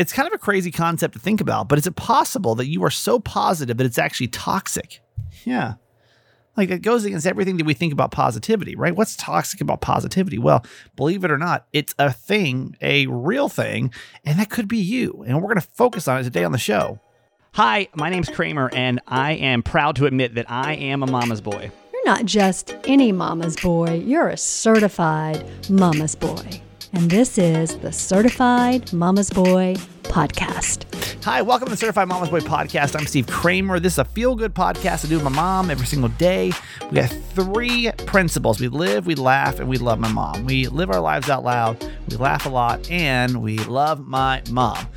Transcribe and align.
it's 0.00 0.14
kind 0.14 0.26
of 0.26 0.32
a 0.32 0.38
crazy 0.38 0.70
concept 0.70 1.12
to 1.12 1.20
think 1.20 1.42
about, 1.42 1.68
but 1.68 1.78
is 1.78 1.86
it 1.86 1.94
possible 1.94 2.54
that 2.54 2.68
you 2.68 2.82
are 2.84 2.90
so 2.90 3.20
positive 3.20 3.76
that 3.76 3.84
it's 3.84 3.98
actually 3.98 4.28
toxic? 4.28 5.02
Yeah. 5.44 5.74
Like 6.56 6.70
it 6.70 6.80
goes 6.80 7.04
against 7.04 7.26
everything 7.26 7.58
that 7.58 7.66
we 7.66 7.74
think 7.74 7.92
about 7.92 8.10
positivity, 8.10 8.74
right? 8.74 8.96
What's 8.96 9.14
toxic 9.14 9.60
about 9.60 9.82
positivity? 9.82 10.38
Well, 10.38 10.64
believe 10.96 11.22
it 11.22 11.30
or 11.30 11.36
not, 11.36 11.66
it's 11.74 11.94
a 11.98 12.10
thing, 12.10 12.76
a 12.80 13.08
real 13.08 13.50
thing, 13.50 13.92
and 14.24 14.38
that 14.38 14.48
could 14.48 14.68
be 14.68 14.78
you. 14.78 15.22
And 15.26 15.36
we're 15.36 15.48
going 15.48 15.60
to 15.60 15.68
focus 15.74 16.08
on 16.08 16.18
it 16.18 16.24
today 16.24 16.44
on 16.44 16.52
the 16.52 16.58
show. 16.58 16.98
Hi, 17.52 17.88
my 17.94 18.08
name's 18.08 18.30
Kramer, 18.30 18.70
and 18.72 19.00
I 19.06 19.32
am 19.32 19.62
proud 19.62 19.96
to 19.96 20.06
admit 20.06 20.34
that 20.36 20.50
I 20.50 20.76
am 20.76 21.02
a 21.02 21.06
mama's 21.06 21.42
boy. 21.42 21.70
You're 21.92 22.04
not 22.06 22.24
just 22.24 22.74
any 22.84 23.12
mama's 23.12 23.56
boy, 23.56 24.02
you're 24.06 24.28
a 24.28 24.36
certified 24.38 25.44
mama's 25.68 26.14
boy. 26.14 26.62
And 26.92 27.08
this 27.08 27.38
is 27.38 27.76
the 27.78 27.92
Certified 27.92 28.92
Mama's 28.92 29.30
Boy 29.30 29.76
Podcast. 30.02 31.22
Hi, 31.22 31.40
welcome 31.40 31.66
to 31.66 31.70
the 31.70 31.76
Certified 31.76 32.08
Mama's 32.08 32.30
Boy 32.30 32.40
Podcast. 32.40 32.98
I'm 32.98 33.06
Steve 33.06 33.28
Kramer. 33.28 33.78
This 33.78 33.92
is 33.92 33.98
a 34.00 34.04
feel 34.04 34.34
good 34.34 34.54
podcast 34.54 35.04
I 35.04 35.08
do 35.08 35.14
with 35.14 35.24
my 35.24 35.30
mom 35.30 35.70
every 35.70 35.86
single 35.86 36.08
day. 36.08 36.52
We 36.90 36.98
have 36.98 37.24
three 37.26 37.92
principles 38.06 38.58
we 38.58 38.66
live, 38.66 39.06
we 39.06 39.14
laugh, 39.14 39.60
and 39.60 39.68
we 39.68 39.78
love 39.78 40.00
my 40.00 40.10
mom. 40.10 40.46
We 40.46 40.66
live 40.66 40.90
our 40.90 41.00
lives 41.00 41.30
out 41.30 41.44
loud, 41.44 41.80
we 42.08 42.16
laugh 42.16 42.44
a 42.46 42.48
lot, 42.48 42.90
and 42.90 43.40
we 43.40 43.58
love 43.58 44.04
my 44.04 44.42
mom. 44.50 44.88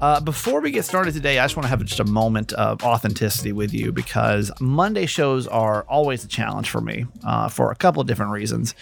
Uh, 0.00 0.20
before 0.20 0.60
we 0.60 0.70
get 0.70 0.84
started 0.84 1.12
today, 1.12 1.40
I 1.40 1.44
just 1.44 1.56
want 1.56 1.64
to 1.64 1.68
have 1.70 1.84
just 1.84 2.00
a 2.00 2.04
moment 2.04 2.52
of 2.52 2.82
authenticity 2.84 3.52
with 3.52 3.74
you 3.74 3.90
because 3.90 4.50
Monday 4.60 5.06
shows 5.06 5.48
are 5.48 5.82
always 5.88 6.24
a 6.24 6.28
challenge 6.28 6.70
for 6.70 6.80
me 6.80 7.06
uh, 7.24 7.48
for 7.48 7.72
a 7.72 7.76
couple 7.76 8.00
of 8.00 8.06
different 8.06 8.32
reasons 8.32 8.74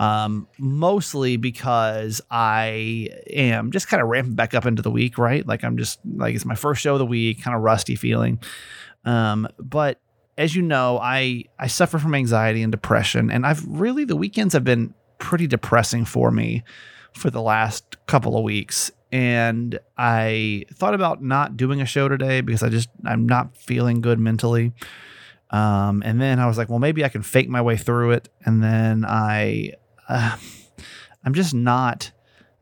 um, 0.00 0.48
mostly 0.58 1.36
because 1.36 2.22
I 2.30 3.10
am 3.28 3.70
just 3.70 3.86
kind 3.86 4.02
of 4.02 4.08
ramping 4.08 4.34
back 4.34 4.54
up 4.54 4.64
into 4.64 4.80
the 4.80 4.90
week, 4.90 5.18
right? 5.18 5.46
Like 5.46 5.62
I'm 5.62 5.76
just 5.76 6.00
like 6.16 6.34
it's 6.34 6.46
my 6.46 6.54
first 6.54 6.80
show 6.80 6.94
of 6.94 6.98
the 6.98 7.06
week, 7.06 7.42
kind 7.42 7.54
of 7.54 7.62
rusty 7.62 7.96
feeling. 7.96 8.40
Um, 9.04 9.46
but 9.58 10.00
as 10.38 10.56
you 10.56 10.62
know, 10.62 10.98
I 11.02 11.44
I 11.58 11.66
suffer 11.66 11.98
from 11.98 12.14
anxiety 12.14 12.62
and 12.62 12.72
depression, 12.72 13.30
and 13.30 13.44
I've 13.44 13.62
really 13.66 14.06
the 14.06 14.16
weekends 14.16 14.54
have 14.54 14.64
been 14.64 14.94
pretty 15.18 15.46
depressing 15.46 16.06
for 16.06 16.30
me 16.30 16.64
for 17.12 17.28
the 17.28 17.42
last 17.42 17.98
couple 18.06 18.38
of 18.38 18.42
weeks. 18.42 18.90
And 19.12 19.78
I 19.98 20.64
thought 20.72 20.94
about 20.94 21.22
not 21.22 21.58
doing 21.58 21.82
a 21.82 21.86
show 21.86 22.08
today 22.08 22.40
because 22.40 22.62
I 22.62 22.70
just 22.70 22.88
I'm 23.04 23.26
not 23.26 23.54
feeling 23.54 24.00
good 24.00 24.18
mentally. 24.18 24.72
Um, 25.50 26.02
and 26.06 26.22
then 26.22 26.38
I 26.38 26.46
was 26.46 26.56
like, 26.56 26.70
well, 26.70 26.78
maybe 26.78 27.04
I 27.04 27.10
can 27.10 27.22
fake 27.22 27.48
my 27.50 27.60
way 27.60 27.76
through 27.76 28.12
it. 28.12 28.30
And 28.46 28.62
then 28.62 29.04
I 29.04 29.72
uh, 30.10 30.36
I'm 31.24 31.34
just 31.34 31.54
not. 31.54 32.12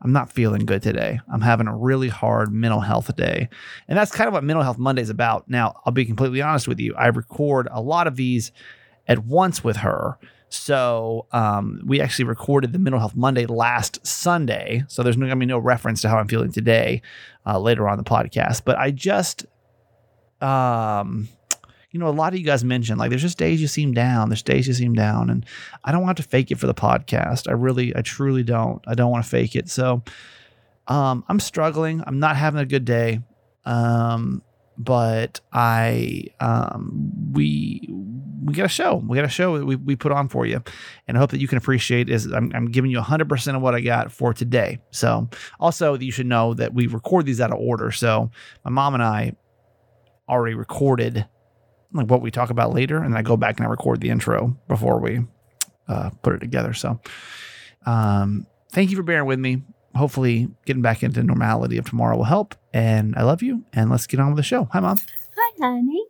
I'm 0.01 0.13
not 0.13 0.31
feeling 0.31 0.65
good 0.65 0.81
today. 0.81 1.19
I'm 1.31 1.41
having 1.41 1.67
a 1.67 1.75
really 1.75 2.07
hard 2.07 2.53
mental 2.53 2.79
health 2.79 3.13
day. 3.17 3.49
And 3.89 3.97
that's 3.97 4.13
kind 4.13 4.29
of 4.29 4.33
what 4.33 4.45
Mental 4.45 4.63
Health 4.63 4.77
Monday 4.77 5.01
is 5.01 5.09
about. 5.09 5.49
Now, 5.49 5.81
I'll 5.83 5.91
be 5.91 6.05
completely 6.05 6.41
honest 6.41 6.69
with 6.69 6.79
you. 6.79 6.95
I 6.95 7.07
record 7.07 7.67
a 7.69 7.81
lot 7.81 8.07
of 8.07 8.15
these 8.15 8.53
at 9.09 9.25
once 9.25 9.61
with 9.61 9.77
her. 9.77 10.17
So 10.47 11.27
um, 11.33 11.81
we 11.85 11.99
actually 11.99 12.25
recorded 12.25 12.71
the 12.71 12.79
Mental 12.79 12.99
Health 12.99 13.15
Monday 13.15 13.45
last 13.45 14.05
Sunday. 14.07 14.83
So 14.87 15.03
there's 15.03 15.17
going 15.17 15.29
to 15.29 15.35
be 15.35 15.45
no 15.45 15.59
reference 15.59 16.01
to 16.03 16.09
how 16.09 16.17
I'm 16.17 16.29
feeling 16.29 16.53
today 16.53 17.01
uh, 17.45 17.59
later 17.59 17.89
on 17.89 17.97
the 17.97 18.03
podcast. 18.05 18.63
But 18.63 18.77
I 18.77 18.91
just, 18.91 19.45
um, 20.39 21.27
you 21.91 21.99
know, 21.99 22.07
a 22.07 22.11
lot 22.11 22.33
of 22.33 22.39
you 22.39 22.45
guys 22.45 22.63
mentioned 22.63 22.99
like 22.99 23.09
there's 23.09 23.21
just 23.21 23.37
days 23.37 23.61
you 23.61 23.67
seem 23.67 23.93
down, 23.93 24.29
there's 24.29 24.43
days 24.43 24.67
you 24.67 24.73
seem 24.73 24.93
down, 24.93 25.29
and 25.29 25.45
I 25.83 25.91
don't 25.91 26.03
want 26.03 26.17
to 26.17 26.23
fake 26.23 26.51
it 26.51 26.59
for 26.59 26.67
the 26.67 26.73
podcast. 26.73 27.47
I 27.47 27.53
really, 27.53 27.95
I 27.95 28.01
truly 28.01 28.43
don't. 28.43 28.81
I 28.87 28.93
don't 28.93 29.11
want 29.11 29.23
to 29.23 29.29
fake 29.29 29.55
it. 29.55 29.69
So, 29.69 30.03
um, 30.87 31.23
I'm 31.27 31.39
struggling. 31.39 32.03
I'm 32.05 32.19
not 32.19 32.35
having 32.35 32.59
a 32.59 32.65
good 32.65 32.85
day. 32.85 33.21
Um, 33.65 34.43
but 34.77 35.41
I, 35.51 36.27
um, 36.39 37.11
we, 37.33 37.89
we 38.43 38.53
got 38.53 38.65
a 38.65 38.69
show. 38.69 38.95
We 38.95 39.17
got 39.17 39.25
a 39.25 39.29
show 39.29 39.63
we, 39.63 39.75
we 39.75 39.95
put 39.95 40.11
on 40.11 40.29
for 40.29 40.45
you, 40.45 40.63
and 41.07 41.17
I 41.17 41.19
hope 41.19 41.31
that 41.31 41.41
you 41.41 41.47
can 41.47 41.57
appreciate. 41.57 42.09
Is 42.09 42.31
I'm, 42.31 42.51
I'm 42.55 42.71
giving 42.71 42.89
you 42.91 42.97
100 42.97 43.27
percent 43.27 43.57
of 43.57 43.63
what 43.63 43.75
I 43.75 43.81
got 43.81 44.11
for 44.11 44.33
today. 44.33 44.79
So, 44.91 45.27
also 45.59 45.97
you 45.97 46.11
should 46.11 46.27
know 46.27 46.53
that 46.53 46.73
we 46.73 46.87
record 46.87 47.25
these 47.25 47.41
out 47.41 47.51
of 47.51 47.59
order. 47.59 47.91
So, 47.91 48.31
my 48.63 48.71
mom 48.71 48.93
and 48.93 49.03
I 49.03 49.33
already 50.29 50.55
recorded 50.55 51.25
like 51.93 52.09
what 52.09 52.21
we 52.21 52.31
talk 52.31 52.49
about 52.49 52.73
later, 52.73 53.01
and 53.01 53.17
I 53.17 53.21
go 53.21 53.37
back 53.37 53.57
and 53.57 53.65
I 53.65 53.69
record 53.69 54.01
the 54.01 54.09
intro 54.09 54.57
before 54.67 54.99
we 54.99 55.21
uh, 55.87 56.11
put 56.21 56.33
it 56.33 56.39
together. 56.39 56.73
So, 56.73 56.99
um, 57.85 58.45
thank 58.71 58.91
you 58.91 58.97
for 58.97 59.03
bearing 59.03 59.25
with 59.25 59.39
me. 59.39 59.63
Hopefully, 59.95 60.49
getting 60.65 60.83
back 60.83 61.01
into 61.01 61.23
normality 61.23 61.77
of 61.77 61.89
tomorrow 61.89 62.15
will 62.15 62.23
help. 62.25 62.55
And 62.73 63.15
I 63.15 63.23
love 63.23 63.41
you. 63.41 63.65
And 63.73 63.89
let's 63.89 64.05
get 64.05 64.19
on 64.19 64.27
with 64.27 64.37
the 64.37 64.43
show. 64.43 64.69
Hi, 64.71 64.79
mom. 64.79 64.97
Hi, 65.35 65.51
honey. 65.59 66.05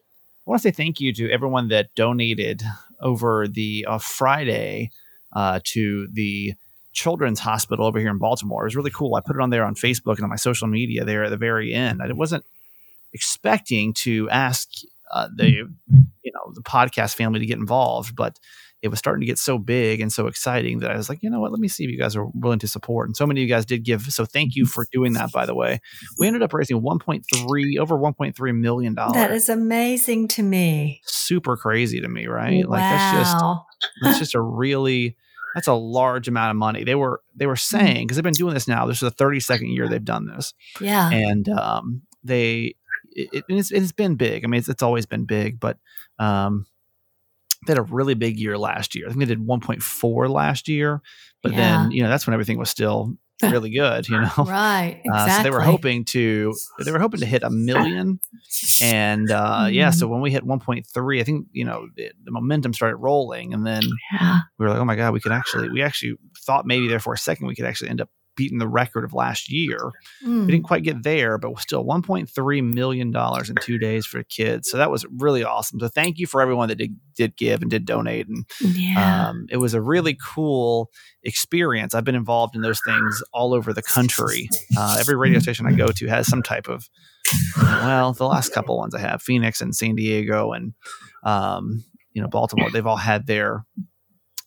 I 0.46 0.50
want 0.50 0.62
to 0.62 0.68
say 0.68 0.72
thank 0.72 1.00
you 1.00 1.14
to 1.14 1.32
everyone 1.32 1.70
that 1.70 1.96
donated 1.96 2.62
over 3.02 3.48
the 3.48 3.86
uh, 3.88 4.00
Friday 4.00 4.92
uh, 5.34 5.60
to 5.64 6.08
the 6.12 6.56
Children's 6.92 7.40
Hospital 7.40 7.86
over 7.86 8.00
here 8.00 8.10
in 8.10 8.18
Baltimore. 8.18 8.64
It 8.64 8.68
was 8.68 8.76
really 8.76 8.92
cool. 8.92 9.16
I 9.16 9.22
put 9.22 9.36
it 9.36 9.42
on 9.42 9.52
there 9.52 9.64
on 9.64 9.76
Facebook 9.76 10.16
and 10.16 10.24
on 10.24 10.30
my 10.30 10.36
social 10.36 10.68
media 10.68 11.06
there 11.06 11.24
at 11.24 11.30
the 11.30 11.38
very 11.38 11.74
end. 11.74 12.02
I 12.02 12.12
wasn't 12.12 12.44
expecting 13.14 13.94
to 13.94 14.30
ask 14.30 14.70
uh, 15.12 15.30
the 15.36 15.50
you 15.50 16.32
know 16.34 16.52
the 16.54 16.62
podcast 16.62 17.16
family 17.16 17.40
to 17.40 17.46
get 17.46 17.58
involved, 17.58 18.16
but 18.16 18.40
it 18.82 18.88
was 18.88 19.00
starting 19.00 19.22
to 19.22 19.26
get 19.26 19.38
so 19.38 19.58
big 19.58 20.00
and 20.00 20.12
so 20.12 20.28
exciting 20.28 20.80
that 20.80 20.92
I 20.92 20.96
was 20.96 21.10
like, 21.10 21.22
you 21.22 21.30
know 21.30 21.40
what, 21.40 21.52
let 21.52 21.60
me 21.60 21.68
see 21.68 21.84
if 21.84 21.90
you 21.90 21.98
guys 21.98 22.16
are 22.16 22.28
willing 22.34 22.60
to 22.60 22.68
support. 22.68 23.10
And 23.10 23.18
so 23.18 23.28
many 23.28 23.42
of 23.42 23.48
you 23.48 23.54
guys 23.54 23.66
did 23.66 23.84
give. 23.84 24.04
So 24.04 24.26
thank 24.26 24.56
you 24.56 24.66
for 24.66 24.88
doing 24.92 25.14
that, 25.14 25.32
by 25.32 25.46
the 25.46 25.54
way. 25.54 25.82
We 26.18 26.28
ended 26.28 26.44
up 26.44 26.54
raising 26.54 26.82
1.3, 26.82 27.78
over 27.78 27.98
1.3 27.98 28.58
million 28.58 28.94
dollars. 28.94 29.14
That 29.14 29.32
is 29.32 29.50
amazing 29.50 30.30
to 30.30 30.44
me. 30.44 31.02
Super 31.06 31.58
crazy 31.58 32.00
to 32.00 32.08
me, 32.08 32.28
right? 32.28 32.66
Wow. 32.68 32.72
Like 32.72 32.82
that's 32.82 33.18
just, 33.18 33.46
that's 34.02 34.20
just 34.20 34.36
a 34.36 34.42
really, 34.42 35.18
that's 35.56 35.68
a 35.68 35.74
large 35.74 36.30
amount 36.30 36.52
of 36.52 36.58
money. 36.58 36.86
They 36.86 36.96
were, 36.96 37.22
they 37.36 37.48
were 37.48 37.56
mm-hmm. 37.56 37.78
saying, 37.78 38.08
because 38.08 38.16
they've 38.16 38.24
been 38.24 38.34
doing 38.34 38.54
this 38.54 38.68
now, 38.68 38.86
this 38.86 39.04
is 39.04 39.12
the 39.14 39.24
32nd 39.24 39.76
year 39.76 39.90
they've 39.90 40.04
done 40.04 40.26
this. 40.26 40.54
Yeah. 40.80 41.10
And 41.10 41.50
um, 41.50 42.04
they, 42.24 42.76
it, 43.32 43.44
it's, 43.50 43.72
it's 43.72 43.92
been 43.92 44.16
big. 44.16 44.44
I 44.44 44.48
mean, 44.48 44.60
it's, 44.60 44.70
it's 44.70 44.84
always 44.84 45.06
been 45.06 45.26
big, 45.26 45.60
but 45.60 45.78
um, 46.18 46.66
they 47.66 47.72
had 47.72 47.80
a 47.80 47.84
really 47.84 48.14
big 48.14 48.40
year 48.40 48.58
last 48.58 48.96
year. 48.96 49.06
I 49.06 49.10
think 49.10 49.20
they 49.20 49.26
did 49.26 49.46
1.4 49.46 50.30
last 50.30 50.68
year, 50.68 51.02
but 51.42 51.52
yeah. 51.52 51.58
then 51.58 51.92
you 51.92 52.04
know 52.04 52.10
that's 52.10 52.26
when 52.26 52.34
everything 52.34 52.58
was 52.58 52.70
still 52.70 53.16
really 53.44 53.70
good. 53.70 54.08
You 54.08 54.22
know, 54.22 54.32
right? 54.38 55.02
Exactly. 55.04 55.12
Uh, 55.14 55.38
so 55.38 55.44
they 55.44 55.52
were 55.52 55.62
hoping 55.62 56.06
to 56.06 56.54
they 56.84 56.92
were 56.92 57.00
hoping 57.00 57.20
to 57.20 57.26
hit 57.26 57.44
a 57.44 57.50
million, 57.50 58.20
and 58.82 59.32
uh, 59.32 59.60
mm-hmm. 59.62 59.74
yeah. 59.74 59.90
So 59.90 60.08
when 60.08 60.22
we 60.22 60.32
hit 60.32 60.46
1.3, 60.46 61.20
I 61.20 61.24
think 61.24 61.48
you 61.52 61.66
know 61.66 61.88
the, 61.96 62.12
the 62.24 62.32
momentum 62.32 62.74
started 62.74 62.98
rolling, 62.98 63.54
and 63.54 63.66
then 63.66 63.84
yeah. 64.14 64.40
we 64.58 64.66
were 64.66 64.72
like, 64.72 64.80
oh 64.80 64.86
my 64.86 64.96
god, 64.96 65.14
we 65.14 65.20
could 65.20 65.32
actually 65.32 65.70
we 65.70 65.82
actually 65.82 66.16
thought 66.46 66.66
maybe 66.66 66.88
there 66.88 67.00
for 67.00 67.14
a 67.14 67.18
second 67.18 67.48
we 67.48 67.56
could 67.56 67.66
actually 67.66 67.90
end 67.90 68.02
up 68.02 68.10
beaten 68.40 68.58
the 68.58 68.70
record 68.70 69.04
of 69.04 69.14
last 69.14 69.52
year. 69.52 69.92
Mm. 70.26 70.46
We 70.46 70.54
didn't 70.54 70.64
quite 70.64 70.84
get 70.84 71.04
there, 71.04 71.38
but 71.38 71.60
still 71.60 71.84
1.3 71.84 72.64
million 72.64 73.12
dollars 73.12 73.50
in 73.50 73.58
two 73.58 73.78
days 73.78 74.06
for 74.06 74.24
kids. 74.24 74.72
So 74.72 74.78
that 74.78 74.90
was 74.90 75.06
really 75.18 75.44
awesome. 75.44 75.78
So 75.82 75.90
thank 75.90 76.20
you 76.20 76.26
for 76.26 76.42
everyone 76.42 76.70
that 76.70 76.78
did, 76.78 76.96
did 77.18 77.36
give 77.36 77.62
and 77.62 77.70
did 77.70 77.86
donate. 77.86 78.30
And 78.30 78.46
yeah. 78.62 79.28
um, 79.28 79.46
it 79.52 79.58
was 79.58 79.74
a 79.74 79.82
really 79.82 80.18
cool 80.34 80.90
experience. 81.24 81.94
I've 81.94 82.06
been 82.06 82.16
involved 82.16 82.56
in 82.56 82.62
those 82.62 82.80
things 82.88 83.22
all 83.34 83.54
over 83.54 83.74
the 83.74 83.84
country. 83.84 84.50
Uh, 84.78 84.96
every 84.98 85.18
radio 85.18 85.40
station 85.40 85.66
I 85.68 85.74
go 85.74 85.88
to 85.88 86.08
has 86.08 86.28
some 86.28 86.42
type 86.42 86.70
of 86.70 86.90
well, 87.62 88.14
the 88.14 88.26
last 88.26 88.54
couple 88.54 88.78
ones 88.78 88.96
I 88.96 89.00
have, 89.00 89.22
Phoenix 89.22 89.60
and 89.60 89.76
San 89.76 89.96
Diego 89.96 90.54
and 90.54 90.74
um, 91.24 91.84
you 92.14 92.22
know 92.22 92.30
Baltimore. 92.30 92.72
They've 92.72 92.88
all 92.88 92.96
had 92.96 93.28
their 93.28 93.66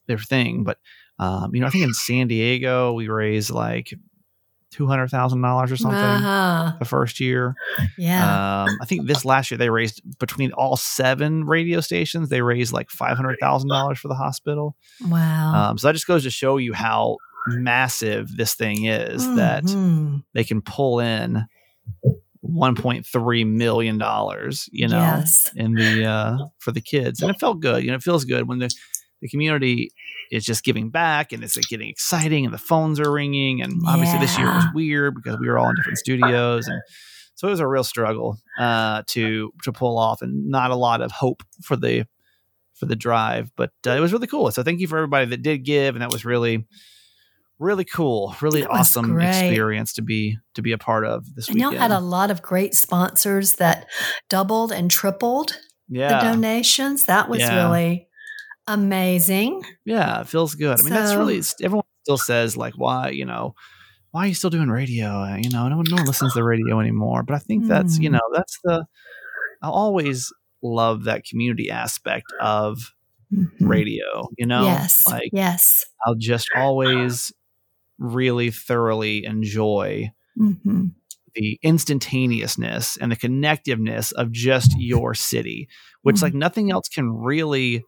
their 0.06 0.18
thing, 0.18 0.64
but 0.64 0.78
um, 1.22 1.54
you 1.54 1.60
know, 1.60 1.68
I 1.68 1.70
think 1.70 1.84
in 1.84 1.94
San 1.94 2.26
Diego 2.26 2.92
we 2.92 3.08
raised 3.08 3.50
like 3.50 3.94
two 4.72 4.86
hundred 4.86 5.08
thousand 5.08 5.40
dollars 5.40 5.70
or 5.70 5.76
something 5.76 6.00
uh-huh. 6.00 6.72
the 6.80 6.84
first 6.84 7.20
year. 7.20 7.54
Yeah. 7.96 8.64
Um, 8.64 8.78
I 8.80 8.86
think 8.86 9.06
this 9.06 9.24
last 9.24 9.50
year 9.50 9.58
they 9.58 9.70
raised 9.70 10.02
between 10.18 10.50
all 10.52 10.76
seven 10.76 11.44
radio 11.44 11.80
stations, 11.80 12.28
they 12.28 12.42
raised 12.42 12.72
like 12.72 12.90
five 12.90 13.16
hundred 13.16 13.38
thousand 13.40 13.68
dollars 13.68 14.00
for 14.00 14.08
the 14.08 14.14
hospital. 14.14 14.76
Wow. 15.06 15.70
Um, 15.70 15.78
so 15.78 15.86
that 15.86 15.92
just 15.92 16.08
goes 16.08 16.24
to 16.24 16.30
show 16.30 16.56
you 16.56 16.72
how 16.72 17.18
massive 17.46 18.36
this 18.36 18.54
thing 18.54 18.86
is 18.86 19.24
mm-hmm. 19.24 19.36
that 19.36 20.24
they 20.34 20.44
can 20.44 20.60
pull 20.60 21.00
in 21.00 21.44
1.3 22.44 23.46
million 23.46 23.98
dollars 23.98 24.68
you 24.70 24.86
know 24.86 24.98
yes. 24.98 25.50
in 25.56 25.74
the 25.74 26.04
uh 26.04 26.36
for 26.58 26.70
the 26.70 26.80
kids 26.80 27.20
and 27.20 27.30
it 27.30 27.40
felt 27.40 27.58
good 27.58 27.82
you 27.82 27.90
know 27.90 27.96
it 27.96 28.02
feels 28.02 28.24
good 28.24 28.46
when 28.46 28.58
the 28.58 28.70
the 29.22 29.28
community 29.28 29.90
is 30.30 30.44
just 30.44 30.64
giving 30.64 30.90
back 30.90 31.32
and 31.32 31.42
it's 31.42 31.56
like 31.56 31.66
getting 31.68 31.88
exciting 31.88 32.44
and 32.44 32.52
the 32.52 32.58
phones 32.58 33.00
are 33.00 33.10
ringing. 33.10 33.62
And 33.62 33.80
obviously 33.86 34.16
yeah. 34.16 34.20
this 34.20 34.38
year 34.38 34.48
was 34.48 34.64
weird 34.74 35.14
because 35.14 35.38
we 35.38 35.48
were 35.48 35.58
all 35.58 35.70
in 35.70 35.76
different 35.76 35.98
studios 35.98 36.68
and 36.68 36.82
so 37.34 37.48
it 37.48 37.52
was 37.52 37.60
a 37.60 37.66
real 37.66 37.82
struggle 37.82 38.38
uh, 38.58 39.02
to 39.08 39.52
to 39.64 39.72
pull 39.72 39.98
off 39.98 40.22
and 40.22 40.48
not 40.48 40.70
a 40.70 40.76
lot 40.76 41.00
of 41.00 41.10
hope 41.10 41.42
for 41.62 41.76
the 41.76 42.06
for 42.74 42.86
the 42.86 42.96
drive, 42.96 43.50
but 43.56 43.70
uh, 43.86 43.90
it 43.90 44.00
was 44.00 44.12
really 44.12 44.26
cool. 44.26 44.50
So 44.50 44.62
thank 44.62 44.80
you 44.80 44.86
for 44.86 44.98
everybody 44.98 45.26
that 45.26 45.42
did 45.42 45.64
give, 45.64 45.94
and 45.94 46.02
that 46.02 46.12
was 46.12 46.24
really 46.24 46.66
really 47.58 47.84
cool, 47.84 48.34
really 48.40 48.64
awesome 48.66 49.14
great. 49.14 49.28
experience 49.28 49.92
to 49.94 50.02
be 50.02 50.36
to 50.54 50.62
be 50.62 50.72
a 50.72 50.78
part 50.78 51.04
of 51.04 51.34
this 51.34 51.48
And 51.48 51.58
y'all 51.58 51.72
had 51.72 51.90
a 51.90 52.00
lot 52.00 52.30
of 52.30 52.42
great 52.42 52.74
sponsors 52.74 53.54
that 53.54 53.86
doubled 54.28 54.72
and 54.72 54.90
tripled 54.90 55.58
the 55.88 56.18
donations. 56.22 57.04
That 57.04 57.28
was 57.28 57.40
Yeah. 57.40 57.66
really 57.66 58.08
amazing. 58.66 59.62
yeah, 59.84 60.20
it 60.20 60.28
feels 60.28 60.54
good. 60.54 60.78
I 60.78 60.82
mean, 60.82 60.92
that's 60.92 61.14
really 61.16 61.40
everyone 61.62 61.84
still 62.04 62.18
says 62.18 62.56
like, 62.56 62.74
why 62.74 63.10
you 63.10 63.24
know, 63.24 63.54
why 64.10 64.24
are 64.24 64.28
you 64.28 64.34
still 64.34 64.50
doing 64.50 64.68
radio? 64.68 65.08
Uh, 65.22 65.36
You 65.36 65.50
know, 65.50 65.68
no 65.68 65.76
one, 65.78 65.88
no 65.88 65.96
one 65.98 66.06
listens 66.06 66.32
to 66.32 66.38
the 66.38 66.44
radio 66.44 66.80
anymore. 66.80 67.22
But 67.22 67.34
I 67.34 67.38
think 67.38 67.66
that's 67.66 67.98
you 67.98 68.08
Mm. 68.10 68.12
know 68.14 68.20
that's 68.34 68.58
the 68.64 68.84
I 69.62 69.68
always 69.68 70.32
love 70.62 71.04
that 71.04 71.24
community 71.24 71.70
aspect 71.70 72.26
of 72.40 72.92
Mhm. 73.32 73.48
radio. 73.60 74.28
You 74.38 74.46
know, 74.46 74.64
yes. 74.64 75.02
like 75.06 75.30
yes. 75.32 75.84
I'll 76.06 76.14
just 76.16 76.48
always 76.56 77.32
really 77.98 78.50
thoroughly 78.50 79.24
enjoy 79.24 80.10
hmm 80.36 80.86
the 81.34 81.58
instantaneousness 81.62 82.98
and 82.98 83.10
the 83.10 83.16
connectiveness 83.16 84.12
of 84.12 84.30
just 84.32 84.74
your 84.78 85.14
city, 85.14 85.66
which 86.02 86.16
Mhm. 86.16 86.22
like 86.22 86.34
nothing 86.34 86.70
else 86.70 86.88
can 86.88 87.10
really 87.10 87.82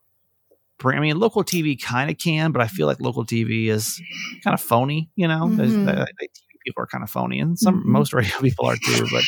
bring. 0.79 0.99
I 0.99 1.01
mean, 1.01 1.19
local 1.19 1.45
TV 1.45 1.81
kind 1.81 2.11
of 2.11 2.19
can, 2.19 2.53
but 2.53 2.61
I 2.63 2.67
feel 2.67 2.87
like 2.87 3.01
local 3.01 3.25
TV 3.25 3.69
is 3.69 4.01
kind 4.43 4.55
of 4.55 4.61
phony. 4.61 5.11
You 5.17 5.29
know, 5.29 5.49
There's- 5.55 5.73
Mhm. 5.73 5.87
the- 5.87 5.93
the 5.93 6.29
TV 6.29 6.59
people 6.65 6.83
are 6.83 6.87
kind 6.87 7.05
of 7.05 7.11
phony, 7.11 7.41
and 7.41 7.59
some 7.59 7.83
Mhm. 7.83 7.87
most 7.87 8.13
radio 8.13 8.39
people 8.41 8.67
are 8.67 8.77
too. 8.77 9.07
But 9.11 9.25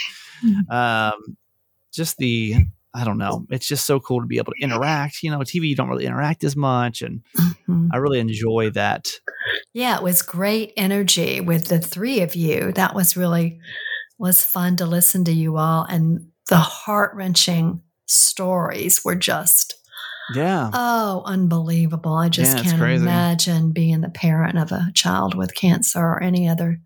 um, 0.75 1.37
just 1.93 2.17
the 2.19 2.55
I 2.99 3.05
don't 3.05 3.19
know. 3.19 3.47
It's 3.51 3.69
just 3.69 3.85
so 3.85 4.01
cool 4.01 4.23
to 4.23 4.27
be 4.27 4.39
able 4.39 4.53
to 4.55 4.63
interact. 4.65 5.23
You 5.23 5.31
know, 5.31 5.41
TV 5.41 5.69
you 5.69 5.77
don't 5.77 5.91
really 5.91 6.07
interact 6.07 6.45
as 6.45 6.57
much, 6.57 7.03
and 7.03 7.21
Mhm. 7.69 7.91
I 7.93 7.99
really 7.99 8.21
enjoy 8.21 8.71
that. 8.71 9.11
Yeah, 9.75 9.97
it 9.99 10.03
was 10.03 10.23
great 10.23 10.73
energy 10.79 11.41
with 11.43 11.69
the 11.69 11.79
three 11.79 12.21
of 12.23 12.35
you. 12.35 12.73
That 12.73 12.95
was 12.95 13.15
really 13.17 13.61
was 14.19 14.43
fun 14.43 14.77
to 14.77 14.87
listen 14.87 15.25
to 15.27 15.33
you 15.33 15.59
all 15.59 15.85
and 15.91 16.29
the 16.49 16.57
heart-wrenching 16.57 17.83
stories 18.07 19.05
were 19.05 19.15
just 19.15 19.75
Yeah, 20.35 20.71
oh, 20.73 21.23
unbelievable. 21.25 22.15
I 22.15 22.29
just 22.29 22.57
Yeah, 22.57 22.63
can't 22.65 22.79
crazy. 22.81 23.03
imagine 23.03 23.73
being 23.73 24.01
the 24.01 24.09
parent 24.11 24.59
of 24.59 24.73
a 24.73 24.91
child 24.95 25.35
with 25.37 25.55
cancer 25.55 26.01
or 26.01 26.23
any 26.23 26.49
other 26.49 26.79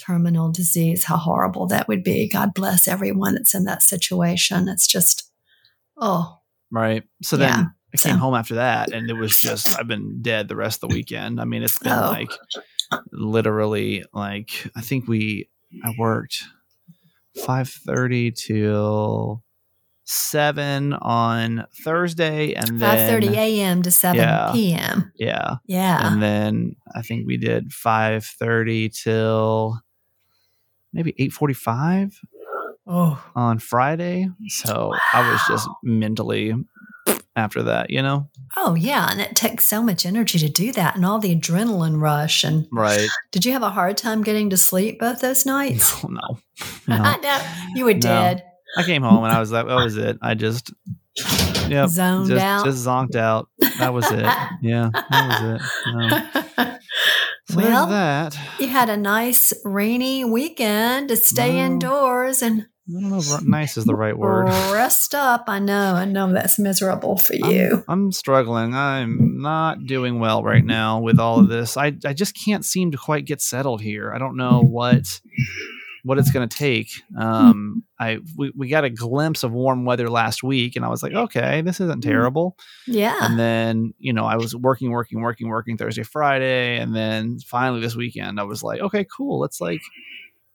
terminal 0.00 0.50
disease 0.50 1.04
how 1.04 1.16
horrible 1.16 1.68
that 1.68 1.86
would 1.86 2.02
be. 2.02 2.28
God 2.28 2.54
bless 2.54 2.88
everyone 2.88 3.34
that's 3.34 3.54
in 3.54 3.64
that 3.64 3.82
situation. 3.82 4.68
It's 4.68 4.86
just 4.88 5.30
oh, 5.96 6.38
right. 6.72 7.04
So 7.22 7.36
Yeah, 7.36 7.54
then 7.56 7.74
I 7.94 7.96
came 7.98 8.14
so- 8.14 8.18
home 8.18 8.34
after 8.34 8.56
that, 8.56 8.90
and 8.92 9.08
it 9.08 9.14
was 9.14 9.36
just 9.38 9.76
I've 9.78 9.86
been 9.88 10.20
dead 10.22 10.48
the 10.48 10.56
rest 10.56 10.82
of 10.82 10.88
the 10.88 10.94
weekend. 10.96 11.40
I 11.40 11.44
mean, 11.44 11.62
it's 11.62 11.78
been 11.78 11.92
Oh. 11.92 12.10
like 12.10 12.30
literally 13.12 14.04
like 14.12 14.70
I 14.74 14.80
think 14.80 15.06
we 15.06 15.48
I 15.84 15.94
worked 15.98 16.42
five 17.46 17.68
thirty 17.68 18.30
till 18.32 19.42
seven 20.12 20.92
on 20.92 21.66
Thursday, 21.84 22.52
and 22.54 22.78
then 22.80 23.22
5:30 23.22 23.34
a.m. 23.36 23.82
to 23.82 23.90
7 23.90 24.16
Yeah. 24.16 24.50
p.m. 24.52 25.12
yeah, 25.16 25.56
Yeah. 25.66 26.06
and 26.12 26.22
then 26.22 26.76
I 26.94 27.02
think 27.02 27.26
we 27.26 27.36
did 27.36 27.72
five 27.72 28.24
thirty 28.24 28.88
till 28.88 29.80
maybe 30.92 31.14
eight 31.18 31.32
forty 31.32 31.54
five 31.54 32.18
oh. 32.86 33.22
on 33.34 33.58
Friday. 33.58 34.28
So 34.48 34.92
I 35.14 35.30
was 35.30 35.40
just 35.48 35.68
mentally 35.82 36.54
after 37.34 37.62
that, 37.62 37.88
you 37.88 38.02
know? 38.02 38.28
Oh 38.58 38.74
yeah, 38.74 39.08
and 39.10 39.18
it 39.20 39.34
takes 39.34 39.64
so 39.64 39.82
much 39.82 40.04
energy 40.04 40.38
to 40.38 40.50
do 40.50 40.70
that 40.72 40.96
and 40.96 41.06
all 41.06 41.18
the 41.18 41.34
adrenaline 41.34 41.98
rush 41.98 42.44
and 42.44 42.66
Right. 42.70 43.08
did 43.30 43.46
you 43.46 43.52
have 43.52 43.62
a 43.62 43.70
hard 43.70 43.96
time 43.96 44.22
getting 44.22 44.50
to 44.50 44.58
sleep 44.58 44.98
both 45.00 45.20
those 45.20 45.46
nights? 45.46 46.04
No, 46.04 46.38
no. 46.86 46.96
no. 47.02 47.16
no, 47.22 47.40
you 47.74 47.84
were 47.86 47.94
No. 47.94 48.00
dead. 48.00 48.44
I 48.76 48.82
came 48.84 49.02
home 49.02 49.24
and 49.24 49.32
I 49.32 49.40
was 49.40 49.52
like, 49.52 49.66
that 49.66 49.74
was 49.74 49.96
it. 49.96 50.18
I 50.22 50.34
just, 50.34 50.72
yeah, 51.68 51.86
Zoned 51.86 52.28
just, 52.30 52.42
out. 52.44 52.64
just 52.64 52.86
zonked 52.86 53.16
out. 53.16 53.48
That 53.78 53.92
was 53.92 54.10
it. 54.10 54.26
Yeah, 54.62 54.90
that 54.92 55.28
was 55.28 55.60
it. 55.60 56.56
No. 56.56 56.78
So 57.50 57.56
well, 57.58 57.86
that. 57.88 58.38
you 58.60 58.68
had 58.68 58.88
a 58.88 58.96
nice 58.96 59.52
rainy 59.64 60.24
weekend 60.24 61.08
to 61.08 61.16
stay 61.16 61.54
No. 61.54 61.66
indoors 61.66 62.40
and 62.40 62.62
I 62.88 63.00
don't 63.00 63.10
know 63.10 63.18
if 63.18 63.42
nice 63.44 63.76
is 63.76 63.84
the 63.84 63.94
right 63.94 64.16
word. 64.16 64.46
rest 64.72 65.14
up. 65.14 65.44
I 65.48 65.58
know, 65.58 65.94
I 65.94 66.04
know 66.06 66.32
that's 66.32 66.58
miserable 66.58 67.18
for 67.18 67.34
you. 67.34 67.84
I'm, 67.88 68.04
I'm 68.06 68.12
struggling. 68.12 68.74
I'm 68.74 69.40
not 69.42 69.84
doing 69.86 70.18
well 70.18 70.42
right 70.42 70.64
now 70.64 71.00
with 71.00 71.18
all 71.20 71.40
of 71.40 71.48
this. 71.48 71.76
I, 71.76 71.92
I 72.06 72.12
just 72.14 72.34
can't 72.42 72.64
seem 72.64 72.90
to 72.92 72.96
quite 72.98 73.26
get 73.26 73.42
settled 73.42 73.82
here. 73.82 74.12
I 74.14 74.18
don't 74.18 74.36
know 74.36 74.62
what 74.62 75.20
what 76.04 76.18
it's 76.18 76.30
going 76.32 76.48
to 76.48 76.56
take. 76.56 76.90
Um, 77.16 77.84
I 78.00 78.18
we, 78.36 78.52
we 78.56 78.68
got 78.68 78.84
a 78.84 78.90
glimpse 78.90 79.42
of 79.44 79.52
warm 79.52 79.84
weather 79.84 80.10
last 80.10 80.42
week, 80.42 80.74
and 80.76 80.84
I 80.84 80.88
was 80.88 81.02
like, 81.02 81.12
okay, 81.12 81.60
this 81.62 81.80
isn't 81.80 82.02
terrible. 82.02 82.56
yeah. 82.86 83.18
And 83.20 83.38
then 83.38 83.94
you 83.98 84.12
know 84.12 84.24
I 84.24 84.36
was 84.36 84.54
working, 84.56 84.90
working, 84.90 85.20
working, 85.20 85.48
working 85.48 85.76
Thursday, 85.76 86.02
Friday, 86.02 86.78
and 86.78 86.94
then 86.94 87.38
finally 87.46 87.80
this 87.80 87.94
weekend 87.96 88.40
I 88.40 88.44
was 88.44 88.62
like, 88.62 88.80
okay, 88.80 89.06
cool. 89.16 89.38
Let's 89.40 89.60
like 89.60 89.80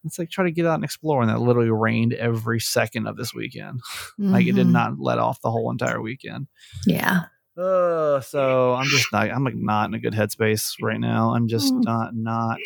let's 0.04 0.20
like 0.20 0.30
try 0.30 0.44
to 0.46 0.52
get 0.52 0.66
out 0.66 0.76
and 0.76 0.84
explore. 0.84 1.22
And 1.22 1.30
that 1.30 1.40
literally 1.40 1.72
rained 1.72 2.14
every 2.14 2.60
second 2.60 3.08
of 3.08 3.18
this 3.18 3.34
weekend. 3.34 3.82
Like 4.20 4.48
it 4.48 4.56
did 4.56 4.68
Mhm. 4.68 4.72
not 4.72 5.00
let 5.00 5.18
off 5.20 5.42
the 5.42 5.52
whole 5.52 5.70
entire 5.72 6.02
weekend. 6.02 6.48
Yeah. 6.86 7.26
Uh, 7.58 8.22
so 8.22 8.74
I'm 8.76 8.86
just 8.88 9.12
not. 9.12 9.30
I'm 9.32 9.44
like 9.44 9.56
not 9.56 9.90
in 9.90 9.96
a 9.96 10.00
good 10.00 10.14
headspace 10.14 10.74
right 10.82 11.00
now. 11.00 11.34
I'm 11.34 11.48
just 11.48 11.74
Mm. 11.74 11.84
not. 11.84 12.16
Not. 12.16 12.58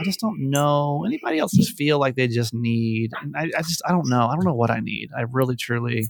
I 0.00 0.02
just 0.04 0.18
don't 0.20 0.50
know. 0.50 1.04
Anybody 1.06 1.38
else 1.38 1.52
just 1.52 1.76
feel 1.76 1.98
like 2.00 2.16
they 2.16 2.26
just 2.26 2.52
need? 2.52 3.10
and 3.22 3.36
I, 3.36 3.44
I 3.56 3.62
just. 3.62 3.80
I 3.86 3.92
don't 3.92 4.08
know. 4.08 4.26
I 4.26 4.34
don't 4.34 4.44
know 4.44 4.54
what 4.54 4.70
I 4.70 4.80
need. 4.80 5.10
I 5.16 5.22
really, 5.22 5.54
truly 5.56 6.08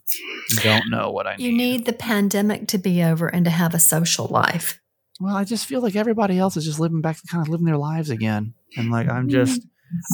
don't 0.62 0.88
know 0.90 1.10
what 1.10 1.26
I 1.26 1.36
need. 1.36 1.44
You 1.44 1.52
need 1.56 1.84
the 1.84 1.92
pandemic 1.92 2.66
to 2.68 2.78
be 2.78 3.02
over 3.02 3.26
and 3.28 3.44
to 3.44 3.50
have 3.50 3.74
a 3.74 3.78
social 3.78 4.26
life. 4.26 4.80
Well, 5.20 5.36
I 5.36 5.44
just 5.44 5.66
feel 5.66 5.82
like 5.82 5.96
everybody 5.96 6.38
else 6.38 6.56
is 6.56 6.64
just 6.64 6.80
living 6.80 7.02
back, 7.02 7.18
kind 7.30 7.42
of 7.42 7.50
living 7.50 7.66
their 7.66 7.76
lives 7.76 8.08
again, 8.08 8.54
and 8.76 8.90
like 8.90 9.08
I'm 9.08 9.28
just. 9.28 9.60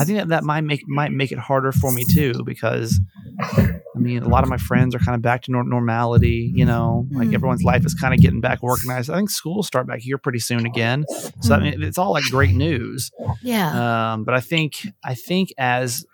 I 0.01 0.05
think 0.05 0.19
that 0.19 0.29
that 0.29 0.45
might 0.45 0.63
make 0.63 0.87
might 0.89 1.13
make 1.13 1.33
it 1.33 1.39
harder 1.39 1.71
for 1.73 1.93
me 1.93 2.05
too 2.05 2.33
because 2.45 2.99
I 3.43 3.79
mean 3.99 4.23
a 4.23 4.29
lot 4.29 4.43
of 4.43 4.49
my 4.51 4.57
friends 4.57 4.95
are 4.95 4.99
kind 4.99 5.15
of 5.15 5.23
back 5.23 5.43
to 5.43 5.53
nor- 5.53 5.65
normality. 5.65 6.51
You 6.55 6.65
know, 6.65 7.07
like 7.13 7.29
Mm. 7.29 7.35
everyone's 7.35 7.63
life 7.63 7.85
is 7.85 7.95
kind 7.95 8.15
of 8.15 8.21
getting 8.21 8.41
back 8.41 8.63
organized. 8.63 9.11
I 9.11 9.17
think 9.17 9.31
schools 9.31 9.67
start 9.67 9.87
back 9.87 10.01
here 10.01 10.19
pretty 10.19 10.39
soon 10.39 10.65
again, 10.67 11.05
so 11.41 11.55
I 11.55 11.61
mean 11.61 11.83
it's 11.83 11.99
all 11.99 12.13
like 12.13 12.25
great 12.25 12.55
news. 12.55 13.11
Yeah. 13.43 14.13
Um, 14.15 14.25
but 14.25 14.35
I 14.35 14.41
think 14.41 14.87
I 15.05 15.15
think 15.15 15.51
as 15.59 16.05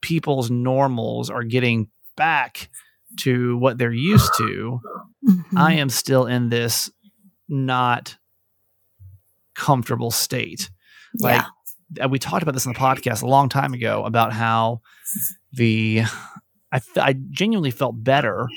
people's 0.00 0.50
normals 0.50 1.30
are 1.30 1.44
getting 1.44 1.88
back 2.16 2.68
to 3.18 3.56
what 3.58 3.78
they're 3.78 3.92
used 3.92 4.30
to, 4.38 4.80
Mhm. 5.26 5.44
I 5.56 5.74
am 5.74 5.88
still 5.90 6.26
in 6.26 6.48
this 6.48 6.90
not 7.48 8.16
comfortable 9.54 10.10
state. 10.10 10.70
Like 11.20 11.36
yeah. 11.42 11.46
Uh, 12.02 12.08
we 12.08 12.18
talked 12.18 12.42
about 12.42 12.52
this 12.52 12.66
in 12.66 12.72
the 12.72 12.78
podcast 12.78 13.22
a 13.22 13.26
long 13.26 13.48
time 13.48 13.74
ago 13.74 14.04
about 14.04 14.32
how 14.32 14.80
the 15.52 16.02
I 16.96 17.14
genuinely 17.30 17.70
felt 17.70 18.02
better 18.02 18.48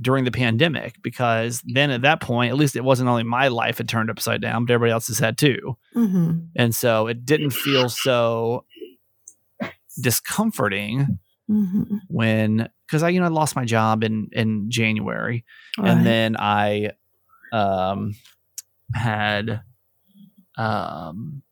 during 0.00 0.24
the 0.24 0.30
pandemic 0.30 0.94
because 1.02 1.62
then 1.66 1.90
at 1.90 2.02
that 2.02 2.20
point, 2.20 2.50
at 2.52 2.56
least 2.56 2.76
it 2.76 2.84
wasn't 2.84 3.08
only 3.08 3.24
my 3.24 3.48
life 3.48 3.78
had 3.78 3.88
turned 3.88 4.08
upside 4.08 4.40
down, 4.40 4.64
but 4.64 4.72
everybody 4.72 4.92
else's 4.92 5.18
had 5.18 5.36
too. 5.36 5.76
hmm 5.92 6.38
And 6.56 6.74
so 6.74 7.06
it 7.08 7.24
didn't 7.24 7.50
feel 7.50 7.88
so 7.88 8.64
discomforting 10.00 11.18
hmm 11.48 11.82
when 12.06 12.68
because 12.86 13.02
I 13.02 13.08
you 13.08 13.18
know 13.20 13.26
I 13.26 13.30
lost 13.30 13.56
my 13.56 13.64
job 13.64 14.04
in 14.04 14.28
in 14.32 14.70
January 14.70 15.44
and 15.78 16.06
then 16.06 16.36
I 16.38 16.92
um 17.52 18.14
had 18.94 19.62
um 20.56 21.42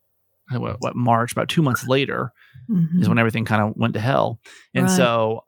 what, 0.53 0.81
what 0.81 0.97
March 0.97 1.33
about 1.33 1.49
two 1.49 1.63
months 1.63 1.87
later 1.87 2.33
Mm-hmm. 2.71 3.01
is 3.01 3.09
when 3.09 3.19
everything 3.19 3.47
kind 3.47 3.63
of 3.63 3.73
went 3.77 3.95
to 3.95 4.01
hell 4.01 4.41
and 4.75 4.85
Right. 4.85 4.95
so 4.95 5.45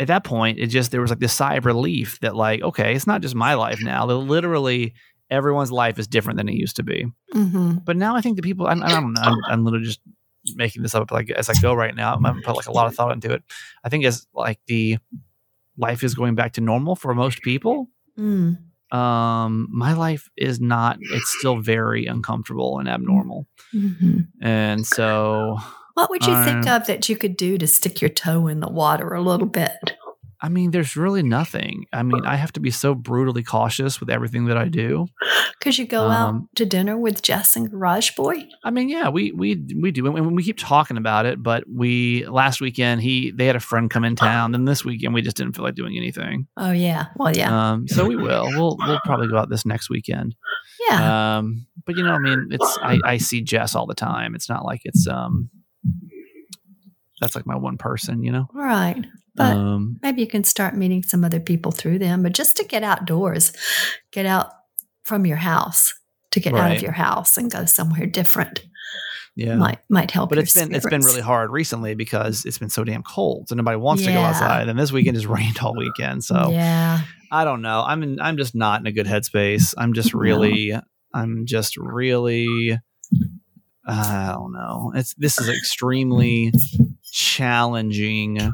at 0.00 0.06
that 0.08 0.24
point 0.24 0.58
it 0.58 0.68
just 0.68 0.90
there 0.90 1.02
was 1.02 1.10
like 1.10 1.18
this 1.18 1.32
sigh 1.34 1.56
of 1.56 1.66
relief 1.66 2.18
that 2.20 2.34
like 2.34 2.62
okay 2.62 2.94
it's 2.94 3.06
not 3.06 3.20
just 3.20 3.34
my 3.34 3.52
life 3.52 3.82
now 3.82 4.06
that 4.06 4.14
literally 4.16 4.94
everyone's 5.30 5.70
life 5.70 5.98
is 5.98 6.06
different 6.06 6.38
than 6.38 6.48
it 6.48 6.54
used 6.54 6.76
to 6.76 6.82
be 6.82 7.04
hmm 7.32 7.76
but 7.84 7.96
now 7.98 8.16
I 8.16 8.22
think 8.22 8.36
the 8.36 8.42
people 8.42 8.66
I, 8.66 8.72
I 8.72 8.88
don't 8.90 9.12
know 9.12 9.20
I'm, 9.20 9.34
I'm 9.46 9.64
literally 9.64 9.84
just 9.84 10.00
making 10.54 10.82
this 10.82 10.94
up 10.94 11.10
like 11.10 11.28
as 11.30 11.50
I 11.50 11.54
go 11.60 11.74
right 11.74 11.94
now 11.94 12.14
I 12.16 12.26
haven't 12.28 12.44
put 12.44 12.56
like 12.56 12.66
a 12.66 12.72
lot 12.72 12.86
of 12.86 12.94
thought 12.94 13.12
into 13.12 13.30
it 13.34 13.42
I 13.84 13.90
think 13.90 14.06
as 14.06 14.26
like 14.32 14.58
the 14.68 14.96
life 15.76 16.02
is 16.02 16.14
going 16.14 16.34
back 16.34 16.54
to 16.54 16.62
normal 16.62 16.96
for 16.96 17.14
most 17.14 17.42
people 17.42 17.90
Mm. 18.18 18.58
Um 18.92 19.68
my 19.70 19.92
life 19.92 20.28
is 20.36 20.60
not 20.60 20.98
it's 21.00 21.34
still 21.38 21.58
very 21.60 22.06
uncomfortable 22.06 22.78
and 22.78 22.88
abnormal. 22.88 23.46
Hmm 23.72 24.20
and 24.40 24.86
so 24.86 25.58
What 25.94 26.10
would 26.10 26.24
you 26.26 26.44
think 26.44 26.66
of 26.68 26.86
that 26.86 27.08
you 27.08 27.16
could 27.16 27.36
do 27.36 27.58
to 27.58 27.66
stick 27.66 28.00
your 28.00 28.08
toe 28.08 28.46
in 28.46 28.60
the 28.60 28.68
water 28.68 29.12
a 29.14 29.20
little 29.20 29.48
bit? 29.48 29.97
I 30.40 30.48
mean, 30.48 30.70
there's 30.70 30.94
really 30.96 31.22
nothing. 31.24 31.86
I 31.92 32.04
mean, 32.04 32.24
I 32.24 32.36
have 32.36 32.52
to 32.52 32.60
be 32.60 32.70
so 32.70 32.94
brutally 32.94 33.42
cautious 33.42 33.98
with 33.98 34.08
everything 34.08 34.44
that 34.44 34.56
I 34.56 34.68
do. 34.68 35.06
Could 35.60 35.76
you 35.76 35.84
go 35.86 36.08
out 36.08 36.28
Um, 36.28 36.48
to 36.54 36.64
dinner 36.64 36.96
with 36.96 37.22
Jess 37.22 37.56
and 37.56 37.68
Garage 37.68 38.12
Boy? 38.14 38.46
I 38.62 38.70
mean, 38.70 38.88
yeah, 38.88 39.08
we 39.08 39.32
we 39.32 39.60
we 39.82 39.90
do, 39.90 40.06
and 40.16 40.36
we 40.36 40.44
keep 40.44 40.56
talking 40.58 40.96
about 40.96 41.26
it. 41.26 41.42
But 41.42 41.64
we 41.68 42.24
last 42.26 42.60
weekend 42.60 43.02
he 43.02 43.32
they 43.32 43.46
had 43.46 43.56
a 43.56 43.60
friend 43.60 43.90
come 43.90 44.04
in 44.04 44.14
town, 44.14 44.54
and 44.54 44.68
this 44.68 44.84
weekend 44.84 45.12
we 45.12 45.22
just 45.22 45.36
didn't 45.36 45.54
feel 45.56 45.64
like 45.64 45.74
doing 45.74 45.96
anything. 45.96 46.46
Oh 46.56 46.70
yeah. 46.70 47.06
Well, 47.16 47.36
yeah. 47.36 47.72
Um, 47.72 47.88
so 47.88 48.06
we 48.06 48.14
will. 48.14 48.46
We'll 48.46 48.76
we'll 48.78 49.00
probably 49.04 49.26
go 49.26 49.38
out 49.38 49.50
this 49.50 49.66
next 49.66 49.90
weekend. 49.90 50.36
yeah. 50.88 51.38
Um, 51.38 51.66
but 51.84 51.96
you 51.96 52.04
know, 52.04 52.12
I 52.12 52.18
mean, 52.18 52.48
it's 52.52 52.78
I, 52.80 52.98
I 53.04 53.16
see 53.18 53.42
Jess 53.42 53.74
all 53.74 53.86
the 53.86 53.94
time. 53.96 54.36
It's 54.36 54.48
not 54.48 54.64
like 54.64 54.82
it's 54.84 55.08
um 55.08 55.50
that's 57.20 57.34
like 57.34 57.46
my 57.46 57.56
one 57.56 57.76
person, 57.78 58.22
you 58.22 58.30
know. 58.30 58.46
right. 58.54 59.04
But 59.38 59.56
um, 59.56 59.98
maybe 60.02 60.20
you 60.20 60.26
can 60.26 60.44
start 60.44 60.76
meeting 60.76 61.02
some 61.02 61.24
other 61.24 61.40
people 61.40 61.72
through 61.72 62.00
them. 62.00 62.22
But 62.22 62.32
just 62.32 62.56
to 62.58 62.64
get 62.64 62.82
outdoors, 62.82 63.52
get 64.10 64.26
out 64.26 64.50
from 65.04 65.24
your 65.24 65.36
house, 65.36 65.94
to 66.32 66.40
get 66.40 66.54
out 66.54 66.76
of 66.76 66.82
your 66.82 66.92
house 66.92 67.38
and 67.38 67.50
go 67.50 67.64
somewhere 67.64 68.06
different 68.06 68.62
yeah. 69.38 69.54
might 69.54 69.78
might 69.88 70.10
help. 70.10 70.30
but 70.30 70.38
it's 70.38 70.52
been 70.52 70.74
it's 70.74 70.84
been 70.84 71.02
really 71.02 71.20
hard 71.20 71.52
recently 71.52 71.94
because 71.94 72.44
it's 72.44 72.58
been 72.58 72.70
so 72.70 72.82
damn 72.82 73.04
cold, 73.04 73.48
so 73.48 73.54
nobody 73.54 73.76
wants 73.76 74.04
to 74.04 74.12
go 74.12 74.20
outside. 74.20 74.68
And 74.68 74.76
this 74.76 74.90
weekend 74.90 75.16
just 75.16 75.28
rained 75.32 75.58
all 75.60 75.76
weekend, 75.76 76.24
so 76.24 76.50
yeah. 76.50 77.02
I 77.30 77.44
don't 77.44 77.62
know. 77.62 77.84
I'm 77.86 78.02
in, 78.02 78.20
I'm 78.20 78.36
just 78.36 78.56
not 78.56 78.80
in 78.80 78.86
a 78.86 78.92
good 78.92 79.06
headspace. 79.06 79.74
I'm 79.78 79.92
just 79.92 80.12
No. 80.12 80.20
really 80.20 80.74
I'm 81.14 81.46
just 81.46 81.76
really 81.76 82.78
I 83.86 84.32
don't 84.32 84.52
know. 84.52 84.92
It's 84.94 85.14
this 85.14 85.40
is 85.40 85.48
extremely 85.48 86.52
challenging 87.12 88.52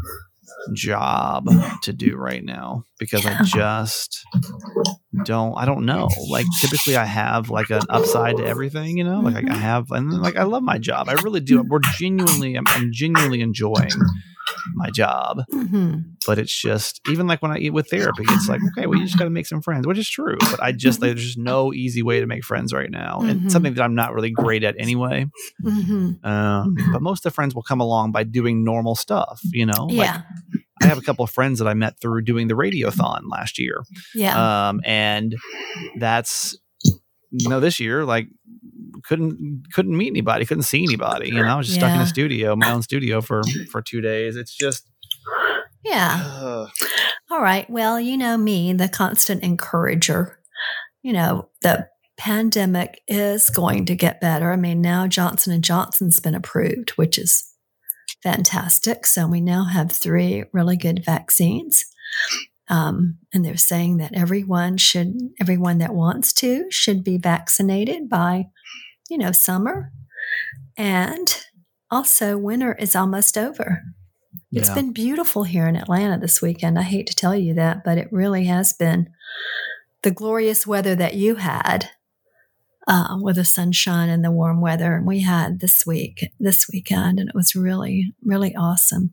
job 0.73 1.47
to 1.83 1.93
do 1.93 2.17
right 2.17 2.43
now 2.45 2.85
because 2.99 3.27
I 3.27 3.43
just 3.45 4.25
don't 5.25 5.55
I 5.57 5.65
don't 5.65 5.85
know. 5.87 6.09
Like 6.31 6.47
typically 6.61 6.97
I 6.97 7.05
have 7.05 7.51
like 7.51 7.71
an 7.71 7.83
upside 7.89 8.37
to 8.39 8.47
everything, 8.47 8.97
you 8.97 9.05
know? 9.05 9.21
Like 9.21 9.37
I- 9.37 9.43
Mhm. 9.43 9.57
have 9.57 9.91
and 9.91 10.11
like 10.23 10.37
I 10.37 10.45
love 10.45 10.63
my 10.63 10.79
job. 10.79 11.09
I 11.09 11.15
really 11.15 11.41
do. 11.41 11.63
We're 11.63 11.81
genuinely 11.99 12.55
I'm, 12.57 12.65
I'm 12.69 12.91
genuinely 12.93 13.41
enjoying 13.41 13.91
my 14.75 14.91
job 14.91 15.43
hmm 15.51 15.99
but 16.27 16.39
it's 16.39 16.59
just 16.59 17.03
even 17.11 17.27
like 17.27 17.43
when 17.43 17.51
I 17.51 17.59
eat 17.59 17.75
with 17.75 17.91
therapy, 17.91 18.23
it's 18.25 18.49
like 18.49 18.63
okay, 18.73 18.87
well, 18.87 18.99
you 18.99 19.05
just 19.05 19.19
got 19.19 19.25
to 19.25 19.31
make 19.31 19.45
some 19.45 19.61
friends, 19.61 19.87
which 19.87 19.99
is 19.99 20.09
true. 20.09 20.39
But 20.51 20.63
I 20.63 20.73
just 20.73 21.03
like, 21.03 21.11
there's 21.11 21.23
just 21.23 21.37
no 21.37 21.71
easy 21.75 22.03
way 22.03 22.19
to 22.21 22.27
make 22.27 22.45
friends 22.47 22.73
right 22.73 22.91
now, 22.91 23.21
and 23.21 23.43
Mhm. 23.43 23.51
something 23.51 23.75
that 23.75 23.83
I'm 23.83 23.95
not 23.95 24.15
really 24.15 24.31
great 24.31 24.65
at 24.65 24.75
anyway. 24.79 25.27
hmm 25.63 26.13
Um, 26.23 26.77
but 26.93 27.03
most 27.03 27.19
of 27.27 27.31
the 27.31 27.35
friends 27.35 27.55
will 27.55 27.63
come 27.63 27.79
along 27.83 28.13
by 28.13 28.25
doing 28.25 28.65
normal 28.65 28.95
stuff, 28.95 29.43
you 29.53 29.67
know. 29.67 29.85
Like 29.85 30.09
Yeah. 30.09 30.23
I 30.81 30.87
have 30.87 30.97
a 30.97 31.03
couple 31.03 31.25
of 31.25 31.31
friends 31.31 31.59
that 31.59 31.69
I 31.69 31.75
met 31.75 32.01
through 32.01 32.23
doing 32.23 32.49
the 32.49 32.55
radiothon 32.55 33.25
last 33.29 33.59
year, 33.59 33.83
Yeah. 34.15 34.69
um, 34.71 34.81
and 34.83 35.37
that's 35.99 36.57
you 37.33 37.49
know 37.51 37.61
this 37.61 37.79
year 37.81 38.07
like 38.07 38.29
couldn't 39.07 39.65
couldn't 39.73 39.97
meet 39.97 40.09
anybody, 40.09 40.45
couldn't 40.45 40.65
see 40.65 40.83
anybody. 40.83 41.29
You 41.29 41.35
know, 41.35 41.45
I 41.45 41.57
was 41.57 41.67
just 41.67 41.79
stuck 41.79 41.95
in 41.95 42.01
a 42.01 42.07
studio, 42.07 42.57
my 42.57 42.71
own 42.71 42.83
studio 42.83 43.21
for 43.21 43.43
for 43.71 43.83
two 43.83 44.01
days. 44.01 44.37
It's 44.37 44.55
just. 44.55 44.87
yeah. 45.85 46.21
ugh. 46.25 46.71
All 47.31 47.41
right. 47.41 47.69
Well, 47.69 47.99
you 47.99 48.17
know 48.17 48.37
me, 48.37 48.73
the 48.73 48.89
constant 48.89 49.43
encourager. 49.43 50.39
You 51.03 51.13
know, 51.13 51.49
the 51.63 51.89
pandemic 52.17 53.01
is 53.09 53.51
going 53.51 53.87
to 53.87 53.95
get 53.95 54.21
better. 54.21 54.53
I 54.53 54.57
mean, 54.57 54.81
now 54.81 55.07
Johnson 55.07 55.53
and 55.53 55.65
Johnson's 55.65 56.21
been 56.21 56.35
approved, 56.35 56.91
which 56.91 57.19
is 57.19 57.45
fantastic. 58.23 59.07
So 59.07 59.27
we 59.27 59.41
now 59.41 59.65
have 59.65 59.91
three 59.91 60.45
really 60.53 60.77
good 60.77 61.05
vaccines. 61.05 61.85
Um, 62.69 63.19
and 63.33 63.45
they're 63.45 63.57
saying 63.57 63.99
that 63.99 64.15
everyone 64.15 64.79
should, 64.79 65.15
everyone 65.41 65.79
that 65.79 65.95
wants 65.95 66.33
to, 66.35 66.65
should 66.71 67.05
be 67.05 67.19
vaccinated 67.19 68.09
by, 68.09 68.47
you 69.09 69.19
know, 69.19 69.33
summer. 69.33 69.93
And 70.77 71.45
also, 71.91 72.37
winter 72.37 72.75
is 72.75 72.97
almost 72.97 73.39
over. 73.39 73.83
It's 74.51 74.71
been 74.71 74.93
beautiful 74.93 75.45
here 75.45 75.67
in 75.67 75.77
Atlanta 75.77 76.19
this 76.19 76.41
weekend. 76.41 76.79
I 76.79 76.83
hate 76.83 77.09
to 77.09 77.15
tell 77.15 77.35
you 77.35 77.55
that, 77.55 77.83
but 77.85 77.99
it 77.99 78.09
really 78.13 78.45
has 78.45 78.73
been 78.73 79.11
the 80.03 80.13
glorious 80.13 80.67
weather 80.67 80.95
that 80.95 81.15
you 81.15 81.37
had 81.37 81.91
uh, 82.87 83.19
with 83.21 83.37
the 83.37 83.45
sunshine 83.45 84.09
and 84.09 84.25
the 84.25 84.31
warm 84.31 84.61
weather 84.61 85.03
we 85.05 85.21
had 85.21 85.61
this 85.61 85.85
week, 85.87 86.31
this 86.39 86.67
weekend, 86.73 87.19
and 87.19 87.29
it 87.29 87.35
was 87.35 87.57
really, 87.57 88.15
really 88.23 88.55
awesome. 88.55 89.13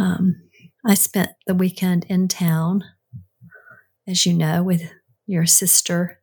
Um, 0.00 0.42
I 0.84 0.94
spent 0.94 1.30
the 1.46 1.54
weekend 1.54 2.04
in 2.08 2.26
town, 2.26 2.82
as 4.08 4.26
you 4.26 4.32
know, 4.32 4.62
with 4.62 4.82
your 5.26 5.46
sister 5.46 6.21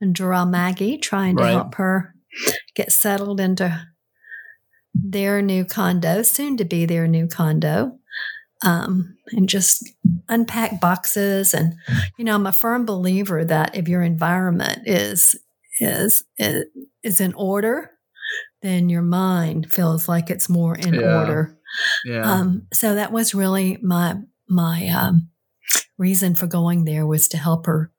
and 0.00 0.14
Dora 0.14 0.46
Maggie, 0.46 0.98
trying 0.98 1.36
to 1.36 1.42
Right. 1.42 1.50
help 1.52 1.74
her 1.76 2.14
get 2.74 2.92
settled 2.92 3.40
into 3.40 3.86
their 4.94 5.40
new 5.42 5.64
condo, 5.64 6.22
soon 6.22 6.56
to 6.56 6.64
be 6.64 6.86
their 6.86 7.06
new 7.06 7.26
condo, 7.26 7.98
um, 8.64 9.16
and 9.32 9.48
just 9.48 9.88
unpack 10.28 10.80
boxes. 10.80 11.54
And 11.54 11.74
you 12.18 12.24
know, 12.24 12.34
I'm 12.34 12.46
a 12.46 12.52
firm 12.52 12.84
believer 12.84 13.44
that 13.44 13.76
if 13.76 13.88
your 13.88 14.02
environment 14.02 14.80
is 14.86 15.34
is 15.80 16.22
is, 16.38 16.64
is 17.02 17.20
in 17.20 17.32
order, 17.34 17.90
then 18.62 18.88
your 18.90 19.02
mind 19.02 19.72
feels 19.72 20.08
like 20.08 20.28
it's 20.30 20.48
more 20.48 20.74
in 20.76 20.94
Yeah. 20.94 21.16
order. 21.18 21.56
Yeah. 22.04 22.30
Um, 22.30 22.66
so 22.72 22.94
that 22.94 23.12
was 23.12 23.34
really 23.34 23.78
my 23.82 24.16
my 24.48 24.88
um, 24.88 25.30
reason 25.98 26.34
for 26.34 26.46
going 26.46 26.84
there 26.84 27.06
was 27.06 27.28
to 27.28 27.38
help 27.38 27.66
her 27.66 27.90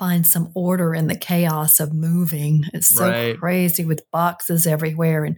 find 0.00 0.26
some 0.26 0.50
order 0.54 0.94
in 0.94 1.06
the 1.08 1.14
chaos 1.14 1.78
of 1.78 1.92
moving. 1.92 2.64
It's 2.72 2.88
so 2.88 3.06
Right. 3.08 3.38
crazy 3.38 3.84
with 3.84 4.10
boxes 4.10 4.66
everywhere 4.66 5.24
and 5.26 5.36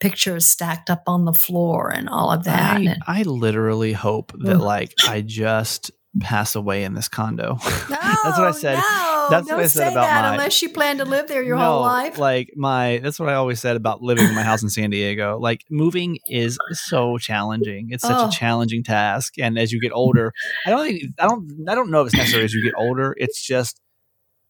pictures 0.00 0.46
stacked 0.46 0.90
up 0.90 1.04
on 1.06 1.24
the 1.24 1.32
floor 1.32 1.88
and 1.90 2.06
all 2.08 2.30
of 2.30 2.44
that. 2.44 2.76
I, 2.76 2.80
And- 2.80 3.02
I 3.06 3.22
literally 3.22 3.94
hope 3.94 4.32
that 4.40 4.58
like 4.58 4.92
I 5.08 5.22
just 5.22 5.90
pass 6.20 6.54
away 6.54 6.84
in 6.84 6.92
this 6.94 7.08
condo. 7.08 7.58
no, 7.90 7.96
that's 8.24 8.38
what 8.38 8.46
I 8.48 8.50
said. 8.52 8.74
No, 8.76 9.26
That's 9.30 9.48
what 9.50 9.58
I 9.60 9.66
said 9.66 9.92
about 9.92 10.02
that 10.06 10.22
my- 10.22 10.32
unless 10.32 10.62
you 10.62 10.68
plan 10.68 10.98
to 10.98 11.04
live 11.04 11.26
there 11.28 11.42
your 11.42 11.56
No, 11.56 11.64
whole 11.64 11.80
life. 11.80 12.18
Like 12.18 12.50
my 12.54 13.00
that's 13.02 13.18
what 13.18 13.28
I 13.30 13.34
always 13.34 13.60
said 13.60 13.76
about 13.76 14.00
living 14.02 14.26
in 14.26 14.34
my 14.34 14.42
house 14.42 14.62
in 14.62 14.68
San 14.70 14.90
Diego. 14.90 15.38
Like 15.38 15.64
moving 15.70 16.18
is 16.28 16.58
so 16.72 17.18
challenging. 17.18 17.88
It's 17.90 18.02
such 18.02 18.16
Oh. 18.16 18.28
a 18.28 18.30
challenging 18.30 18.82
task. 18.84 19.34
And 19.38 19.58
as 19.58 19.72
you 19.72 19.80
get 19.80 19.92
older, 19.92 20.32
I 20.66 20.70
don't 20.70 20.86
think 20.86 21.02
I 21.18 21.26
don't 21.26 21.50
I 21.68 21.74
don't 21.74 21.90
know 21.90 22.02
if 22.02 22.08
it's 22.08 22.16
necessary 22.16 22.44
as 22.44 22.52
you 22.54 22.62
get 22.62 22.74
older. 22.78 23.14
It's 23.18 23.44
just 23.44 23.80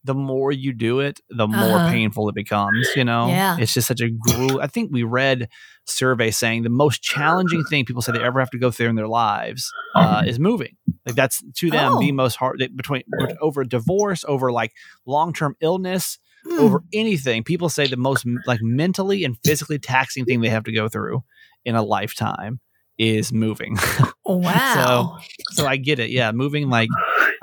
the 0.03 0.13
more 0.13 0.51
you 0.51 0.73
do 0.73 0.99
it, 1.01 1.19
the 1.29 1.47
more 1.47 1.57
Uh-huh. 1.77 1.89
painful 1.89 2.29
it 2.29 2.35
becomes. 2.35 2.87
You 2.95 3.03
know, 3.03 3.27
Yeah. 3.27 3.57
it's 3.59 3.73
just 3.73 3.87
such 3.87 3.99
a 4.01 4.09
gruel. 4.09 4.61
I 4.61 4.67
think 4.67 4.89
we 4.91 5.03
read 5.03 5.49
survey 5.85 6.31
saying 6.31 6.63
the 6.63 6.69
most 6.69 7.01
challenging 7.01 7.63
thing 7.65 7.83
people 7.85 8.01
say 8.01 8.11
they 8.11 8.23
ever 8.23 8.39
have 8.39 8.49
to 8.51 8.59
go 8.59 8.71
through 8.71 8.89
in 8.89 8.95
their 8.95 9.07
lives 9.07 9.71
uh, 9.95 10.23
is 10.25 10.39
moving. 10.39 10.75
Like 11.05 11.15
that's 11.15 11.41
to 11.57 11.69
them 11.71 11.93
Oh. 11.93 11.99
the 11.99 12.11
most 12.11 12.35
hard 12.35 12.57
between 12.75 13.03
over 13.41 13.63
divorce, 13.63 14.23
over 14.27 14.51
like 14.51 14.71
long 15.05 15.33
term 15.33 15.55
illness, 15.61 16.19
Hmm. 16.45 16.59
over 16.59 16.83
anything. 16.93 17.43
People 17.43 17.67
say 17.69 17.87
the 17.87 17.97
most 17.97 18.25
like 18.45 18.59
mentally 18.61 19.23
and 19.25 19.35
physically 19.43 19.79
taxing 19.79 20.23
thing 20.25 20.39
they 20.41 20.49
have 20.49 20.63
to 20.65 20.71
go 20.73 20.87
through 20.87 21.23
in 21.65 21.75
a 21.75 21.81
lifetime 21.83 22.59
is 22.97 23.33
moving. 23.33 23.77
wow. 24.25 25.17
so 25.51 25.65
I 25.65 25.77
get 25.77 25.99
it. 25.99 26.09
Yeah, 26.11 26.31
moving 26.31 26.69
like 26.69 26.89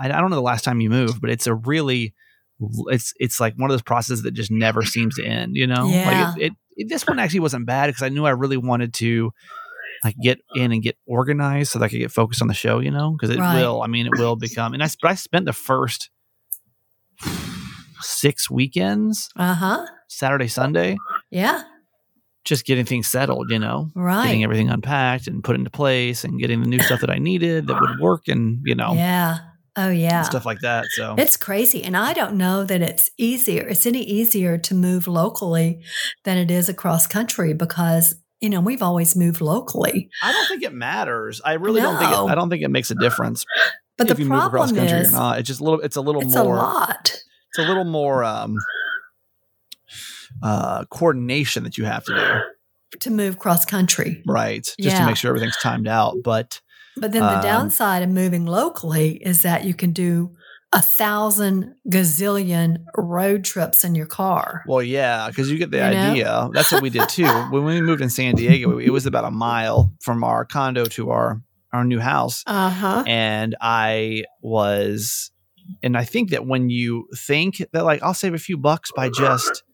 I, 0.01 0.07
I 0.07 0.21
don't 0.21 0.31
know 0.31 0.37
the 0.37 0.43
last 0.43 0.65
time 0.65 0.81
you 0.81 0.91
moved, 0.91 1.21
but 1.21 1.31
it's 1.31 1.47
a 1.47 1.55
really 1.55 2.15
it's 2.61 3.13
it's 3.19 3.41
like 3.41 3.55
one 3.57 3.71
of 3.71 3.75
those 3.75 3.83
processes 3.83 4.23
that 4.23 4.33
just 4.33 4.51
never 4.51 4.83
seems 4.83 5.17
to 5.17 5.25
end. 5.25 5.57
You 5.57 5.67
know, 5.67 5.87
Yeah. 5.89 6.07
like 6.31 6.37
it, 6.39 6.43
it, 6.47 6.53
it- 6.77 6.89
this 6.89 7.07
one 7.07 7.19
actually 7.19 7.41
wasn't 7.41 7.67
bad 7.67 7.87
because 7.89 8.03
I 8.03 8.09
knew 8.09 8.25
I 8.25 8.31
really 8.31 8.57
wanted 8.57 8.93
to 8.95 9.31
like 10.03 10.17
get 10.23 10.39
in 10.55 10.73
and 10.73 10.83
get 10.83 10.97
organized 11.07 11.71
so 11.73 11.79
that 11.79 11.85
I 11.87 11.89
could 11.89 11.99
get 12.01 12.11
focused 12.13 12.43
on 12.43 12.49
the 12.49 12.55
show. 12.55 12.79
You 12.81 12.91
know, 12.91 13.13
because 13.13 13.31
it 13.35 13.39
Right. 13.39 13.61
will. 13.61 13.83
I 13.83 13.87
mean, 13.87 14.07
it 14.07 14.13
will 14.19 14.37
become. 14.37 14.75
And 14.75 14.83
I 14.83 14.89
but 15.01 15.11
I 15.11 15.15
spent 15.15 15.45
the 15.47 15.53
first 15.53 16.11
six 18.01 18.51
weekends, 18.51 19.29
Uh 19.37 19.55
huh. 19.55 19.87
Saturday, 20.09 20.49
Sunday, 20.49 20.97
Yeah. 21.31 21.63
just 22.45 22.67
getting 22.67 22.85
things 22.85 23.07
settled. 23.07 23.51
You 23.51 23.59
know, 23.59 23.91
Right. 23.95 24.27
getting 24.27 24.45
everything 24.45 24.69
unpacked 24.69 25.27
and 25.27 25.43
put 25.43 25.57
into 25.57 25.71
place 25.71 26.25
and 26.25 26.39
getting 26.39 26.61
the 26.63 26.69
new 26.69 26.81
stuff 26.81 27.01
that 27.01 27.11
I 27.11 27.19
needed 27.19 27.67
that 27.69 27.81
would 27.81 27.99
work 28.01 28.29
and 28.29 28.61
you 28.65 28.75
know 28.75 28.93
Yeah. 28.95 29.39
Oh 29.77 29.91
yeah. 29.91 30.23
stuff 30.23 30.47
like 30.47 30.61
that. 30.61 30.87
So 30.91 31.15
It's 31.19 31.37
crazy. 31.37 31.83
And 31.83 31.97
I 31.97 32.13
don't 32.13 32.35
know 32.35 32.65
that 32.65 32.81
it's 32.81 33.11
easier. 33.19 33.67
It's 33.67 33.87
any 33.87 34.03
easier 34.03 34.57
to 34.59 34.75
move 34.75 35.09
locally 35.09 35.83
than 36.25 36.39
it 36.39 36.51
is 36.51 36.69
across 36.69 37.07
country 37.07 37.55
because, 37.55 38.15
you 38.41 38.49
know, 38.49 38.61
we've 38.61 38.83
always 38.83 39.17
moved 39.17 39.41
locally. 39.41 40.11
I 40.23 40.33
don't 40.33 40.47
think 40.47 40.63
it 40.63 40.73
matters. 40.73 41.41
I 41.45 41.55
really 41.55 41.81
don't 41.81 41.99
think 41.99 42.13
it, 42.13 42.17
I 42.17 42.35
don't 42.35 42.51
think 42.51 42.63
it 42.63 42.71
makes 42.71 42.91
a 42.91 42.95
difference 42.95 43.45
But 43.97 44.11
if 44.11 44.17
the 44.17 44.23
you 44.23 44.29
move 44.29 44.45
across 44.45 44.71
problem 44.71 44.77
country 44.77 44.99
is, 45.01 45.09
or 45.09 45.13
not. 45.13 45.39
It's 45.39 45.47
just 45.49 45.61
a 45.61 45.65
little. 45.65 45.81
It's 45.81 45.97
a 45.97 46.01
little 46.01 46.23
it's 46.23 46.35
more. 46.35 46.57
a 46.57 46.59
lot. 46.59 47.11
It's 47.11 47.59
a 47.59 47.63
little 47.63 47.85
more 47.85 48.25
um, 48.25 48.57
uh, 50.43 50.85
coordination 50.87 51.63
that 51.65 51.79
you 51.79 51.85
have 51.85 52.05
to 52.05 52.15
do, 52.15 52.99
to 52.99 53.11
move 53.11 53.39
cross 53.39 53.65
country. 53.65 54.23
right? 54.27 54.69
Just 54.81 54.97
to 54.97 55.07
make 55.07 55.17
sure 55.17 55.29
everything's 55.29 55.57
timed 55.59 55.87
out. 55.87 56.17
But 56.25 56.61
But 56.97 57.13
then 57.13 57.23
the 57.23 57.35
Um, 57.35 57.41
downside 57.43 58.03
of 58.03 58.09
moving 58.11 58.47
locally 58.47 59.17
is 59.17 59.43
that 59.43 59.65
you 59.65 59.75
can 59.75 59.93
do 59.93 60.37
a 60.73 60.81
thousand 60.83 61.75
gazillion 61.89 62.79
road 62.97 63.45
trips 63.45 63.85
in 63.85 63.95
your 63.95 64.07
car. 64.07 64.63
Well, 64.67 64.83
yeah, 64.83 65.29
because 65.29 65.51
you 65.51 65.59
get 65.59 65.71
the 65.71 65.79
You 65.79 65.83
know? 65.95 66.11
idea. 66.11 66.49
That's 66.53 66.73
what 66.73 66.81
we 66.81 66.91
did 66.91 67.09
too. 67.09 67.43
when 67.51 67.65
we 67.65 67.81
moved 67.81 68.03
in 68.03 68.11
San 68.11 68.35
Diego, 68.35 68.79
it 68.79 68.91
was 68.91 69.07
about 69.07 69.25
a 69.25 69.31
mile 69.31 69.93
from 70.03 70.25
our 70.25 70.45
condo 70.45 70.85
to 70.87 71.11
our 71.11 71.41
our 71.73 71.85
new 71.85 71.99
house, 71.99 72.45
Uh 72.47 72.71
huh. 72.71 73.03
and 73.05 73.57
I 73.61 74.23
was, 74.43 75.33
and 75.83 75.97
I 75.97 76.05
think 76.05 76.31
that 76.31 76.47
when 76.47 76.71
you 76.71 77.09
think 77.27 77.65
that 77.73 77.85
like 77.85 78.01
I'll 78.01 78.15
save 78.15 78.33
a 78.35 78.39
few 78.39 78.57
bucks 78.57 78.93
by 78.93 79.09
just 79.09 79.65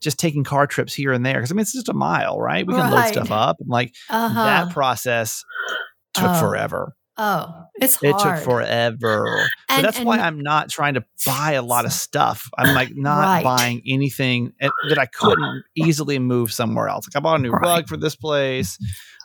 just 0.00 0.18
taking 0.18 0.44
car 0.44 0.66
trips 0.66 0.94
here 0.94 1.12
and 1.12 1.24
there, 1.26 1.34
because 1.34 1.50
I 1.52 1.54
mean 1.54 1.60
it's 1.62 1.74
just 1.74 1.90
a 1.90 1.94
mile, 1.94 2.38
right? 2.40 2.66
We 2.66 2.72
can 2.74 2.88
load 2.90 3.06
stuff 3.08 3.30
up, 3.30 3.56
and 3.60 3.68
like 3.68 3.94
Uh 4.08 4.28
huh. 4.30 4.42
that 4.44 4.70
process 4.70 5.44
took 6.16 6.30
Oh. 6.30 6.40
forever. 6.40 6.96
oh, 7.18 7.64
it's 7.80 7.96
It 8.02 8.18
took 8.18 8.38
forever. 8.38 9.48
And- 9.70 9.82
that's 9.84 9.98
why 10.00 10.18
I'm 10.18 10.40
not 10.40 10.68
trying 10.68 10.94
to 10.94 11.04
buy 11.24 11.52
a 11.52 11.62
lot 11.62 11.84
of 11.86 11.92
stuff. 11.92 12.48
I'm 12.58 12.74
like 12.74 12.90
not 12.94 13.18
Right. 13.24 13.44
buying 13.44 13.82
anything 13.86 14.52
at- 14.60 14.70
that 14.90 14.98
I 14.98 15.06
couldn't 15.06 15.64
easily 15.74 16.18
move 16.18 16.52
somewhere 16.52 16.88
else. 16.88 17.06
Like 17.08 17.16
I 17.16 17.20
bought 17.20 17.40
a 17.40 17.42
new 17.42 17.50
Right. 17.52 17.62
rug 17.62 17.88
for 17.88 17.96
this 17.96 18.16
place. 18.16 18.76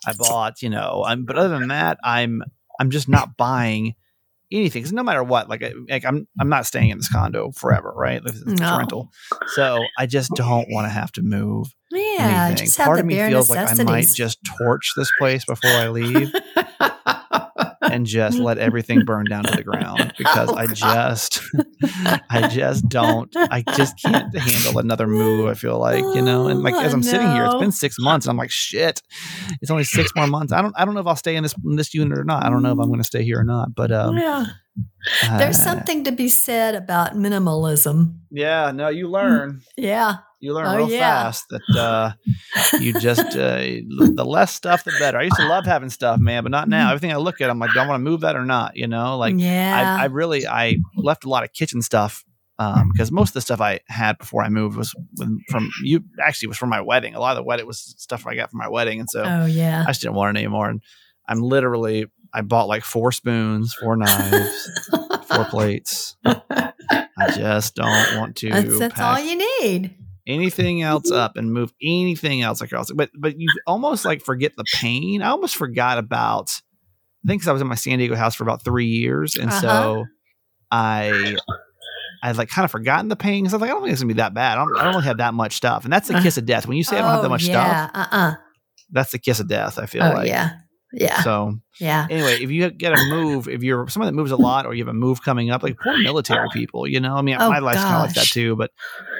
I 0.07 0.13
bought, 0.13 0.62
you 0.62 0.69
know, 0.69 1.03
I'm, 1.05 1.25
but 1.25 1.38
other 1.38 1.57
than 1.60 1.67
that, 1.69 1.98
I'm 2.03 2.41
I'm 2.79 2.89
just 2.91 3.07
not 3.10 3.36
buying 3.38 3.93
anything. 4.51 4.81
Because 4.81 4.93
no 4.93 5.03
matter 5.03 5.24
what, 5.24 5.50
like, 5.50 5.62
I- 5.62 5.74
like 5.89 6.05
I'm 6.05 6.27
I'm 6.39 6.50
not 6.50 6.65
staying 6.65 6.89
in 6.91 6.98
this 6.98 7.12
condo 7.12 7.51
forever, 7.51 7.91
right? 7.95 8.21
It's 8.25 8.43
No. 8.45 8.77
rental, 8.77 9.12
so 9.55 9.83
I 10.00 10.05
just 10.05 10.31
don't 10.36 10.67
want 10.71 10.86
to 10.86 10.89
have 10.89 11.12
to 11.13 11.21
move 11.21 11.67
Yeah, 11.91 12.45
anything. 12.48 12.65
just 12.65 12.77
have 12.77 12.86
Part 12.88 12.98
the 12.98 13.01
of 13.01 13.05
me 13.07 13.15
feels 13.15 13.50
like 13.50 13.60
I 13.79 13.83
might 13.83 14.07
just 14.15 14.39
torch 14.57 14.91
this 14.95 15.12
place 15.19 15.43
before 15.45 15.69
I 15.71 15.89
leave 15.89 16.31
and 17.81 18.05
just 18.05 18.38
let 18.39 18.57
everything 18.57 19.03
burn 19.05 19.25
down 19.25 19.43
to 19.43 19.55
the 19.55 19.63
ground 19.63 20.13
because 20.17 20.50
Oh, 20.50 20.55
I 20.55 20.67
just 20.67 21.41
I 22.29 22.48
just 22.48 22.88
don't 22.88 23.29
I 23.36 23.63
just 23.75 23.95
can't 24.03 24.36
handle 24.38 24.79
another 24.79 25.07
move 25.07 25.48
I 25.48 25.53
feel 25.55 25.77
like 25.79 26.00
you 26.15 26.21
know 26.21 26.48
and 26.48 26.62
like 26.63 26.75
as 26.75 26.93
Oh, 26.93 26.98
I'm 26.98 27.03
sitting 27.03 27.31
here 27.31 27.45
it's 27.45 27.55
been 27.55 27.71
6 27.71 27.95
months 28.00 28.25
and 28.25 28.31
I'm 28.31 28.38
like 28.38 28.51
shit 28.51 29.01
it's 29.62 29.69
only 29.71 29.83
6 29.83 30.12
more 30.15 30.27
months 30.27 30.53
I 30.53 30.62
don't 30.62 30.74
I 30.77 30.86
don't 30.86 30.93
know 30.93 31.01
if 31.01 31.07
I'll 31.07 31.15
stay 31.15 31.36
in 31.36 31.43
this 31.43 31.55
in 31.65 31.75
this 31.75 31.93
unit 31.93 32.17
or 32.17 32.24
not 32.24 32.43
I 32.45 32.50
don't 32.50 32.63
know 32.63 32.71
if 32.71 32.79
I'm 32.79 32.88
going 32.88 33.00
to 33.01 33.05
stay 33.05 33.24
here 33.24 33.39
or 33.39 33.43
not 33.43 33.75
but 33.75 33.91
um 33.91 34.17
yeah. 34.17 34.45
There's 35.38 35.60
uh, 35.60 35.63
something 35.63 36.05
to 36.05 36.12
be 36.13 36.29
said 36.29 36.75
about 36.75 37.13
minimalism. 37.13 38.19
yeah 38.31 38.71
no 38.71 38.88
you 38.89 39.10
learn 39.10 39.62
Yeah. 39.75 40.17
You 40.41 40.53
learn 40.53 40.67
Oh, 40.67 40.75
real 40.77 40.89
yeah. 40.89 41.24
fast 41.24 41.45
that 41.50 41.77
uh 41.79 42.12
you 42.79 43.00
just 43.00 43.36
uh, 43.36 43.57
the 44.15 44.25
less 44.25 44.53
stuff 44.53 44.83
the 44.83 44.91
better 45.00 45.17
I 45.19 45.24
used 45.24 45.38
to 45.38 45.48
love 45.48 45.65
having 45.65 45.89
stuff 45.89 46.19
man 46.19 46.43
but 46.43 46.51
not 46.51 46.67
now 46.67 46.89
everything 46.89 47.12
I 47.12 47.17
look 47.17 47.39
at 47.41 47.50
I'm 47.50 47.60
like 47.60 47.74
do 47.74 47.79
I 47.79 47.88
want 47.88 48.00
to 48.00 48.03
move 48.03 48.21
that 48.21 48.36
or 48.36 48.45
not 48.45 48.75
you 48.75 48.88
know 48.88 49.17
like 49.17 49.36
yeah. 49.38 49.98
I, 50.00 50.03
I 50.03 50.05
really 50.05 50.45
I 50.48 50.77
left 50.95 51.24
a 51.25 51.29
lot 51.29 51.43
of 51.43 51.53
kitchen 51.53 51.81
stuff 51.81 52.25
um, 52.60 52.89
because 52.91 53.12
most 53.12 53.29
of 53.29 53.33
the 53.36 53.41
stuff 53.41 53.60
I 53.60 53.79
had 53.88 54.19
before 54.19 54.43
I 54.43 54.50
moved 54.50 54.77
was 54.77 54.93
from 55.50 55.71
you. 55.83 56.03
Actually, 56.21 56.50
was 56.50 56.57
from 56.57 56.69
my 56.69 56.81
wedding. 56.81 57.15
A 57.15 57.19
lot 57.19 57.31
of 57.31 57.38
the 57.38 57.43
wedding 57.43 57.65
was 57.65 57.95
stuff 57.98 58.27
I 58.27 58.36
got 58.36 58.51
from 58.51 58.60
my 58.60 58.67
wedding, 58.67 59.00
and 59.00 59.10
so 59.10 59.24
oh 59.25 59.45
yeah. 59.48 59.83
I 59.83 59.89
just 59.89 60.01
didn't 60.01 60.13
want 60.13 60.38
it 60.38 60.41
anymore. 60.41 60.69
And 60.69 60.79
I'm 61.27 61.39
literally 61.41 62.05
I 62.31 62.41
bought 62.41 62.67
like 62.67 62.83
four 62.83 63.12
spoons, 63.12 63.74
four 63.74 63.95
knives, 63.95 64.69
four 65.25 65.45
plates. 65.45 66.17
I 66.24 67.31
just 67.36 67.74
don't 67.74 68.17
want 68.17 68.36
to 68.38 68.50
that's 68.51 68.77
that's 68.79 69.00
all 69.00 69.19
you 69.19 69.38
need. 69.62 69.95
Anything 70.27 70.81
else 70.81 71.11
up 71.11 71.37
and 71.37 71.51
move 71.53 71.73
anything 71.81 72.41
else 72.41 72.61
across. 72.61 72.91
But 72.91 73.09
but 73.17 73.39
you 73.39 73.47
almost 73.67 74.05
like 74.05 74.21
forget 74.23 74.55
the 74.55 74.65
pain. 74.73 75.21
I 75.21 75.29
almost 75.29 75.55
forgot 75.55 75.97
about. 75.97 76.49
I 77.23 77.27
think 77.27 77.41
'cause 77.43 77.47
I 77.47 77.53
was 77.53 77.61
in 77.61 77.67
my 77.67 77.75
San 77.75 77.99
Diego 77.99 78.15
house 78.15 78.33
for 78.35 78.43
about 78.43 78.63
three 78.63 78.87
years, 78.87 79.35
and 79.35 79.49
Uh-huh. 79.49 79.61
so 79.61 80.05
I. 80.71 81.37
I've 82.23 82.37
like 82.37 82.49
kind 82.49 82.65
of 82.65 82.69
forgotten 82.71 83.07
the 83.07 83.15
pain 83.15 83.43
because 83.43 83.53
I 83.53 83.57
was 83.57 83.61
like, 83.61 83.71
I 83.71 83.73
don't 83.73 83.81
think 83.81 83.93
it's 83.93 84.01
gonna 84.03 84.13
be 84.13 84.17
that 84.19 84.35
bad. 84.35 84.59
I 84.59 84.63
don't, 84.63 84.77
I 84.77 84.83
don't 84.83 84.93
really 84.93 85.05
have 85.05 85.17
that 85.17 85.33
much 85.33 85.53
stuff, 85.55 85.85
and 85.85 85.91
that's 85.93 86.07
the 86.07 86.21
kiss 86.21 86.37
of 86.37 86.45
death. 86.45 86.67
When 86.67 86.77
you 86.77 86.83
say 86.83 86.97
I 86.97 87.01
don't 87.01 87.09
have 87.09 87.23
that 87.23 87.29
much 87.29 87.45
stuff, 87.45 87.65
yeah. 87.65 87.89
Uh-uh. 87.95 88.35
that's 88.91 89.11
the 89.11 89.17
kiss 89.17 89.39
of 89.39 89.47
death. 89.47 89.79
I 89.79 89.87
feel 89.87 90.03
Oh 90.03 90.11
like. 90.13 90.27
yeah. 90.27 90.51
Yeah. 90.93 91.21
So 91.21 91.57
yeah. 91.79 92.07
anyway, 92.10 92.41
if 92.41 92.51
you 92.51 92.69
get 92.69 92.93
a 92.93 93.03
move, 93.10 93.48
if 93.48 93.63
you're 93.63 93.88
someone 93.88 94.07
that 94.07 94.15
moves 94.15 94.31
a 94.31 94.38
lot, 94.38 94.65
or 94.65 94.74
you 94.74 94.83
have 94.83 94.89
a 94.89 94.93
move 94.97 95.23
coming 95.23 95.49
up, 95.49 95.63
like 95.63 95.77
poor 95.80 95.97
military 95.97 96.47
people, 96.51 96.88
you 96.88 96.99
know, 96.99 97.15
I 97.15 97.21
mean, 97.21 97.38
Oh, 97.39 97.49
my 97.49 97.60
life's 97.60 97.82
kind 97.82 97.95
of 97.95 98.01
like 98.01 98.13
that 98.15 98.27
too. 98.27 98.56
But 98.56 98.71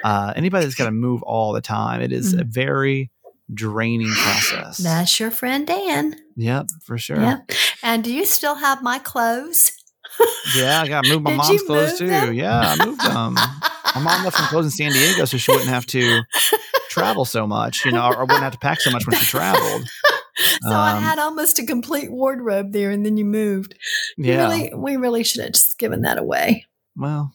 uh, 0.04 0.34
anybody 0.36 0.66
that's 0.66 0.76
got 0.76 0.86
to 0.86 0.92
move 0.92 1.24
all 1.24 1.54
the 1.54 1.62
time, 1.62 2.02
it 2.02 2.12
is 2.12 2.34
a 2.34 2.44
very 2.44 3.10
draining 3.54 4.12
process. 4.12 4.78
That's 4.78 5.20
your 5.20 5.32
friend 5.32 5.66
Dan. 5.68 6.16
yep, 6.36 6.68
for 6.84 6.98
sure. 6.98 7.20
Yep. 7.20 7.52
And 7.84 8.04
do 8.04 8.14
you 8.14 8.26
still 8.26 8.56
have 8.56 8.82
my 8.84 9.00
clothes? 9.00 9.72
Yeah, 10.56 10.82
I 10.82 10.88
got 10.88 11.04
to 11.06 11.10
move 11.10 11.22
my 11.24 11.32
Did 11.32 11.38
mom's 11.38 11.62
clothes 11.64 11.98
too. 12.00 12.08
them? 12.08 12.34
Yeah, 12.34 12.60
I 12.80 12.86
moved 12.86 13.02
them. 13.02 13.34
my 13.34 14.02
mom 14.02 14.24
left 14.24 14.38
some 14.38 14.48
clothes 14.48 14.66
in 14.66 14.72
San 14.72 14.92
Diego 14.92 15.26
so 15.26 15.38
she 15.38 15.52
wouldn't 15.52 15.70
have 15.70 15.86
to 15.88 16.22
travel 16.90 17.26
so 17.26 17.48
much, 17.48 17.86
you 17.86 17.92
know, 17.92 18.06
or, 18.08 18.16
or 18.18 18.22
wouldn't 18.26 18.44
have 18.44 18.54
to 18.54 18.60
pack 18.60 18.82
so 18.82 18.92
much 18.92 19.06
when 19.08 19.18
she 19.18 19.26
traveled. 19.26 19.88
So 20.62 20.72
I 20.72 20.92
Um, 20.98 21.04
had 21.04 21.20
almost 21.20 21.60
a 21.60 21.66
complete 21.66 22.12
wardrobe 22.12 22.72
there, 22.72 22.92
and 22.92 23.06
then 23.06 23.18
you 23.18 23.26
moved. 23.26 23.76
Yeah. 24.18 24.44
Really, 24.50 24.72
we 24.76 24.96
really 24.96 25.24
should 25.24 25.42
have 25.44 25.54
just 25.54 25.78
given 25.78 26.02
that 26.02 26.18
away. 26.18 26.66
Well, 26.96 27.34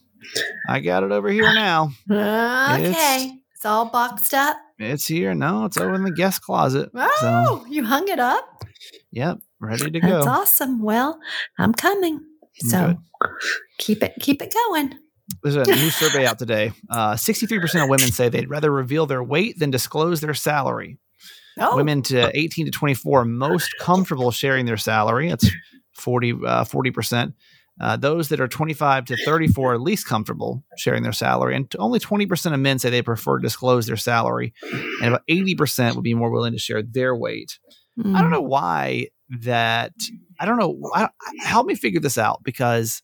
I 0.68 0.80
got 0.80 1.02
it 1.02 1.12
over 1.12 1.28
here 1.28 1.52
now. 1.54 1.90
Okay. 2.10 3.32
It's, 3.54 3.64
all 3.64 3.86
boxed 3.86 4.34
up. 4.34 4.56
It's 4.78 5.06
here. 5.06 5.34
No, 5.34 5.64
it's 5.64 5.78
over 5.78 5.94
in 5.94 6.04
the 6.04 6.10
guest 6.12 6.42
closet. 6.42 6.90
So, 6.94 7.00
Oh, 7.22 7.66
you 7.68 7.84
hung 7.84 8.06
it 8.08 8.18
up? 8.20 8.64
yep, 9.10 9.38
ready 9.60 9.90
to 9.90 10.00
That's 10.00 10.04
go. 10.12 10.14
That's 10.18 10.26
awesome. 10.26 10.82
Well, 10.82 11.18
I'm 11.58 11.72
coming. 11.72 12.20
So 12.60 12.96
Good. 13.20 13.30
keep 13.78 14.02
it 14.02 14.12
keep 14.20 14.42
it 14.42 14.54
going. 14.68 14.94
There's 15.42 15.56
a 15.56 15.64
new 15.64 15.90
survey 15.90 16.26
out 16.30 16.38
today. 16.38 16.72
Uh, 16.90 17.14
63% 17.14 17.82
of 17.82 17.88
women 17.88 18.08
say 18.12 18.28
they'd 18.28 18.48
rather 18.50 18.70
reveal 18.70 19.06
their 19.06 19.22
weight 19.22 19.58
than 19.58 19.70
disclose 19.70 20.20
their 20.20 20.34
salary. 20.34 20.98
Oh, 21.58 21.76
Women 21.76 22.02
to 22.02 22.30
18 22.38 22.66
to 22.66 22.70
24 22.70 23.24
most 23.24 23.74
comfortable 23.80 24.30
sharing 24.30 24.66
their 24.66 24.76
salary. 24.76 25.30
It's 25.30 25.48
40 25.94 26.32
uh, 26.32 26.64
40%. 26.64 27.32
Uh, 27.78 27.96
those 27.96 28.30
that 28.30 28.40
are 28.40 28.48
25 28.48 29.04
to 29.06 29.16
34 29.24 29.74
are 29.74 29.78
least 29.78 30.06
comfortable 30.06 30.64
sharing 30.78 31.02
their 31.02 31.12
salary, 31.12 31.54
and 31.54 31.74
only 31.78 31.98
20% 31.98 32.54
of 32.54 32.60
men 32.60 32.78
say 32.78 32.88
they 32.88 33.02
prefer 33.02 33.38
to 33.38 33.42
disclose 33.42 33.86
their 33.86 33.98
salary, 33.98 34.54
and 35.02 35.08
about 35.08 35.26
80% 35.28 35.94
would 35.94 36.02
be 36.02 36.14
more 36.14 36.30
willing 36.30 36.52
to 36.52 36.58
share 36.58 36.82
their 36.82 37.14
weight. 37.14 37.58
I 38.04 38.20
don't 38.20 38.30
know 38.30 38.42
why 38.42 39.08
that. 39.40 39.92
I 40.38 40.44
don't 40.44 40.58
know. 40.58 40.78
I, 40.94 41.08
help 41.40 41.66
me 41.66 41.74
figure 41.74 42.00
this 42.00 42.18
out 42.18 42.42
because 42.44 43.02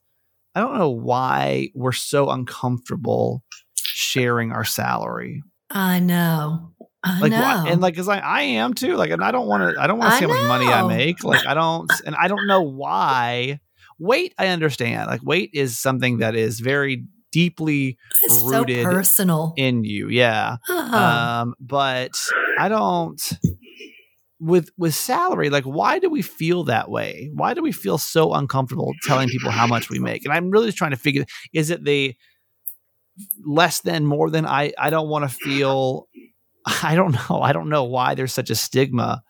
I 0.54 0.60
don't 0.60 0.78
know 0.78 0.90
why 0.90 1.70
we're 1.74 1.92
so 1.92 2.28
uncomfortable 2.30 3.42
sharing 3.74 4.52
our 4.52 4.64
salary. 4.64 5.42
I 5.70 5.98
know. 6.00 6.72
I 7.04 7.20
Like, 7.20 7.32
why, 7.32 7.68
and 7.68 7.80
like, 7.80 7.96
cause 7.96 8.08
I, 8.08 8.18
I 8.18 8.42
am 8.42 8.74
too. 8.74 8.94
Like, 8.94 9.10
and 9.10 9.24
I 9.24 9.32
don't 9.32 9.46
want 9.46 9.74
to. 9.74 9.80
I 9.80 9.86
don't 9.86 9.98
want 9.98 10.12
to 10.12 10.18
see 10.18 10.24
how 10.24 10.30
much 10.30 10.48
money 10.48 10.66
I 10.66 10.86
make. 10.86 11.24
Like, 11.24 11.46
I 11.46 11.54
don't, 11.54 11.90
and 12.06 12.14
I 12.14 12.28
don't 12.28 12.46
know 12.46 12.62
why. 12.62 13.60
Weight, 13.98 14.34
I 14.38 14.48
understand. 14.48 15.08
Like, 15.08 15.22
weight 15.22 15.50
is 15.52 15.78
something 15.78 16.18
that 16.18 16.34
is 16.34 16.60
very 16.60 17.04
deeply 17.32 17.96
it's 18.22 18.40
so 18.40 18.46
rooted 18.46 18.84
personal. 18.84 19.54
in 19.56 19.84
you. 19.84 20.08
Yeah. 20.08 20.58
Uh-huh. 20.68 20.96
Um, 20.96 21.54
but 21.58 22.12
I 22.58 22.68
don't 22.68 23.20
with 24.38 24.70
with 24.76 24.94
salary, 24.94 25.50
like 25.50 25.64
why 25.64 25.98
do 25.98 26.10
we 26.10 26.20
feel 26.20 26.64
that 26.64 26.90
way? 26.90 27.30
Why 27.34 27.54
do 27.54 27.62
we 27.62 27.72
feel 27.72 27.96
so 27.96 28.34
uncomfortable 28.34 28.92
telling 29.04 29.28
people 29.28 29.50
how 29.50 29.66
much 29.66 29.88
we 29.88 29.98
make? 29.98 30.24
And 30.24 30.32
I'm 30.32 30.50
really 30.50 30.66
just 30.66 30.78
trying 30.78 30.90
to 30.90 30.96
figure 30.96 31.24
is 31.52 31.70
it 31.70 31.84
the 31.84 32.14
less 33.44 33.80
than 33.80 34.04
more 34.04 34.30
than 34.30 34.46
I 34.46 34.72
I 34.78 34.90
don't 34.90 35.08
want 35.08 35.28
to 35.28 35.34
feel 35.34 36.08
I 36.82 36.94
don't 36.94 37.12
know. 37.12 37.40
I 37.40 37.52
don't 37.52 37.68
know 37.68 37.84
why 37.84 38.14
there's 38.14 38.32
such 38.32 38.50
a 38.50 38.54
stigma 38.54 39.22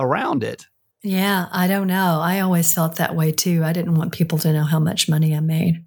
around 0.00 0.42
it. 0.44 0.66
yeah, 1.02 1.46
I 1.50 1.66
don't 1.66 1.86
know. 1.88 2.20
I 2.22 2.40
always 2.40 2.72
felt 2.72 2.96
that 2.96 3.14
way 3.16 3.32
too. 3.32 3.62
I 3.64 3.72
didn't 3.72 3.94
want 3.96 4.12
people 4.12 4.38
to 4.38 4.52
know 4.52 4.64
how 4.64 4.78
much 4.78 5.08
money 5.08 5.34
I 5.34 5.40
made. 5.40 5.84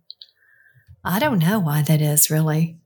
I 1.04 1.19
don't 1.19 1.39
know 1.39 1.60
why 1.60 1.84
that 1.84 2.01
is 2.01 2.30
really. 2.30 2.78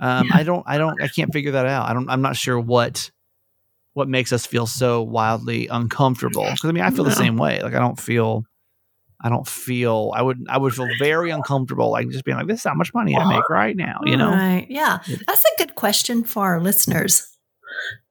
Um, 0.00 0.28
I 0.32 0.42
don't, 0.42 0.62
I 0.66 0.76
don't, 0.76 1.00
I 1.02 1.08
can't 1.08 1.32
figure 1.32 1.52
that 1.52 1.66
out. 1.66 1.88
I 1.88 1.94
don't, 1.94 2.10
I'm 2.10 2.20
not 2.20 2.36
sure 2.36 2.60
what, 2.60 3.10
what 3.94 4.08
makes 4.08 4.32
us 4.32 4.44
feel 4.44 4.66
so 4.66 5.02
wildly 5.02 5.68
uncomfortable. 5.68 6.44
Cause 6.44 6.64
I 6.64 6.72
mean, 6.72 6.82
I 6.84 6.90
feel 6.90 7.04
the 7.04 7.12
same 7.12 7.36
way. 7.36 7.62
Like 7.62 7.74
I 7.74 7.78
don't 7.78 7.98
feel, 7.98 8.44
I 9.24 9.30
don't 9.30 9.48
feel, 9.48 10.12
I 10.14 10.20
would, 10.20 10.44
I 10.50 10.58
would 10.58 10.74
feel 10.74 10.86
very 10.98 11.30
uncomfortable. 11.30 11.90
Like 11.90 12.10
just 12.10 12.26
being 12.26 12.36
like, 12.36 12.46
this 12.46 12.60
is 12.60 12.64
how 12.64 12.74
much 12.74 12.92
money 12.92 13.16
I 13.16 13.26
make 13.26 13.48
right 13.48 13.74
now, 13.74 14.00
you 14.04 14.18
know? 14.18 14.30
Right. 14.30 14.66
Yeah. 14.68 14.98
That's 15.26 15.44
a 15.44 15.56
good 15.56 15.74
question 15.76 16.24
for 16.24 16.44
our 16.44 16.60
listeners. 16.60 17.34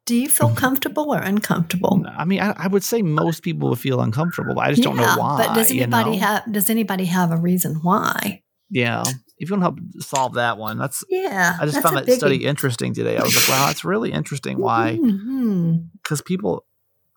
Do 0.07 0.15
you 0.15 0.27
feel 0.27 0.49
comfortable 0.55 1.13
or 1.13 1.19
uncomfortable? 1.19 2.03
I 2.17 2.25
mean, 2.25 2.39
I, 2.39 2.55
I 2.57 2.67
would 2.67 2.83
say 2.83 3.03
most 3.03 3.43
people 3.43 3.69
would 3.69 3.79
feel 3.79 4.01
uncomfortable. 4.01 4.55
But 4.55 4.61
I 4.61 4.69
just 4.71 4.81
don't 4.81 4.97
know 4.97 5.15
why. 5.15 5.45
But 5.45 5.53
does 5.53 5.71
you 5.71 5.83
anybody 5.83 6.13
know? 6.13 6.25
have 6.25 6.51
does 6.51 6.71
anybody 6.71 7.05
have 7.05 7.31
a 7.31 7.37
reason 7.37 7.75
why? 7.83 8.41
Yeah. 8.71 9.03
If 9.37 9.51
you 9.51 9.55
want 9.55 9.77
to 9.77 9.83
help 9.83 10.03
solve 10.03 10.33
that 10.33 10.57
one, 10.57 10.79
that's, 10.79 11.03
Yeah. 11.09 11.57
I 11.61 11.65
just 11.67 11.79
found 11.79 11.95
that 11.95 12.11
study 12.11 12.43
interesting 12.43 12.95
today. 12.95 13.17
I 13.17 13.23
was 13.23 13.35
like, 13.35 13.47
wow, 13.49 13.67
that's 13.67 13.85
really 13.85 14.11
interesting. 14.11 14.59
Why? 14.59 14.97
Mm-hmm. 15.03 15.75
Because 16.01 16.21
people 16.21 16.65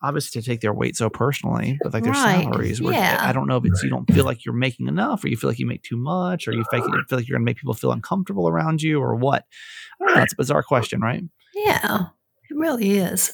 obviously 0.01 0.41
to 0.41 0.47
take 0.47 0.61
their 0.61 0.73
weight 0.73 0.95
so 0.95 1.09
personally, 1.09 1.77
but 1.81 1.93
like 1.93 2.03
their 2.03 2.13
Right. 2.13 2.43
salaries. 2.43 2.81
Where 2.81 2.93
Yeah. 2.93 3.17
I 3.19 3.31
don't 3.33 3.47
know 3.47 3.57
if 3.57 3.65
it's 3.65 3.81
you 3.83 3.89
don't 3.89 4.05
feel 4.13 4.25
like 4.25 4.45
you're 4.45 4.53
making 4.53 4.87
enough, 4.87 5.23
or 5.23 5.27
you 5.29 5.37
feel 5.37 5.49
like 5.49 5.59
you 5.59 5.65
make 5.65 5.83
too 5.83 5.97
much, 5.97 6.47
or 6.47 6.51
you 6.53 6.63
feel 6.69 6.79
like, 6.81 6.87
you 6.89 7.03
feel 7.09 7.17
like 7.17 7.27
you're 7.27 7.35
going 7.37 7.45
to 7.45 7.49
make 7.49 7.57
people 7.57 7.73
feel 7.73 7.91
uncomfortable 7.91 8.47
around 8.47 8.81
you, 8.81 8.99
or 9.01 9.15
what. 9.15 9.45
I 10.01 10.05
don't 10.05 10.15
know. 10.15 10.21
It's 10.23 10.33
a 10.33 10.37
bizarre 10.37 10.63
question, 10.63 11.01
right? 11.01 11.23
Yeah, 11.55 12.07
it 12.49 12.55
really 12.55 12.97
is. 12.97 13.33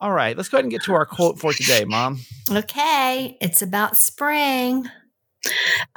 All 0.00 0.12
right, 0.12 0.36
let's 0.36 0.48
go 0.48 0.56
ahead 0.58 0.64
and 0.64 0.72
get 0.72 0.82
to 0.84 0.94
our 0.94 1.06
quote 1.06 1.38
for 1.38 1.52
today, 1.52 1.84
Mom. 1.84 2.18
Okay, 2.50 3.38
it's 3.40 3.62
about 3.62 3.96
spring. 3.96 4.88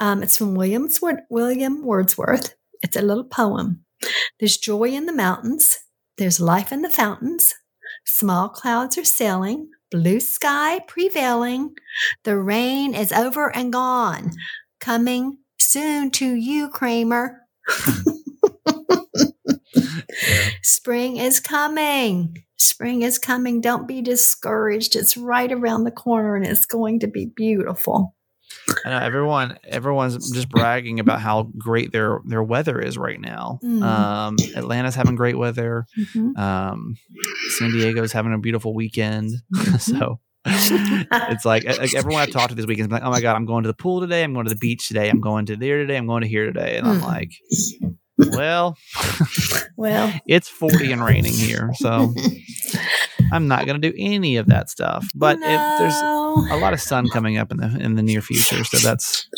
Um, 0.00 0.22
it's 0.22 0.36
from 0.36 0.54
Williams, 0.54 1.00
William 1.28 1.84
Wordsworth. 1.84 2.54
It's 2.82 2.96
a 2.96 3.02
little 3.02 3.24
poem. 3.24 3.84
There's 4.38 4.56
joy 4.56 4.84
in 4.90 5.06
the 5.06 5.12
mountains. 5.12 5.78
There's 6.18 6.40
life 6.40 6.72
in 6.72 6.82
the 6.82 6.90
fountains. 6.90 7.54
Small 8.04 8.48
clouds 8.48 8.96
are 8.96 9.04
sailing. 9.04 9.68
Blue 9.90 10.20
sky 10.20 10.80
prevailing. 10.88 11.74
The 12.24 12.36
rain 12.36 12.94
is 12.94 13.12
over 13.12 13.54
and 13.54 13.72
gone. 13.72 14.32
Coming 14.80 15.38
soon 15.58 16.10
to 16.12 16.34
you, 16.34 16.68
Kramer. 16.68 17.42
Spring 20.62 21.18
is 21.18 21.38
coming. 21.38 22.42
Spring 22.56 23.02
is 23.02 23.18
coming. 23.18 23.60
Don't 23.60 23.86
be 23.86 24.02
discouraged. 24.02 24.96
It's 24.96 25.16
right 25.16 25.52
around 25.52 25.84
the 25.84 25.92
corner 25.92 26.34
and 26.34 26.44
it's 26.44 26.66
going 26.66 26.98
to 27.00 27.06
be 27.06 27.26
beautiful. 27.26 28.15
I 28.86 28.90
know 28.90 28.98
everyone 29.04 29.58
everyone's 29.64 30.30
just 30.30 30.48
bragging 30.48 31.00
about 31.00 31.20
how 31.20 31.50
great 31.58 31.90
their 31.92 32.20
their 32.24 32.42
weather 32.42 32.78
is 32.80 32.96
right 32.96 33.20
now. 33.20 33.58
Mm. 33.64 33.82
Um, 33.82 34.36
Atlanta's 34.54 34.94
having 34.94 35.16
great 35.16 35.36
weather. 35.36 35.86
Mhm. 35.98 36.38
Um, 36.38 36.96
San 37.58 37.72
Diego's 37.72 38.12
having 38.12 38.32
a 38.32 38.38
beautiful 38.38 38.72
weekend. 38.74 39.32
so 39.80 40.20
it's 40.48 41.44
like, 41.44 41.64
like 41.64 41.94
everyone 41.96 42.22
I've 42.22 42.30
talked 42.30 42.50
to 42.50 42.54
this 42.54 42.66
weekend 42.66 42.86
is 42.88 42.92
like, 42.92 43.02
oh 43.02 43.10
my 43.10 43.20
god, 43.20 43.34
I'm 43.34 43.46
going 43.46 43.64
to 43.64 43.68
the 43.68 43.74
pool 43.74 44.00
today. 44.00 44.22
I'm 44.22 44.32
going 44.32 44.46
to 44.46 44.54
the 44.54 44.58
beach 44.60 44.86
today. 44.86 45.10
I'm 45.10 45.20
going 45.20 45.46
to 45.46 45.56
there 45.56 45.78
today. 45.78 45.96
I'm 45.96 46.06
going 46.06 46.22
to 46.22 46.28
here 46.28 46.44
today. 46.46 46.76
And 46.76 46.86
I'm 46.86 47.00
Mm. 47.00 47.04
like, 47.04 47.32
well, 48.18 48.76
Well, 49.76 50.12
it's 50.26 50.48
40 50.48 50.92
and 50.92 51.04
raining 51.04 51.32
here, 51.34 51.70
so 51.74 52.14
I'm 53.32 53.48
not 53.48 53.66
going 53.66 53.80
to 53.80 53.90
do 53.90 53.94
any 53.98 54.36
of 54.36 54.46
that 54.46 54.70
stuff. 54.70 55.06
But 55.14 55.38
if 55.42 55.78
there's 55.78 55.94
A 56.50 56.56
lot 56.56 56.72
of 56.72 56.80
sun 56.80 57.08
coming 57.08 57.38
up 57.38 57.50
in 57.50 57.58
the 57.58 57.78
in 57.80 57.94
the 57.94 58.02
near 58.02 58.20
future, 58.20 58.64
so 58.64 58.78
that's 58.78 59.28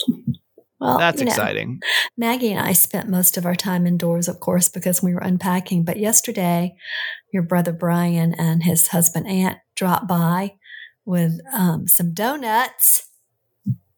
well, 0.81 0.99
that's 0.99 1.21
you 1.21 1.27
know, 1.27 1.31
exciting. 1.31 1.81
Maggie 2.17 2.53
and 2.53 2.61
I 2.61 2.73
spent 2.73 3.09
most 3.09 3.37
of 3.37 3.45
our 3.45 3.55
time 3.55 3.87
indoors, 3.87 4.29
of 4.29 4.41
course, 4.41 4.69
because 4.69 5.03
we 5.03 5.13
were 5.13 5.21
unpacking. 5.21 5.85
But 5.85 5.99
yesterday, 5.99 6.77
your 7.33 7.43
brother 7.43 7.73
Brian 7.73 8.35
and 8.35 8.63
his 8.63 8.89
husband 8.89 9.27
Aunt 9.27 9.59
dropped 9.75 10.09
by 10.09 10.55
with 11.05 11.41
um, 11.53 11.89
some 11.89 12.15
donuts, 12.15 13.09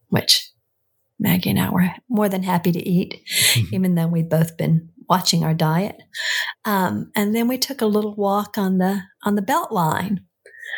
which 0.09 0.51
Maggie 1.19 1.51
and 1.51 1.61
I 1.61 1.71
were 1.71 1.91
more 2.09 2.29
than 2.29 2.45
happy 2.45 2.73
to 2.73 2.89
eat, 2.89 3.23
even 3.73 3.95
though 3.95 4.07
we've 4.07 4.29
both 4.29 4.57
been 4.57 4.89
watching 5.09 5.45
our 5.45 5.55
diet. 5.55 5.97
Um, 6.65 7.11
and 7.15 7.35
then 7.35 7.49
we 7.49 7.59
took 7.59 7.83
a 7.83 7.87
little 7.87 8.15
walk 8.15 8.57
on 8.57 8.79
the 8.79 9.03
on 9.23 9.35
the 9.35 9.43
belt 9.43 9.71
line. 9.71 10.25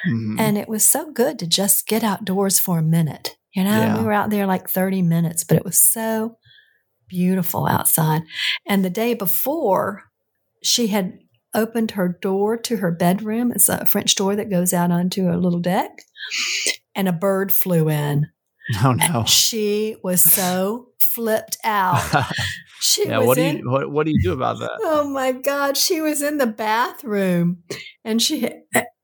Mhm. 0.09 0.38
And 0.38 0.59
it 0.59 0.68
was 0.68 0.85
so 0.85 1.11
good 1.12 1.38
to 1.38 1.46
just 1.46 1.87
get 1.87 2.02
outdoors 2.02 2.59
for 2.59 2.78
a 2.78 2.83
minute. 2.83 3.37
You 3.55 3.64
know, 3.64 3.70
Yeah. 3.78 3.98
we 3.98 4.05
were 4.05 4.12
out 4.12 4.31
there 4.31 4.46
like 4.46 4.68
30 4.68 5.02
minutes, 5.02 5.44
but 5.44 5.57
it 5.57 5.64
was 5.64 5.76
so 5.83 6.37
beautiful 7.09 7.66
outside. 7.66 8.22
And 8.66 8.85
the 8.85 8.90
day 8.90 9.14
before, 9.14 10.05
she 10.62 10.87
had 10.88 11.18
opened 11.55 11.92
her 11.92 12.09
door 12.22 12.57
to 12.57 12.78
her 12.78 12.90
bedroom. 12.90 13.52
It's 13.52 13.68
a 13.68 13.85
French 13.85 14.14
door 14.14 14.35
that 14.37 14.48
goes 14.50 14.72
out 14.72 14.90
onto 14.90 15.31
a 15.31 15.37
little 15.37 15.61
deck. 15.61 16.02
And 16.94 17.09
a 17.09 17.12
bird 17.12 17.52
flew 17.52 17.88
in. 17.90 18.28
oh 18.85 18.92
no. 18.92 19.20
And 19.20 19.28
she 19.28 19.96
was 20.02 20.22
so 20.22 20.88
flipped 20.98 21.59
out. 21.64 22.02
She 22.85 23.07
yeah, 23.07 23.18
was 23.18 23.28
what 23.28 23.37
do 23.37 23.42
in, 23.44 23.59
you 23.59 23.70
what, 23.70 23.92
what 23.92 24.07
do 24.07 24.12
you 24.12 24.20
do 24.20 24.33
about 24.33 24.59
that? 24.59 24.72
Oh 24.81 25.09
my 25.09 25.31
God. 25.31 25.76
She 25.76 26.00
was 26.00 26.20
in 26.20 26.38
the 26.38 26.48
bathroom 26.48 27.62
and 28.05 28.20
she 28.20 28.50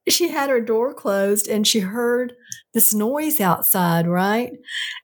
she 0.08 0.28
had 0.28 0.50
her 0.50 0.60
door 0.60 0.94
closed 0.94 1.48
and 1.48 1.66
she 1.66 1.80
heard 1.80 2.34
this 2.74 2.94
noise 2.94 3.40
outside, 3.40 4.06
right? 4.06 4.52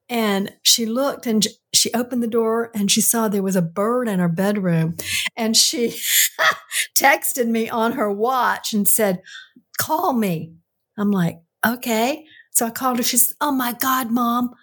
And 0.09 0.53
she 0.63 0.87
looked 0.87 1.27
and 1.27 1.47
she 1.73 1.93
opened 1.93 2.23
the 2.23 2.29
door 2.29 2.71
and 2.75 2.91
she 2.91 3.01
saw 3.01 3.29
there 3.29 3.43
was 3.43 3.57
a 3.57 3.63
bird 3.63 4.09
in 4.09 4.19
her 4.19 4.29
bedroom. 4.29 4.97
And 5.37 5.57
she 5.57 5.99
texted 6.97 7.47
me 7.47 7.69
on 7.69 7.93
her 7.93 8.11
watch 8.11 8.73
and 8.73 8.87
said, 8.87 9.23
Call 9.79 10.13
me. 10.13 10.55
I'm 10.99 11.11
like, 11.11 11.41
Okay. 11.67 12.25
So 12.53 12.67
I 12.67 12.71
called 12.71 12.99
her. 12.99 13.03
She 13.03 13.17
said, 13.17 13.37
Oh 13.41 13.53
my 13.53 13.73
God, 13.73 14.11
mom, 14.11 14.55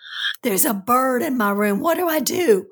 there's 0.44 0.66
a 0.66 0.74
bird 0.74 1.22
in 1.22 1.38
my 1.38 1.52
room. 1.52 1.80
What 1.80 1.98
do 1.98 2.08
I 2.08 2.20
do? 2.20 2.68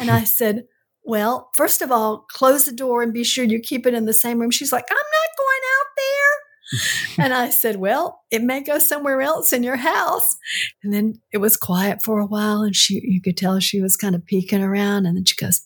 And 0.00 0.10
I 0.10 0.24
said, 0.24 0.64
well, 1.04 1.50
first 1.54 1.82
of 1.82 1.92
all, 1.92 2.24
close 2.30 2.64
the 2.64 2.72
door 2.72 3.02
and 3.02 3.12
be 3.12 3.24
sure 3.24 3.44
you 3.44 3.60
keep 3.60 3.86
it 3.86 3.94
in 3.94 4.06
the 4.06 4.14
same 4.14 4.40
room. 4.40 4.50
She's 4.50 4.72
like, 4.72 4.86
I'm 4.90 4.96
not 4.96 5.38
going 5.38 5.60
out 5.78 5.86
there. 5.96 6.53
and 7.18 7.32
I 7.32 7.50
said, 7.50 7.76
Well, 7.76 8.20
it 8.30 8.42
may 8.42 8.62
go 8.62 8.78
somewhere 8.78 9.20
else 9.20 9.52
in 9.52 9.62
your 9.62 9.76
house. 9.76 10.36
And 10.82 10.92
then 10.92 11.14
it 11.32 11.38
was 11.38 11.56
quiet 11.56 12.02
for 12.02 12.18
a 12.18 12.26
while, 12.26 12.62
and 12.62 12.74
she 12.74 13.00
you 13.04 13.20
could 13.20 13.36
tell 13.36 13.60
she 13.60 13.80
was 13.80 13.96
kind 13.96 14.14
of 14.14 14.24
peeking 14.24 14.62
around. 14.62 15.06
And 15.06 15.16
then 15.16 15.24
she 15.24 15.36
goes, 15.36 15.62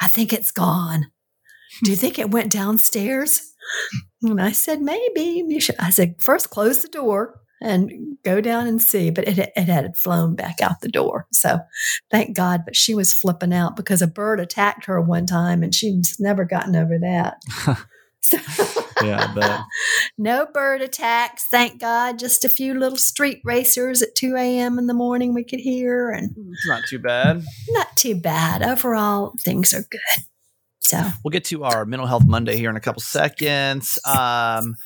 I 0.00 0.08
think 0.08 0.32
it's 0.32 0.50
gone. 0.50 1.06
Do 1.84 1.90
you 1.90 1.96
think 1.96 2.18
it 2.18 2.30
went 2.30 2.50
downstairs? 2.50 3.52
And 4.22 4.40
I 4.40 4.52
said, 4.52 4.80
Maybe. 4.80 5.44
You 5.46 5.60
should. 5.60 5.76
I 5.78 5.90
said, 5.90 6.16
First, 6.20 6.50
close 6.50 6.82
the 6.82 6.88
door 6.88 7.40
and 7.62 8.16
go 8.24 8.40
down 8.40 8.66
and 8.66 8.80
see. 8.80 9.10
But 9.10 9.28
it, 9.28 9.38
it 9.54 9.68
had 9.68 9.96
flown 9.96 10.34
back 10.34 10.60
out 10.60 10.80
the 10.80 10.88
door. 10.88 11.26
So 11.32 11.60
thank 12.10 12.34
God. 12.36 12.62
But 12.64 12.76
she 12.76 12.94
was 12.94 13.12
flipping 13.12 13.52
out 13.52 13.76
because 13.76 14.02
a 14.02 14.06
bird 14.06 14.40
attacked 14.40 14.86
her 14.86 15.00
one 15.00 15.26
time 15.26 15.62
and 15.62 15.74
she's 15.74 16.16
never 16.18 16.44
gotten 16.44 16.74
over 16.74 16.98
that. 16.98 17.36
so, 18.20 18.38
Yeah, 19.02 19.32
but 19.34 19.60
no 20.18 20.46
bird 20.52 20.82
attacks, 20.82 21.44
thank 21.50 21.80
God. 21.80 22.18
Just 22.18 22.44
a 22.44 22.48
few 22.48 22.74
little 22.74 22.98
street 22.98 23.40
racers 23.44 24.02
at 24.02 24.14
2 24.14 24.36
a.m. 24.36 24.78
in 24.78 24.86
the 24.86 24.94
morning 24.94 25.32
we 25.34 25.44
could 25.44 25.60
hear, 25.60 26.10
and 26.10 26.34
it's 26.52 26.66
not 26.66 26.84
too 26.86 26.98
bad. 26.98 27.42
not 27.70 27.96
too 27.96 28.14
bad. 28.14 28.62
Overall, 28.62 29.34
things 29.40 29.72
are 29.72 29.84
good. 29.90 30.24
So, 30.82 30.98
We'll 31.24 31.30
get 31.30 31.44
to 31.46 31.64
our 31.64 31.84
mental 31.84 32.06
health 32.06 32.24
Monday 32.26 32.56
here 32.56 32.70
in 32.70 32.76
a 32.76 32.80
couple 32.80 33.00
seconds. 33.02 33.98
Um, 34.04 34.76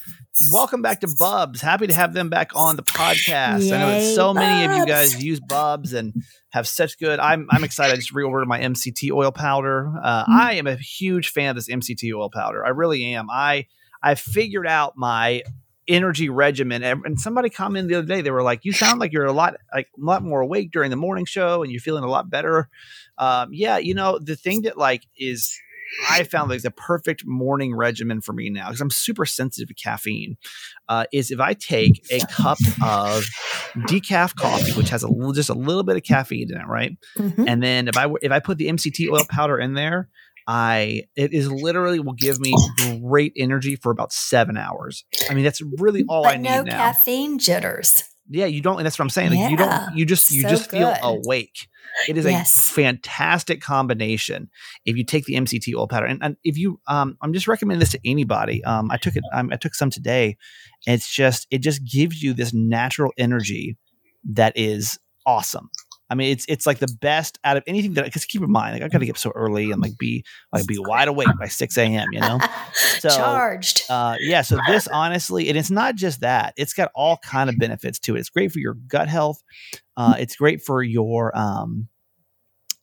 welcome 0.50 0.82
back 0.82 1.00
to 1.00 1.08
Bubs. 1.18 1.60
Happy 1.60 1.86
to 1.86 1.94
have 1.94 2.12
them 2.12 2.28
back 2.28 2.50
on 2.54 2.76
the 2.76 2.82
podcast. 2.82 3.72
I 3.72 3.78
know 3.78 3.86
that 3.88 4.00
Yay, 4.02 4.14
so 4.14 4.34
many 4.34 4.64
of 4.66 4.76
you 4.76 4.86
guys 4.86 5.22
use 5.22 5.40
Bubs 5.40 5.92
and 5.92 6.12
have 6.50 6.66
such 6.66 6.98
good. 6.98 7.18
I'm 7.20 7.46
I'm 7.50 7.64
excited. 7.64 7.92
I 7.92 7.96
just 7.96 8.12
reordered 8.14 8.46
my 8.46 8.60
MCT 8.60 9.10
oil 9.12 9.32
powder. 9.32 9.92
Uh, 10.02 10.24
Mhm. 10.24 10.28
I 10.40 10.52
am 10.54 10.66
a 10.66 10.76
huge 10.76 11.28
fan 11.30 11.50
of 11.50 11.56
this 11.56 11.68
MCT 11.68 12.12
oil 12.14 12.30
powder. 12.30 12.64
I 12.64 12.70
really 12.70 13.14
am. 13.14 13.28
I 13.30 13.66
I 14.02 14.14
figured 14.14 14.66
out 14.66 14.94
my 14.96 15.42
energy 15.86 16.30
regimen 16.30 16.82
and 16.82 17.02
and 17.04 17.20
somebody 17.20 17.50
commented 17.50 17.90
the 17.90 17.98
other 17.98 18.06
day 18.06 18.22
they 18.22 18.30
were 18.30 18.42
like 18.42 18.64
you 18.64 18.72
sound 18.72 18.98
like 18.98 19.12
you're 19.12 19.26
a 19.26 19.32
lot 19.32 19.54
like 19.74 19.86
a 19.86 20.02
lot 20.02 20.22
more 20.22 20.40
awake 20.40 20.70
during 20.72 20.88
the 20.88 20.96
morning 20.96 21.26
show 21.26 21.62
and 21.62 21.70
you're 21.70 21.78
feeling 21.78 22.02
a 22.02 22.08
lot 22.08 22.30
better 22.30 22.70
um 23.18 23.50
yeah 23.52 23.76
you 23.76 23.92
know 23.92 24.18
the 24.18 24.34
thing 24.34 24.62
that 24.62 24.78
like 24.78 25.02
is 25.18 25.54
I 26.10 26.22
found 26.24 26.50
like 26.50 26.62
the 26.62 26.70
perfect 26.70 27.24
morning 27.26 27.74
regimen 27.74 28.20
for 28.20 28.32
me 28.32 28.50
now 28.50 28.68
because 28.68 28.80
I'm 28.80 28.90
super 28.90 29.24
sensitive 29.26 29.68
to 29.68 29.74
caffeine. 29.74 30.36
Uh, 30.88 31.04
is 31.12 31.30
if 31.30 31.40
I 31.40 31.54
take 31.54 32.04
a 32.10 32.20
cup 32.30 32.58
of 32.82 33.24
decaf 33.88 34.34
coffee, 34.36 34.72
which 34.72 34.90
has 34.90 35.02
a 35.02 35.08
little, 35.08 35.32
just 35.32 35.50
a 35.50 35.54
little 35.54 35.82
bit 35.82 35.96
of 35.96 36.02
caffeine 36.02 36.50
in 36.50 36.60
it, 36.60 36.66
right? 36.66 36.96
mhm. 37.18 37.44
And 37.48 37.62
then 37.62 37.88
if 37.88 37.96
I 37.96 38.06
if 38.22 38.32
I 38.32 38.40
put 38.40 38.58
the 38.58 38.68
MCT 38.68 39.10
oil 39.10 39.24
powder 39.28 39.58
in 39.58 39.74
there, 39.74 40.08
I 40.46 41.04
it 41.16 41.32
is 41.32 41.50
literally 41.50 42.00
will 42.00 42.12
give 42.14 42.38
me 42.40 42.54
great 43.00 43.32
energy 43.36 43.76
for 43.76 43.90
about 43.90 44.12
seven 44.12 44.56
hours. 44.56 45.04
I 45.30 45.34
mean, 45.34 45.44
that's 45.44 45.62
really 45.78 46.04
all 46.08 46.26
I 46.26 46.32
but 46.32 46.40
need 46.40 46.48
no 46.48 46.62
now. 46.62 46.76
caffeine 46.76 47.38
jitters. 47.38 48.02
Yeah, 48.28 48.46
you 48.46 48.62
don't, 48.62 48.78
and 48.78 48.86
that's 48.86 48.98
what 48.98 49.04
I'm 49.04 49.10
saying. 49.10 49.30
Like, 49.30 49.50
you 49.50 49.56
don't, 49.56 49.96
you 49.96 50.06
just, 50.06 50.30
you 50.30 50.42
so 50.42 50.48
just 50.48 50.70
feel 50.70 50.94
awake. 51.02 51.68
It 52.08 52.16
is 52.16 52.24
Yes. 52.24 52.70
a 52.70 52.72
fantastic 52.72 53.60
combination 53.60 54.50
if 54.84 54.96
you 54.96 55.04
take 55.04 55.26
the 55.26 55.34
MCT 55.34 55.74
oil 55.76 55.86
powder, 55.86 56.06
and, 56.06 56.22
and 56.22 56.36
if 56.42 56.56
you, 56.56 56.80
um, 56.88 57.16
I'm 57.22 57.32
just 57.32 57.46
recommending 57.46 57.80
this 57.80 57.92
to 57.92 58.00
anybody. 58.04 58.64
Um, 58.64 58.90
I 58.90 58.96
took 58.96 59.14
it, 59.14 59.22
um, 59.32 59.50
I 59.52 59.56
took 59.56 59.74
some 59.74 59.90
today, 59.90 60.36
it's 60.86 61.12
just, 61.12 61.46
it 61.50 61.58
just 61.58 61.84
gives 61.84 62.22
you 62.22 62.32
this 62.32 62.52
natural 62.54 63.12
energy 63.18 63.76
that 64.32 64.54
is 64.56 64.98
awesome. 65.26 65.68
I 66.10 66.14
mean, 66.14 66.32
it's 66.32 66.44
it's 66.48 66.66
like 66.66 66.78
the 66.78 66.94
best 67.00 67.38
out 67.44 67.56
of 67.56 67.62
anything 67.66 67.94
that. 67.94 68.02
I 68.04 68.08
because 68.08 68.24
keep 68.26 68.42
in 68.42 68.50
mind, 68.50 68.74
like 68.74 68.82
I 68.82 68.88
got 68.88 68.98
to 68.98 69.06
get 69.06 69.12
up 69.12 69.18
so 69.18 69.32
early 69.34 69.70
and 69.70 69.80
like 69.80 69.96
be 69.96 70.24
like 70.52 70.66
be 70.66 70.76
wide 70.78 71.08
awake 71.08 71.28
by 71.38 71.48
six 71.48 71.78
a.m. 71.78 72.08
You 72.12 72.20
know, 72.20 72.38
So, 72.98 73.08
Charged. 73.08 73.82
uh, 73.88 74.16
yeah. 74.20 74.42
So 74.42 74.58
this 74.66 74.86
honestly, 74.88 75.48
and 75.48 75.56
it's 75.56 75.70
not 75.70 75.94
just 75.94 76.20
that; 76.20 76.52
it's 76.56 76.74
got 76.74 76.90
all 76.94 77.16
kind 77.18 77.48
of 77.48 77.58
benefits 77.58 77.98
to 78.00 78.16
it. 78.16 78.20
It's 78.20 78.28
great 78.28 78.52
for 78.52 78.58
your 78.58 78.74
gut 78.74 79.08
health. 79.08 79.42
Uh, 79.96 80.16
it's 80.18 80.36
great 80.36 80.60
for 80.62 80.82
your 80.82 81.36
um, 81.36 81.88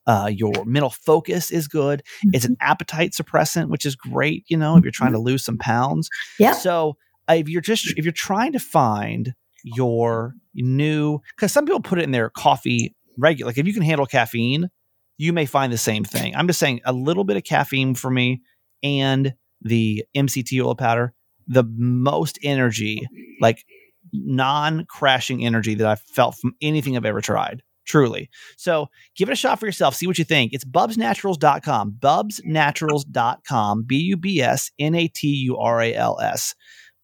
uh, 0.07 0.29
your 0.33 0.65
mental 0.65 0.89
focus 0.89 1.51
is 1.51 1.67
good. 1.67 2.01
It's 2.33 2.45
an 2.45 2.57
appetite 2.59 3.11
suppressant, 3.11 3.69
which 3.69 3.85
is 3.85 3.95
great. 3.95 4.45
You 4.47 4.57
know, 4.57 4.77
if 4.77 4.83
you're 4.83 4.91
trying 4.91 5.13
to 5.13 5.19
lose 5.19 5.45
some 5.45 5.57
pounds. 5.57 6.09
Yeah. 6.39 6.53
So 6.53 6.97
uh, 7.29 7.33
if 7.33 7.47
you're 7.49 7.61
just 7.61 7.93
if 7.97 8.03
you're 8.05 8.11
trying 8.11 8.53
to 8.53 8.59
find 8.59 9.35
your 9.63 10.33
new 10.55 11.19
because 11.35 11.51
some 11.51 11.65
people 11.65 11.81
put 11.81 11.99
it 11.99 12.03
in 12.03 12.11
their 12.11 12.29
coffee 12.31 12.95
regular. 13.21 13.49
Like 13.49 13.57
if 13.57 13.67
you 13.67 13.73
can 13.73 13.83
handle 13.83 14.05
caffeine, 14.05 14.69
you 15.17 15.33
may 15.33 15.45
find 15.45 15.71
the 15.71 15.77
same 15.77 16.03
thing. 16.03 16.35
I'm 16.35 16.47
just 16.47 16.59
saying 16.59 16.81
a 16.83 16.93
little 16.93 17.23
bit 17.23 17.37
of 17.37 17.43
caffeine 17.43 17.95
for 17.95 18.09
me 18.09 18.41
and 18.83 19.33
the 19.61 20.03
MCT 20.15 20.63
oil 20.63 20.75
powder, 20.75 21.13
the 21.47 21.63
most 21.63 22.39
energy, 22.43 23.07
like 23.39 23.63
non 24.11 24.85
crashing 24.89 25.45
energy 25.45 25.75
that 25.75 25.87
I've 25.87 26.01
felt 26.01 26.35
from 26.35 26.53
anything 26.61 26.97
I've 26.97 27.05
ever 27.05 27.21
tried. 27.21 27.61
Truly. 27.85 28.29
So 28.57 28.87
give 29.15 29.29
it 29.29 29.33
a 29.33 29.35
shot 29.35 29.59
for 29.59 29.65
yourself. 29.65 29.95
See 29.95 30.07
what 30.07 30.17
you 30.17 30.23
think. 30.23 30.53
It's 30.53 30.63
bubsnaturals.com. 30.65 31.97
Bubsnaturals.com. 31.99 33.83
B 33.87 34.15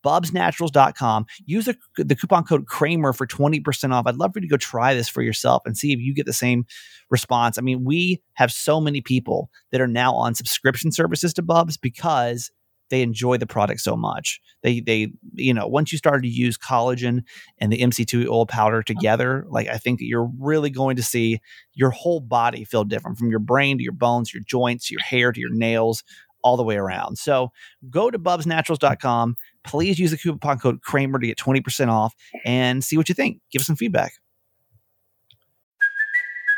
U 0.08 0.22
B 0.22 0.28
S 0.28 0.32
N 0.34 0.42
A 0.42 0.52
T 0.52 0.58
U 0.60 0.64
R 0.64 0.70
A 0.70 0.72
L 0.72 0.72
S 0.72 0.72
bubsnaturals.com. 0.72 1.26
Use 1.46 1.66
the, 1.66 1.78
the 1.98 2.16
coupon 2.16 2.44
code 2.44 2.66
Kramer 2.66 3.14
for 3.14 3.28
20% 3.28 3.94
off. 3.94 4.08
I'd 4.08 4.16
love 4.16 4.34
for 4.34 4.40
you 4.40 4.48
to 4.48 4.52
go 4.52 4.58
try 4.58 4.94
this 4.94 5.10
for 5.10 5.22
yourself 5.22 5.64
and 5.66 5.78
see 5.78 5.92
if 5.94 6.00
you 6.00 6.14
get 6.14 6.26
the 6.26 6.34
same 6.34 6.66
response. 7.10 7.58
I 7.58 7.62
mean, 7.62 7.84
we 7.84 8.22
have 8.34 8.52
so 8.52 8.80
many 8.80 9.02
people 9.02 9.50
that 9.72 9.82
are 9.82 9.88
now 9.88 10.14
on 10.14 10.36
subscription 10.36 10.92
services 10.92 11.34
to 11.34 11.42
Bubs 11.42 11.78
because 11.78 12.52
they 12.90 13.02
enjoy 13.02 13.38
the 13.38 13.48
product 13.48 13.82
so 13.82 13.96
much. 13.96 14.40
They 14.64 14.80
they 14.80 15.12
you 15.34 15.54
know 15.54 15.68
once 15.68 15.92
you 15.92 15.98
started 15.98 16.22
to 16.24 16.30
use 16.30 16.58
collagen 16.58 17.24
and 17.58 17.72
the 17.72 17.80
MCT 17.80 18.28
oil 18.28 18.46
powder 18.46 18.82
together, 18.82 19.46
like 19.50 19.68
I 19.68 19.78
think 19.78 20.00
that 20.00 20.06
you're 20.06 20.30
really 20.40 20.70
going 20.70 20.96
to 20.96 21.04
see 21.04 21.40
your 21.74 21.92
whole 21.92 22.20
body 22.20 22.64
feel 22.64 22.84
different 22.84 23.18
from 23.18 23.30
your 23.30 23.40
brain 23.40 23.78
to 23.78 23.84
your 23.84 23.94
bones, 23.94 24.34
your 24.34 24.44
joints, 24.46 24.90
your 24.90 25.02
hair 25.02 25.32
to 25.32 25.40
your 25.40 25.54
nails, 25.54 26.04
all 26.48 26.56
the 26.56 26.64
way 26.64 26.78
around. 26.78 27.18
So 27.18 27.52
go 27.90 28.10
to 28.10 28.18
bubsnaturals.com. 28.18 29.36
Please 29.66 30.00
use 30.00 30.12
the 30.12 30.18
coupon 30.18 30.60
code 30.60 30.82
Kramer 30.82 31.20
to 31.20 31.28
get 31.28 31.38
20% 31.38 31.90
off 31.90 32.16
and 32.46 32.84
see 32.84 32.96
what 32.96 33.10
you 33.10 33.16
think. 33.16 33.42
Give 33.52 33.60
us 33.60 33.68
some 33.68 33.76
feedback. 33.76 34.14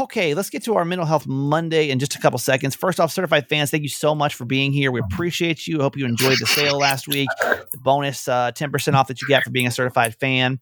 Okay, 0.00 0.32
let's 0.32 0.48
get 0.48 0.64
to 0.64 0.76
our 0.76 0.86
mental 0.86 1.06
health 1.06 1.26
Monday 1.26 1.90
in 1.90 1.98
just 1.98 2.14
a 2.14 2.18
couple 2.18 2.38
seconds. 2.38 2.74
First 2.74 2.98
off, 2.98 3.12
certified 3.12 3.48
fans, 3.48 3.70
thank 3.70 3.82
you 3.82 3.90
so 3.90 4.14
much 4.14 4.34
for 4.34 4.46
being 4.46 4.72
here. 4.72 4.90
We 4.90 5.00
appreciate 5.00 5.66
you. 5.66 5.80
Hope 5.80 5.98
you 5.98 6.06
enjoyed 6.06 6.38
the 6.40 6.46
sale 6.46 6.78
last 6.78 7.06
week, 7.06 7.28
the 7.40 7.78
bonus 7.78 8.26
uh, 8.26 8.52
10% 8.52 8.94
off 8.94 9.08
that 9.08 9.20
you 9.20 9.28
get 9.28 9.44
for 9.44 9.50
being 9.50 9.66
a 9.66 9.70
certified 9.70 10.14
fan. 10.18 10.60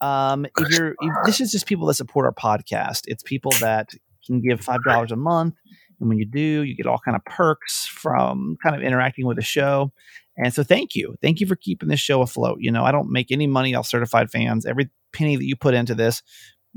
Um, 0.00 0.46
if 0.56 0.70
you're, 0.70 0.94
if, 0.98 1.14
this 1.26 1.40
is 1.42 1.52
just 1.52 1.66
people 1.66 1.86
that 1.88 1.94
support 1.94 2.24
our 2.24 2.32
podcast. 2.32 3.02
It's 3.06 3.22
people 3.22 3.52
that 3.60 3.90
can 4.26 4.40
give 4.40 4.62
$5 4.62 5.10
a 5.10 5.16
month. 5.16 5.56
And 6.00 6.08
when 6.08 6.16
you 6.16 6.24
do, 6.24 6.62
you 6.62 6.74
get 6.74 6.86
all 6.86 6.98
kind 7.04 7.16
of 7.16 7.24
perks 7.26 7.86
from 7.86 8.56
kind 8.62 8.74
of 8.74 8.82
interacting 8.82 9.26
with 9.26 9.36
the 9.36 9.42
show. 9.42 9.92
And 10.38 10.54
so 10.54 10.62
thank 10.62 10.94
you. 10.94 11.16
Thank 11.20 11.40
you 11.40 11.46
for 11.46 11.56
keeping 11.56 11.90
this 11.90 12.00
show 12.00 12.22
afloat. 12.22 12.58
You 12.60 12.72
know, 12.72 12.84
I 12.84 12.92
don't 12.92 13.10
make 13.10 13.30
any 13.30 13.46
money 13.46 13.74
off 13.74 13.86
certified 13.86 14.30
fans. 14.30 14.64
Every 14.64 14.88
penny 15.12 15.36
that 15.36 15.44
you 15.44 15.54
put 15.54 15.74
into 15.74 15.94
this 15.94 16.22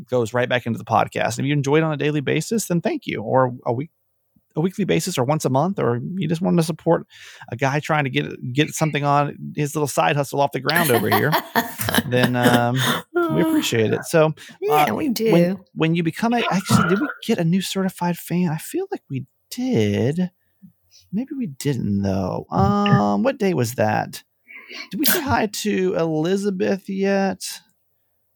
goes 0.09 0.33
right 0.33 0.49
back 0.49 0.65
into 0.65 0.77
the 0.77 0.85
podcast. 0.85 1.39
If 1.39 1.45
you 1.45 1.53
enjoy 1.53 1.77
it 1.77 1.83
on 1.83 1.93
a 1.93 1.97
daily 1.97 2.21
basis, 2.21 2.67
then 2.67 2.81
thank 2.81 3.05
you. 3.05 3.21
Or 3.21 3.53
a 3.65 3.73
week 3.73 3.89
a 4.55 4.61
weekly 4.61 4.85
basis 4.85 5.17
or 5.17 5.23
once 5.23 5.45
a 5.45 5.49
month, 5.49 5.79
or 5.79 5.99
you 6.15 6.27
just 6.27 6.41
want 6.41 6.57
to 6.57 6.63
support 6.63 7.07
a 7.51 7.55
guy 7.55 7.79
trying 7.79 8.03
to 8.03 8.09
get 8.09 8.53
get 8.53 8.69
something 8.69 9.03
on 9.03 9.35
his 9.55 9.75
little 9.75 9.87
side 9.87 10.15
hustle 10.15 10.41
off 10.41 10.51
the 10.51 10.59
ground 10.59 10.91
over 10.91 11.09
here, 11.09 11.31
then 12.07 12.35
um, 12.35 12.77
we 13.13 13.41
appreciate 13.41 13.93
it. 13.93 14.05
So 14.05 14.33
yeah, 14.61 14.85
uh, 14.91 14.95
we 14.95 15.09
do. 15.09 15.31
When, 15.31 15.57
when 15.73 15.95
you 15.95 16.03
become 16.03 16.33
a 16.33 16.43
actually, 16.51 16.89
did 16.89 17.01
we 17.01 17.07
get 17.25 17.39
a 17.39 17.43
new 17.43 17.61
certified 17.61 18.17
fan? 18.17 18.49
I 18.49 18.57
feel 18.57 18.87
like 18.91 19.03
we 19.09 19.25
did. 19.49 20.31
Maybe 21.11 21.33
we 21.37 21.47
didn't 21.47 22.01
though. 22.01 22.45
Um, 22.49 23.23
what 23.23 23.37
day 23.37 23.53
was 23.53 23.75
that? 23.75 24.23
Did 24.89 24.99
we 24.99 25.05
say 25.05 25.21
hi 25.21 25.47
to 25.47 25.95
Elizabeth 25.95 26.89
yet? 26.89 27.43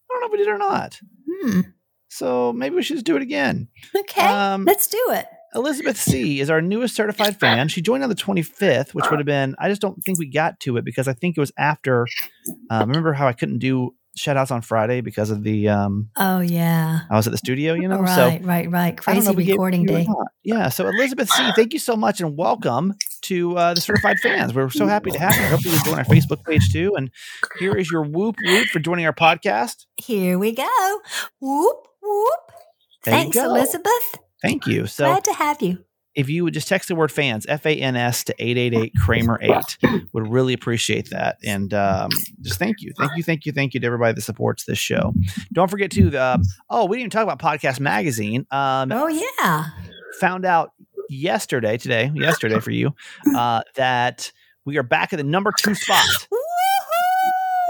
I 0.09 0.13
don't 0.13 0.21
know 0.21 0.27
if 0.27 0.31
we 0.31 0.37
did 0.37 0.47
or 0.47 0.57
not. 0.57 0.99
Hmm. 1.29 1.61
So 2.09 2.53
maybe 2.53 2.75
we 2.75 2.83
should 2.83 2.95
just 2.95 3.05
do 3.05 3.15
it 3.15 3.21
again. 3.21 3.67
Okay, 3.95 4.21
Um, 4.21 4.65
let's 4.65 4.87
do 4.87 5.03
it. 5.09 5.25
Elizabeth 5.55 5.97
C 5.97 6.39
is 6.39 6.49
our 6.49 6.61
newest 6.61 6.95
certified 6.95 7.39
fan. 7.39 7.67
She 7.67 7.81
joined 7.81 8.03
on 8.03 8.09
the 8.09 8.15
25th, 8.15 8.93
which 8.93 9.09
would 9.09 9.19
have 9.19 9.25
been, 9.25 9.55
I 9.57 9.69
just 9.69 9.81
don't 9.81 9.99
think 10.03 10.19
we 10.19 10.29
got 10.29 10.59
to 10.61 10.77
it 10.77 10.85
because 10.85 11.07
I 11.07 11.13
think 11.13 11.37
it 11.37 11.39
was 11.39 11.51
after. 11.57 12.05
Uh, 12.69 12.85
remember 12.87 13.13
how 13.13 13.27
I 13.27 13.33
couldn't 13.33 13.59
do 13.59 13.95
shout 14.17 14.35
outs 14.37 14.51
on 14.51 14.61
Friday 14.61 15.01
because 15.01 15.29
of 15.29 15.43
the, 15.43 15.69
um, 15.69 16.09
Oh 16.17 16.39
yeah. 16.39 17.01
I 17.09 17.15
was 17.15 17.27
at 17.27 17.31
the 17.31 17.37
studio, 17.37 17.73
you 17.73 17.87
know? 17.87 17.99
right, 17.99 18.41
so 18.41 18.47
right, 18.47 18.69
right. 18.69 18.97
Crazy 18.97 19.21
know 19.21 19.31
if 19.31 19.37
we 19.37 19.45
gave 19.45 19.53
recording 19.53 19.85
day. 19.85 20.07
Yeah. 20.43 20.69
So 20.69 20.87
Elizabeth 20.87 21.29
C, 21.29 21.51
thank 21.55 21.73
you 21.73 21.79
so 21.79 21.95
much 21.95 22.19
and 22.19 22.35
welcome 22.37 22.95
to 23.23 23.57
uh, 23.57 23.73
the 23.73 23.81
certified 23.81 24.17
fans. 24.19 24.53
We're 24.53 24.69
so 24.69 24.87
happy 24.87 25.11
to 25.11 25.19
have 25.19 25.35
you. 25.35 25.43
Hopefully 25.47 25.75
you 25.75 25.83
join 25.83 25.99
our 25.99 26.05
Facebook 26.05 26.43
page 26.45 26.71
too. 26.71 26.93
And 26.95 27.11
here 27.59 27.75
is 27.75 27.91
your 27.91 28.03
whoop 28.03 28.35
whoop 28.43 28.67
for 28.67 28.79
joining 28.79 29.05
our 29.05 29.13
podcast. 29.13 29.85
Here 29.97 30.39
we 30.39 30.51
go. 30.51 30.99
Whoop 31.39 31.87
whoop. 32.01 32.39
There 33.05 33.13
Thanks, 33.13 33.35
go. 33.35 33.45
Elizabeth. 33.45 34.19
Thank 34.41 34.67
you. 34.67 34.87
So 34.87 35.05
Glad 35.05 35.23
to 35.25 35.33
have 35.33 35.61
you. 35.61 35.83
If 36.17 36.29
you 36.29 36.43
would 36.43 36.53
just 36.53 36.67
text 36.67 36.89
the 36.89 36.95
word 36.95 37.11
fans, 37.11 37.45
F 37.47 37.65
A 37.65 37.75
N 37.75 37.95
S 37.95 38.23
to 38.25 38.33
888 38.39 38.93
Kramer 39.05 39.39
8, 39.41 39.77
would 40.13 40.27
really 40.27 40.53
appreciate 40.53 41.11
that. 41.11 41.37
And 41.45 41.73
um, 41.73 42.09
just 42.41 42.57
thank 42.59 42.81
you. 42.81 42.91
Thank 42.97 43.11
you, 43.15 43.23
thank 43.23 43.45
you, 43.45 43.51
thank 43.53 43.73
you 43.73 43.79
to 43.79 43.85
everybody 43.85 44.13
that 44.15 44.21
supports 44.21 44.65
this 44.65 44.79
show. 44.79 45.13
Don't 45.53 45.69
forget 45.69 45.91
to, 45.91 46.09
the, 46.09 46.21
um, 46.23 46.41
oh, 46.69 46.85
we 46.85 46.97
didn't 46.97 47.13
even 47.13 47.25
talk 47.27 47.31
about 47.31 47.39
Podcast 47.39 47.79
Magazine. 47.79 48.45
Um, 48.51 48.91
Oh 48.91 49.07
yeah. 49.07 49.65
Found 50.19 50.43
out 50.43 50.71
yesterday, 51.09 51.77
today, 51.77 52.11
yesterday 52.15 52.59
for 52.59 52.71
you, 52.71 52.93
uh, 53.35 53.61
that 53.75 54.31
we 54.65 54.77
are 54.77 54.83
back 54.83 55.13
at 55.13 55.17
the 55.17 55.23
number 55.23 55.51
two 55.57 55.75
spot. 55.75 56.03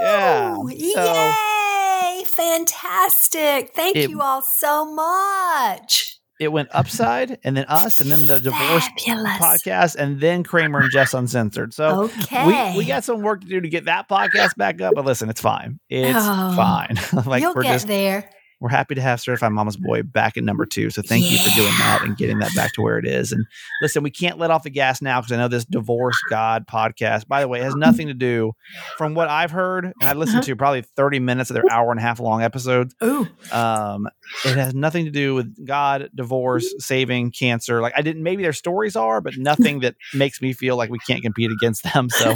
Yeah, 0.00 0.54
so- 0.94 1.14
Yay! 1.14 2.24
Fantastic. 2.24 3.72
Thank 3.74 3.96
It- 3.96 4.10
you 4.10 4.20
all 4.22 4.42
so 4.42 4.84
much. 4.84 6.17
It 6.38 6.52
went 6.52 6.68
upside 6.72 7.38
and 7.42 7.56
then 7.56 7.64
us 7.66 8.00
and 8.00 8.10
then 8.10 8.26
the 8.28 8.38
divorce 8.38 8.86
Fabulous. 9.04 9.38
podcast 9.38 9.96
and 9.96 10.20
then 10.20 10.44
Kramer 10.44 10.80
and 10.80 10.90
Jess 10.92 11.12
Uncensored. 11.14 11.74
So 11.74 12.04
Okay. 12.04 12.72
we, 12.72 12.78
we 12.78 12.84
got 12.84 13.02
some 13.04 13.22
work 13.22 13.40
to 13.40 13.46
do 13.48 13.60
to 13.60 13.68
get 13.68 13.86
that 13.86 14.08
podcast 14.08 14.56
back 14.56 14.80
up, 14.80 14.94
but 14.94 15.04
listen, 15.04 15.28
it's 15.30 15.40
fine. 15.40 15.80
It's 15.88 16.16
Oh, 16.16 16.54
fine. 16.56 16.96
like 17.26 17.42
You'll 17.42 17.54
we're 17.54 17.62
get 17.64 17.72
just 17.72 17.86
there. 17.88 18.30
We're 18.60 18.68
happy 18.68 18.94
to 18.94 19.00
have 19.00 19.20
certified 19.20 19.52
mama's 19.52 19.76
boy 19.76 20.02
back 20.02 20.36
at 20.36 20.44
number 20.44 20.66
two 20.66 20.90
so 20.90 21.02
thank 21.02 21.30
you 21.30 21.38
for 21.38 21.54
doing 21.56 21.72
that 21.78 22.00
and 22.02 22.16
getting 22.16 22.38
that 22.38 22.54
back 22.54 22.72
to 22.72 22.82
where 22.82 22.98
it 22.98 23.06
is 23.06 23.32
and 23.32 23.44
listen 23.82 24.02
we 24.02 24.10
can't 24.10 24.38
let 24.38 24.50
off 24.50 24.62
the 24.62 24.70
gas 24.70 25.00
now 25.00 25.20
because 25.20 25.32
i 25.32 25.36
know 25.36 25.48
this 25.48 25.64
divorce 25.64 26.16
god 26.30 26.66
podcast 26.66 27.26
by 27.26 27.40
the 27.40 27.48
way 27.48 27.60
has 27.60 27.74
nothing 27.74 28.08
to 28.08 28.14
do 28.14 28.52
from 28.96 29.14
what 29.14 29.28
i've 29.28 29.50
heard 29.50 29.84
and 29.84 29.94
i 30.08 30.12
listened 30.12 30.42
to 30.42 30.56
probably 30.56 30.82
30 30.82 31.20
minutes 31.20 31.50
of 31.50 31.54
their 31.54 31.70
hour 31.70 31.90
and 31.90 32.00
a 32.00 32.02
half 32.02 32.20
long 32.20 32.42
episodes 32.42 32.94
Ooh. 33.02 33.26
um 33.52 34.08
it 34.44 34.56
has 34.56 34.74
nothing 34.74 35.04
to 35.04 35.10
do 35.10 35.34
with 35.34 35.66
god 35.66 36.10
divorce 36.14 36.74
saving 36.78 37.30
cancer 37.30 37.80
like 37.80 37.92
i 37.96 38.02
didn't 38.02 38.22
maybe 38.22 38.42
their 38.42 38.52
stories 38.52 38.96
are 38.96 39.20
but 39.20 39.34
nothing 39.38 39.80
that 39.80 39.94
makes 40.14 40.40
me 40.42 40.52
feel 40.52 40.76
like 40.76 40.90
we 40.90 40.98
can't 41.00 41.22
compete 41.22 41.50
against 41.50 41.84
them 41.92 42.08
so 42.10 42.34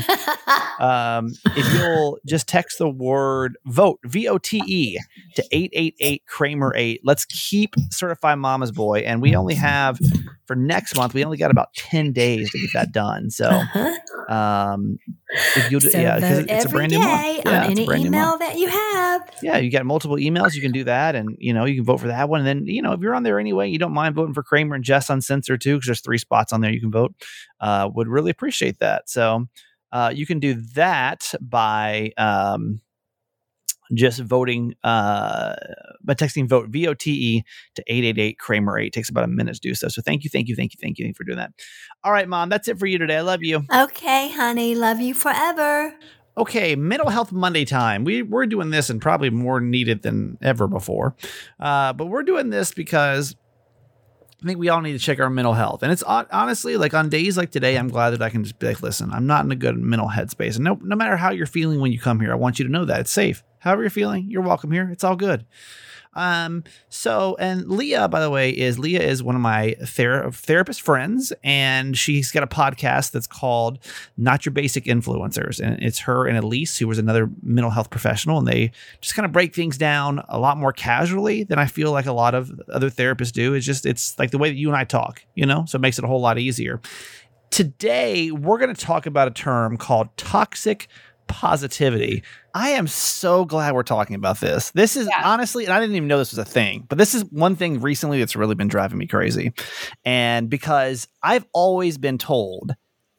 um, 0.78 1.32
if 1.56 1.74
you'll 1.74 2.18
just 2.26 2.48
text 2.48 2.78
the 2.78 2.88
word 2.88 3.56
vote 3.66 4.00
V 4.04 4.28
O 4.28 4.38
T 4.38 4.62
E 4.66 4.98
to 5.36 5.44
eight 5.52 5.70
eight 6.12 6.22
Kramer 6.26 6.72
eight. 6.76 7.00
Let's 7.04 7.24
keep 7.24 7.74
certified 7.90 8.38
mama's 8.38 8.72
boy, 8.72 9.00
and 9.00 9.22
we 9.22 9.34
only 9.34 9.54
have 9.54 9.98
for 10.46 10.56
next 10.56 10.96
month. 10.96 11.14
We 11.14 11.24
only 11.24 11.36
got 11.38 11.50
about 11.50 11.72
ten 11.74 12.12
days 12.12 12.50
to 12.50 12.58
get 12.58 12.70
that 12.74 12.92
done. 12.92 13.30
So, 13.30 13.48
Uh-huh. 13.48 14.34
um, 14.34 14.98
if 15.56 15.70
you 15.70 15.80
So 15.80 15.98
yeah, 15.98 16.16
because 16.16 16.38
it's 16.40 16.64
a 16.64 16.68
brand 16.68 16.92
new 16.92 16.98
month. 16.98 17.10
Yeah, 17.44 17.50
on 17.50 17.54
it's 17.54 17.66
a 17.66 17.70
any 17.70 17.86
brand 17.86 18.02
new 18.02 18.08
email 18.08 18.38
that 18.38 18.58
you 18.58 18.68
have. 18.68 19.30
Yeah, 19.42 19.56
you 19.58 19.70
got 19.70 19.86
multiple 19.86 20.16
emails. 20.16 20.54
You 20.54 20.60
can 20.60 20.72
do 20.72 20.84
that, 20.84 21.14
and 21.14 21.36
you 21.38 21.52
know 21.52 21.64
you 21.64 21.76
can 21.76 21.84
vote 21.84 22.00
for 22.00 22.08
that 22.08 22.28
one. 22.28 22.40
And 22.40 22.46
then 22.46 22.66
you 22.66 22.82
know 22.82 22.92
if 22.92 23.00
you're 23.00 23.14
on 23.14 23.22
there 23.22 23.38
anyway, 23.40 23.68
you 23.70 23.78
don't 23.78 23.92
mind 23.92 24.14
voting 24.14 24.34
for 24.34 24.42
Kramer 24.42 24.74
and 24.74 24.84
Jess 24.84 25.10
Uncensored 25.10 25.60
too, 25.60 25.76
because 25.76 25.86
there's 25.86 26.00
three 26.00 26.18
spots 26.18 26.52
on 26.52 26.60
there 26.60 26.70
you 26.72 26.80
can 26.80 26.92
vote. 26.92 27.14
Uh, 27.60 27.88
would 27.94 28.08
really 28.08 28.30
appreciate 28.30 28.78
that. 28.80 29.08
So 29.08 29.46
uh, 29.92 30.12
you 30.14 30.26
can 30.26 30.38
do 30.40 30.54
that 30.74 31.32
by 31.40 32.12
um, 32.16 32.80
just 33.94 34.20
voting 34.20 34.74
uh, 34.84 35.54
by 36.02 36.14
texting 36.14 36.48
vote 36.48 36.68
V 36.68 36.88
O 36.88 36.94
T 36.94 37.10
E 37.10 37.44
to 37.74 37.84
eight 37.86 38.04
eight 38.04 38.18
eight 38.18 38.38
Kramer 38.38 38.78
eight. 38.78 38.92
Takes 38.92 39.08
about 39.08 39.24
a 39.24 39.28
minute 39.28 39.54
to 39.54 39.60
do 39.60 39.74
so. 39.74 39.88
So 39.88 40.02
thank 40.02 40.24
you, 40.24 40.30
thank 40.30 40.48
you, 40.48 40.56
thank 40.56 40.72
you, 40.72 40.78
thank 40.80 40.98
you 40.98 41.12
for 41.14 41.24
doing 41.24 41.38
that. 41.38 41.52
All 42.04 42.12
right, 42.12 42.28
mom, 42.28 42.48
that's 42.48 42.68
it 42.68 42.78
for 42.78 42.86
you 42.86 42.98
today. 42.98 43.16
I 43.18 43.22
love 43.22 43.42
you. 43.42 43.62
Okay, 43.74 44.30
honey. 44.30 44.74
Love 44.74 45.00
you 45.00 45.14
forever. 45.14 45.94
Okay, 46.36 46.76
mental 46.76 47.10
health 47.10 47.30
Monday 47.30 47.66
time. 47.66 48.04
We 48.04 48.22
we're 48.22 48.46
doing 48.46 48.70
this 48.70 48.88
and 48.88 49.02
probably 49.02 49.28
more 49.28 49.60
needed 49.60 50.02
than 50.02 50.38
ever 50.40 50.66
before, 50.66 51.14
uh, 51.60 51.92
but 51.92 52.06
we're 52.06 52.22
doing 52.22 52.48
this 52.48 52.72
because 52.72 53.36
I 54.42 54.46
think 54.46 54.58
we 54.58 54.70
all 54.70 54.80
need 54.80 54.94
to 54.94 54.98
check 54.98 55.20
our 55.20 55.30
mental 55.30 55.52
health. 55.52 55.82
And 55.82 55.92
it's 55.92 56.02
honestly 56.02 56.76
like 56.76 56.94
on 56.94 57.08
days 57.08 57.36
like 57.36 57.50
today, 57.50 57.76
I'm 57.76 57.88
glad 57.88 58.10
that 58.10 58.22
I 58.22 58.30
can 58.30 58.42
just 58.42 58.58
be 58.58 58.66
like, 58.66 58.82
listen, 58.82 59.12
I'm 59.12 59.26
not 59.26 59.44
in 59.44 59.52
a 59.52 59.56
good 59.56 59.76
mental 59.76 60.08
headspace. 60.08 60.56
And 60.56 60.64
no, 60.64 60.80
no 60.82 60.96
matter 60.96 61.16
how 61.16 61.30
you're 61.30 61.46
feeling 61.46 61.80
when 61.80 61.92
you 61.92 62.00
come 62.00 62.18
here, 62.18 62.32
I 62.32 62.36
want 62.36 62.58
you 62.58 62.64
to 62.64 62.70
know 62.70 62.84
that 62.86 63.00
it's 63.00 63.12
safe. 63.12 63.44
However 63.62 63.82
you're 63.82 63.90
feeling, 63.90 64.28
you're 64.28 64.42
welcome 64.42 64.72
here. 64.72 64.88
It's 64.90 65.04
all 65.04 65.14
good. 65.14 65.46
Um, 66.14 66.64
so 66.88 67.36
and 67.38 67.68
Leah, 67.68 68.08
by 68.08 68.20
the 68.20 68.28
way, 68.28 68.50
is 68.50 68.76
Leah 68.76 69.00
is 69.00 69.22
one 69.22 69.36
of 69.36 69.40
my 69.40 69.76
ther- 69.84 70.32
therapist 70.32 70.82
friends, 70.82 71.32
and 71.44 71.96
she's 71.96 72.32
got 72.32 72.42
a 72.42 72.48
podcast 72.48 73.12
that's 73.12 73.28
called 73.28 73.78
Not 74.16 74.44
Your 74.44 74.52
Basic 74.52 74.86
Influencers, 74.86 75.60
and 75.60 75.80
it's 75.80 76.00
her 76.00 76.26
and 76.26 76.36
Elise, 76.36 76.76
who 76.76 76.88
was 76.88 76.98
another 76.98 77.30
mental 77.40 77.70
health 77.70 77.90
professional, 77.90 78.38
and 78.38 78.48
they 78.48 78.72
just 79.00 79.14
kind 79.14 79.24
of 79.24 79.30
break 79.32 79.54
things 79.54 79.78
down 79.78 80.22
a 80.28 80.40
lot 80.40 80.58
more 80.58 80.72
casually 80.72 81.44
than 81.44 81.60
I 81.60 81.66
feel 81.66 81.92
like 81.92 82.06
a 82.06 82.12
lot 82.12 82.34
of 82.34 82.60
other 82.68 82.90
therapists 82.90 83.32
do. 83.32 83.54
It's 83.54 83.64
just 83.64 83.86
it's 83.86 84.18
like 84.18 84.32
the 84.32 84.38
way 84.38 84.48
that 84.50 84.56
you 84.56 84.68
and 84.68 84.76
I 84.76 84.82
talk, 84.82 85.24
you 85.36 85.46
know, 85.46 85.66
so 85.66 85.76
it 85.76 85.82
makes 85.82 85.98
it 85.98 86.04
a 86.04 86.08
whole 86.08 86.20
lot 86.20 86.36
easier. 86.36 86.80
Today, 87.50 88.32
we're 88.32 88.58
going 88.58 88.74
to 88.74 88.80
talk 88.84 89.06
about 89.06 89.28
a 89.28 89.30
term 89.30 89.76
called 89.76 90.08
toxic 90.16 90.88
positivity. 91.26 92.22
I 92.54 92.70
am 92.70 92.86
so 92.86 93.44
glad 93.44 93.74
we're 93.74 93.82
talking 93.82 94.14
about 94.16 94.40
this. 94.40 94.70
This 94.72 94.96
is 94.96 95.06
Yeah. 95.06 95.22
honestly, 95.24 95.64
and 95.64 95.72
I 95.72 95.80
didn't 95.80 95.96
even 95.96 96.08
know 96.08 96.18
this 96.18 96.32
was 96.32 96.38
a 96.38 96.44
thing, 96.44 96.84
but 96.88 96.98
this 96.98 97.14
is 97.14 97.24
one 97.30 97.56
thing 97.56 97.80
recently 97.80 98.18
that's 98.18 98.36
really 98.36 98.54
been 98.54 98.68
driving 98.68 98.98
me 98.98 99.06
crazy. 99.06 99.52
And 100.04 100.50
because 100.50 101.08
I've 101.22 101.46
always 101.54 101.96
been 101.98 102.18
told 102.18 102.74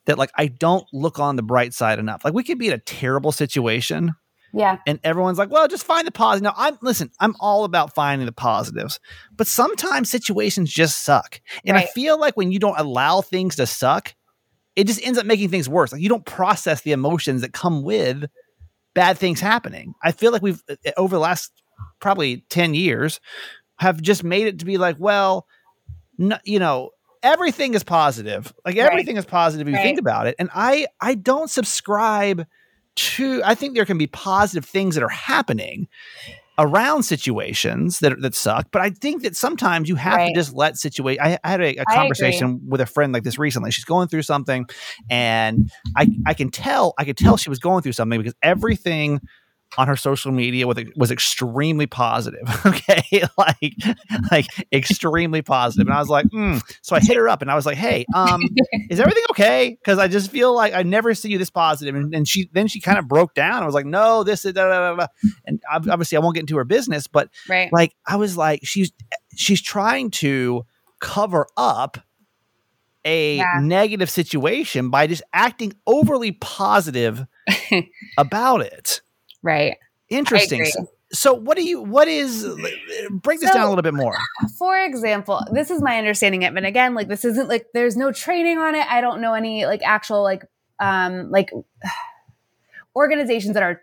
that, 0.06 0.18
like, 0.18 0.32
I 0.38 0.48
don't 0.48 0.86
look 0.94 1.18
on 1.20 1.36
the 1.36 1.42
bright 1.44 1.74
side 1.74 1.98
enough. 1.98 2.24
Like, 2.26 2.34
we 2.34 2.44
could 2.44 2.60
be 2.60 2.68
in 2.68 2.74
a 2.74 2.78
terrible 2.78 3.32
situation 3.32 4.14
Yeah. 4.54 4.78
and 4.86 5.00
everyone's 5.04 5.40
like, 5.40 5.50
well, 5.50 5.68
just 5.68 5.86
find 5.86 6.06
the 6.06 6.12
positive. 6.12 6.44
Now, 6.44 6.54
I'm 6.56 6.78
listen, 6.82 7.10
I'm 7.20 7.36
all 7.40 7.64
about 7.64 7.96
finding 7.96 8.28
the 8.28 8.32
positives, 8.34 9.00
but 9.36 9.48
sometimes 9.48 10.12
situations 10.12 10.72
just 10.72 11.04
suck. 11.04 11.42
And 11.66 11.76
I 11.78 11.86
feel 11.86 12.20
like 12.20 12.38
when 12.38 12.52
you 12.52 12.60
don't 12.60 12.78
allow 12.78 13.22
things 13.22 13.56
to 13.56 13.66
suck, 13.66 14.14
it 14.76 14.86
just 14.86 15.04
ends 15.06 15.18
up 15.18 15.26
making 15.26 15.50
things 15.50 15.68
worse. 15.70 15.92
Like 15.92 16.02
you 16.02 16.10
don't 16.10 16.26
process 16.26 16.82
the 16.82 16.92
emotions 16.92 17.42
that 17.42 17.54
come 17.54 17.82
with 17.84 18.26
bad 18.94 19.18
things 19.18 19.40
happening. 19.40 19.94
I 20.04 20.12
feel 20.12 20.32
like 20.32 20.42
we've 20.42 20.62
uh, 20.70 20.76
over 20.98 21.16
the 21.16 21.20
last 21.20 21.52
probably 22.00 22.46
10 22.50 22.74
years 22.74 23.20
have 23.78 24.02
just 24.02 24.24
made 24.24 24.48
it 24.48 24.60
to 24.60 24.66
be 24.66 24.78
like, 24.78 24.96
well, 25.00 25.48
no, 26.18 26.38
you 26.44 26.60
know, 26.60 26.92
everything 27.22 27.74
is 27.74 27.84
positive. 27.84 28.54
Like 28.66 28.76
Right. 28.78 28.86
everything 28.86 29.18
is 29.18 29.26
positive 29.26 29.68
if 29.68 29.74
you 29.74 29.80
think 29.82 30.00
about 30.00 30.28
it. 30.28 30.36
And 30.40 30.50
I 30.54 30.88
I 31.02 31.16
don't 31.16 31.50
subscribe 31.50 32.46
to 32.96 33.42
I 33.44 33.56
think 33.56 33.74
there 33.74 33.86
can 33.86 33.98
be 33.98 34.08
positive 34.08 34.66
things 34.66 34.96
that 34.96 35.04
are 35.04 35.10
happening 35.10 35.88
around 36.58 37.04
situations 37.04 38.00
that 38.00 38.20
that 38.22 38.36
suck, 38.36 38.68
but 38.72 38.82
I 38.82 38.92
think 38.92 39.24
that 39.24 39.36
sometimes 39.36 39.90
you 39.90 39.96
have 39.96 40.18
Right. 40.18 40.28
to 40.28 40.34
just 40.40 40.54
let 40.54 40.78
situation. 40.78 41.22
I, 41.24 41.40
I 41.44 41.50
had 41.50 41.62
a, 41.62 41.76
a 41.78 41.86
conversation 41.86 42.62
with 42.68 42.82
a 42.82 42.86
friend 42.86 43.14
like 43.14 43.24
this 43.24 43.38
recently. 43.40 43.72
She's 43.72 43.86
going 43.86 44.08
through 44.08 44.22
something, 44.24 44.66
and 45.10 45.72
I 45.98 46.08
I 46.26 46.34
can 46.34 46.50
tell 46.52 46.94
I 46.98 47.06
could 47.06 47.18
tell 47.18 47.38
she 47.38 47.50
was 47.50 47.60
going 47.60 47.82
through 47.82 47.94
something 47.94 48.20
because 48.20 48.36
everything 48.44 49.22
on 49.78 49.88
her 49.88 49.96
social 49.96 50.32
media 50.32 50.68
was 50.68 50.78
was 50.96 51.12
extremely 51.12 51.88
positive. 51.88 52.42
Okay, 52.66 53.24
like 53.38 53.74
like 54.32 54.46
extremely 54.72 55.42
positive, 55.42 55.88
and 55.88 55.96
I 55.96 56.00
was 56.00 56.10
like, 56.10 56.26
mm. 56.28 56.62
so 56.82 56.96
I 56.96 57.00
hit 57.00 57.18
her 57.18 57.28
up 57.30 57.42
and 57.42 57.52
I 57.52 57.56
was 57.56 57.66
like, 57.66 57.78
hey, 57.78 58.06
um, 58.16 58.42
is 58.90 59.00
everything 59.00 59.24
okay? 59.32 59.78
Because 59.80 60.00
I 60.00 60.08
just 60.08 60.32
feel 60.32 60.54
like 60.56 60.74
I 60.74 60.84
never 60.84 61.14
see 61.14 61.30
you 61.30 61.38
this 61.38 61.50
positive. 61.50 61.94
And, 61.96 62.14
and 62.16 62.28
she 62.28 62.50
then 62.54 62.68
she 62.68 62.80
kind 62.80 62.98
of 62.98 63.08
broke 63.08 63.34
down. 63.34 63.62
I 63.62 63.66
was 63.66 63.76
like, 63.76 63.86
no, 63.86 64.24
this 64.24 64.46
is 64.46 64.54
da, 64.54 64.66
da, 64.68 64.92
da, 64.92 64.96
da. 64.96 65.08
and 65.46 65.62
ob- 65.74 65.90
obviously 65.90 66.18
I 66.18 66.22
won't 66.22 66.36
get 66.36 66.42
into 66.42 66.58
her 66.58 66.64
business, 66.64 67.08
but 67.08 67.30
Right. 67.50 67.72
like 67.72 67.94
I 68.08 68.16
was 68.16 68.38
like, 68.38 68.62
she's 68.64 68.92
she's 69.36 69.62
trying 69.62 70.12
to 70.12 70.66
cover 71.00 71.48
up 71.58 71.98
a 73.06 73.38
Yeah. 73.38 73.60
negative 73.62 74.10
situation 74.10 74.90
by 74.90 75.08
just 75.08 75.24
acting 75.34 75.74
overly 75.86 76.32
positive 76.32 77.26
about 78.18 78.62
it. 78.62 79.02
Right. 79.44 79.78
Interesting. 80.10 80.66
So, 81.12 81.34
what 81.34 81.58
do 81.58 81.64
you 81.64 81.82
what 81.82 82.08
is 82.08 82.44
break 83.12 83.40
this 83.40 83.50
So- 83.52 83.56
down 83.56 83.66
a 83.66 83.70
little 83.70 83.84
bit 83.84 83.94
more. 83.94 84.18
For 84.58 84.80
example, 84.84 85.42
this 85.52 85.70
is 85.70 85.82
my 85.82 85.98
understanding 86.00 86.44
of 86.44 86.56
it. 86.56 86.58
And 86.58 86.66
again, 86.66 86.96
like 86.96 87.08
this 87.08 87.24
isn't 87.24 87.48
like 87.50 87.68
there's 87.74 87.96
no 87.96 88.12
training 88.12 88.58
on 88.58 88.74
it. 88.74 88.88
I 88.90 89.02
don't 89.02 89.22
know 89.22 89.34
any 89.36 89.66
like 89.68 89.82
actual 89.84 90.24
like 90.24 90.44
um 90.80 91.30
like 91.30 91.52
organizations 92.96 93.54
that 93.54 93.64
are 93.64 93.82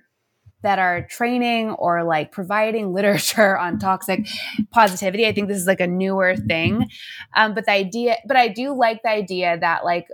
that 0.62 0.78
are 0.78 1.06
training 1.06 1.70
or 1.70 2.04
like 2.04 2.32
providing 2.32 2.92
literature 2.92 3.56
on 3.56 3.78
toxic 3.78 4.26
positivity. 4.72 5.26
I 5.26 5.32
think 5.32 5.48
this 5.48 5.58
is 5.58 5.66
like 5.66 5.80
a 5.80 5.86
newer 5.86 6.36
thing. 6.36 6.88
Um, 7.34 7.54
but 7.54 7.64
the 7.64 7.72
idea, 7.72 8.16
but 8.26 8.36
I 8.36 8.48
do 8.48 8.74
like 8.76 9.02
the 9.02 9.10
idea 9.10 9.58
that 9.58 9.84
like 9.84 10.08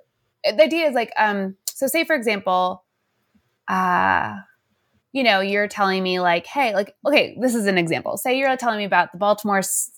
the 0.44 0.62
idea 0.62 0.86
is 0.88 0.94
like, 0.94 1.12
um, 1.18 1.56
so 1.66 1.86
say 1.88 2.04
for 2.04 2.14
example, 2.14 2.84
uh, 3.68 4.36
you 5.16 5.22
know, 5.22 5.40
you're 5.40 5.66
telling 5.66 6.02
me 6.02 6.20
like, 6.20 6.44
hey, 6.44 6.74
like, 6.74 6.94
okay, 7.06 7.38
this 7.40 7.54
is 7.54 7.64
an 7.64 7.78
example. 7.78 8.18
Say 8.18 8.38
you're 8.38 8.54
telling 8.58 8.76
me 8.76 8.84
about 8.84 9.12
the 9.12 9.18
Baltimore 9.18 9.60
s- 9.60 9.90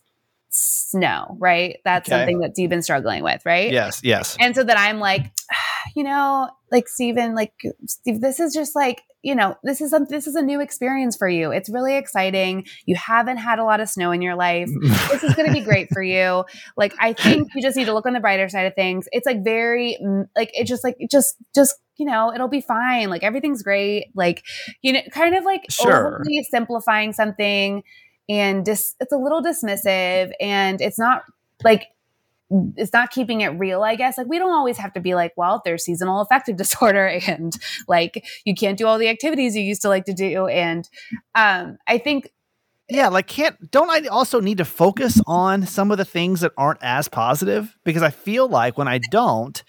snow, 0.49 1.37
right? 1.41 1.79
That's 1.85 2.09
Okay. 2.09 2.17
something 2.17 2.39
that 2.39 2.53
you've 2.57 2.71
been 2.71 2.83
struggling 2.83 3.25
with, 3.25 3.45
right? 3.45 3.73
Yes, 3.73 4.01
yes. 4.05 4.37
And 4.39 4.55
so 4.55 4.63
that 4.63 4.79
I'm 4.79 5.01
like, 5.01 5.25
you 5.95 6.05
know, 6.05 6.49
like 6.71 6.89
Steven, 6.89 7.35
like 7.35 7.53
Steve, 7.87 8.21
this 8.21 8.41
is 8.41 8.53
just 8.55 8.77
like, 8.77 9.03
you 9.23 9.35
know, 9.35 9.57
this 9.65 9.81
is 9.81 9.93
a, 9.93 10.01
this 10.09 10.27
is 10.27 10.37
a 10.37 10.43
new 10.43 10.61
experience 10.61 11.17
for 11.17 11.29
you. 11.29 11.51
It's 11.51 11.69
really 11.69 11.97
exciting. 11.97 12.67
You 12.87 12.95
haven't 12.97 13.39
had 13.39 13.59
a 13.59 13.65
lot 13.65 13.81
of 13.81 13.89
snow 13.89 14.13
in 14.13 14.23
your 14.23 14.37
life. 14.37 14.71
This 15.11 15.25
is 15.25 15.35
going 15.35 15.49
to 15.49 15.53
be 15.53 15.61
great 15.61 15.89
for 15.93 16.03
you. 16.03 16.45
Like, 16.77 16.95
I 17.01 17.15
think 17.15 17.49
you 17.55 17.63
just 17.63 17.77
need 17.77 17.87
to 17.87 17.95
look 17.95 18.07
on 18.07 18.13
the 18.13 18.21
brighter 18.21 18.49
side 18.49 18.67
of 18.67 18.75
things. 18.75 19.09
It's 19.11 19.27
like 19.27 19.43
very, 19.43 19.99
like, 20.37 20.51
it 20.55 20.67
just 20.67 20.85
like, 20.85 20.97
it 20.99 21.11
just, 21.11 21.37
just, 21.55 21.75
you 21.97 22.07
know, 22.07 22.33
it'll 22.33 22.49
be 22.49 22.61
fine. 22.61 23.11
Like, 23.11 23.25
everything's 23.25 23.63
great. 23.63 24.13
Like, 24.15 24.45
you 24.83 24.93
know, 24.93 25.01
kind 25.11 25.35
of 25.35 25.45
like 25.45 25.63
Sure. 25.71 26.21
overly 26.21 26.45
simplifying 26.51 27.13
something 27.13 27.83
and 28.29 28.65
dis- 28.65 28.95
it's 29.01 29.13
a 29.13 29.17
little 29.17 29.43
dismissive 29.43 30.33
and 30.41 30.81
it's 30.81 30.99
not 30.99 31.23
like, 31.65 31.87
it's 32.77 32.93
not 32.93 33.11
keeping 33.11 33.43
it 33.43 33.49
real, 33.49 33.83
I 33.83 33.95
guess. 33.97 34.17
Like 34.17 34.27
we 34.29 34.39
don't 34.39 34.55
always 34.55 34.79
have 34.79 34.93
to 34.95 35.01
be 35.01 35.15
like, 35.15 35.33
well, 35.37 35.61
there's 35.65 35.85
seasonal 35.85 36.21
affective 36.21 36.57
disorder 36.65 37.07
and 37.27 37.57
like 37.87 38.27
you 38.45 38.55
can't 38.55 38.79
do 38.79 38.87
all 38.87 38.99
the 38.99 39.09
activities 39.09 39.57
you 39.57 39.63
used 39.63 39.83
to 39.83 39.89
like 39.89 40.05
to 40.07 40.15
do. 40.15 40.47
And 40.47 40.89
um 41.35 41.79
I 41.87 41.99
think 41.99 42.31
Yeah, 42.89 43.09
like 43.09 43.27
can't 43.27 43.71
don't 43.71 43.91
I 43.91 44.09
also 44.09 44.41
need 44.41 44.59
to 44.59 44.65
focus 44.65 45.21
on 45.27 45.67
some 45.67 45.91
of 45.91 45.99
the 45.99 46.05
things 46.05 46.41
that 46.41 46.53
aren't 46.57 46.83
as 46.83 47.09
positive 47.09 47.77
because 47.85 48.03
I 48.03 48.11
feel 48.11 48.49
like 48.49 48.79
when 48.79 48.89
I 48.89 48.99
don't, 49.11 49.63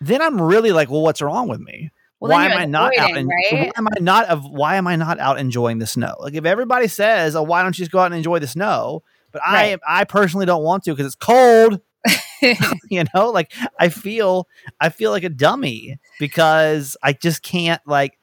then 0.00 0.22
I'm 0.22 0.40
really 0.40 0.72
like, 0.72 0.90
well, 0.90 1.02
what's 1.02 1.22
wrong 1.22 1.48
with 1.48 1.60
me? 1.60 1.90
well 2.20 2.32
why 2.32 2.46
am 2.46 2.58
I 2.58 2.64
not 2.66 2.96
out? 2.98 3.16
en- 3.16 3.26
right? 3.26 3.60
Why 3.60 3.70
am 3.76 3.86
I 3.88 4.00
not 4.00 4.26
of? 4.26 4.44
Why 4.44 4.76
am 4.76 4.86
I 4.86 4.96
not 4.96 5.18
out 5.18 5.38
enjoying 5.38 5.78
the 5.78 5.86
snow? 5.86 6.14
Like 6.18 6.34
if 6.34 6.44
everybody 6.44 6.86
says, 6.88 7.34
"Oh, 7.34 7.42
why 7.42 7.62
don't 7.62 7.76
you 7.78 7.82
just 7.82 7.92
go 7.92 7.98
out 7.98 8.06
and 8.06 8.14
enjoy 8.14 8.38
the 8.40 8.46
snow?" 8.46 9.02
But 9.32 9.42
I, 9.44 9.76
I 9.88 10.04
personally 10.04 10.44
don't 10.44 10.64
want 10.64 10.82
to 10.84 10.90
because 10.90 11.06
it's 11.06 11.14
cold. 11.14 11.80
you 12.90 13.04
know, 13.14 13.30
like 13.30 13.52
I 13.78 13.88
feel, 13.88 14.48
I 14.80 14.88
feel 14.88 15.10
like 15.10 15.24
a 15.24 15.28
dummy 15.28 15.98
because 16.18 16.96
I 17.02 17.12
just 17.12 17.42
can't 17.42 17.82
like. 17.86 18.16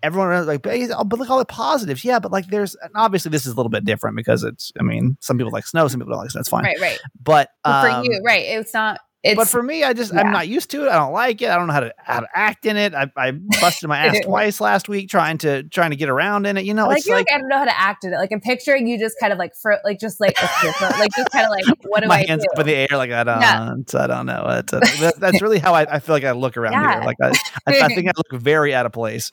Everyone 0.00 0.32
is 0.32 0.46
like, 0.46 0.62
but, 0.62 0.78
oh, 0.96 1.02
but 1.02 1.18
look 1.18 1.26
at 1.26 1.32
all 1.32 1.40
the 1.40 1.44
positives. 1.44 2.04
Yeah, 2.04 2.20
but 2.20 2.30
like, 2.30 2.46
there's 2.46 2.76
obviously 2.94 3.32
this 3.32 3.46
is 3.46 3.52
a 3.52 3.56
little 3.56 3.68
bit 3.68 3.84
different 3.84 4.16
because 4.16 4.44
it's. 4.44 4.70
I 4.78 4.84
mean, 4.84 5.16
some 5.18 5.36
people 5.36 5.50
like 5.50 5.66
snow, 5.66 5.88
some 5.88 5.98
people 5.98 6.12
don't 6.12 6.22
like 6.22 6.30
snow. 6.30 6.38
That's 6.38 6.48
fine. 6.48 6.62
right, 6.62 6.80
right. 6.80 7.00
But 7.20 7.50
But 7.64 7.92
um, 7.92 8.04
for 8.04 8.12
you, 8.12 8.22
right. 8.24 8.44
It's 8.44 8.72
not 8.72 9.00
it's 9.28 9.36
but 9.36 9.48
for 9.48 9.62
me, 9.62 9.84
I 9.84 9.92
just 9.92 10.12
yeah. 10.12 10.20
I'm 10.20 10.32
not 10.32 10.48
used 10.48 10.70
to 10.72 10.84
it. 10.84 10.88
I 10.88 10.96
don't 10.96 11.12
like 11.12 11.40
it. 11.42 11.50
I 11.50 11.56
don't 11.56 11.66
know 11.66 11.72
how 11.72 11.80
to 11.80 11.94
how 11.98 12.20
to 12.20 12.28
act 12.34 12.66
in 12.66 12.76
it. 12.76 12.94
I, 12.94 13.10
I 13.16 13.32
busted 13.32 13.88
my 13.88 13.98
ass 14.06 14.18
twice 14.24 14.60
last 14.60 14.88
week 14.88 15.08
trying 15.08 15.38
to 15.38 15.62
trying 15.64 15.90
to 15.90 15.96
get 15.96 16.08
around 16.08 16.46
in 16.46 16.56
it. 16.56 16.64
You 16.64 16.74
know, 16.74 16.86
like 16.86 16.98
it's 16.98 17.08
like, 17.08 17.26
like, 17.30 17.32
I 17.34 17.38
don't 17.38 17.48
know 17.48 17.58
how 17.58 17.64
to 17.64 17.80
act 17.80 18.04
in 18.04 18.12
it. 18.12 18.16
Like 18.16 18.30
I'm 18.32 18.40
picturing 18.40 18.86
you 18.86 18.98
just 18.98 19.16
kind 19.20 19.32
of 19.32 19.38
like 19.38 19.52
fro- 19.60 19.78
like 19.84 19.98
just 20.00 20.20
like 20.20 20.40
like 20.42 21.10
just 21.16 21.30
kind 21.30 21.44
of 21.46 21.50
like 21.50 21.64
what 21.86 22.00
do 22.02 22.08
my 22.08 22.16
I 22.20 22.26
hands 22.26 22.42
do? 22.44 22.48
up 22.52 22.60
in 22.60 22.66
the 22.66 22.74
air, 22.74 22.88
like 22.92 23.10
I 23.10 23.24
don't, 23.24 23.40
Yeah. 23.40 23.74
I 23.94 24.06
don't 24.06 24.26
know. 24.26 24.44
It's, 24.48 24.72
uh, 24.72 24.80
that- 25.00 25.20
that's 25.20 25.42
really 25.42 25.58
how 25.58 25.74
I, 25.74 25.82
I 25.96 25.98
feel 26.00 26.14
like 26.14 26.24
I 26.24 26.32
look 26.32 26.56
around 26.56 26.72
Yeah. 26.72 26.94
here. 26.94 27.02
Like 27.04 27.16
I, 27.22 27.28
I, 27.66 27.80
I 27.86 27.88
think 27.88 28.08
I 28.08 28.12
look 28.16 28.40
very 28.40 28.74
out 28.74 28.86
of 28.86 28.92
place. 28.92 29.30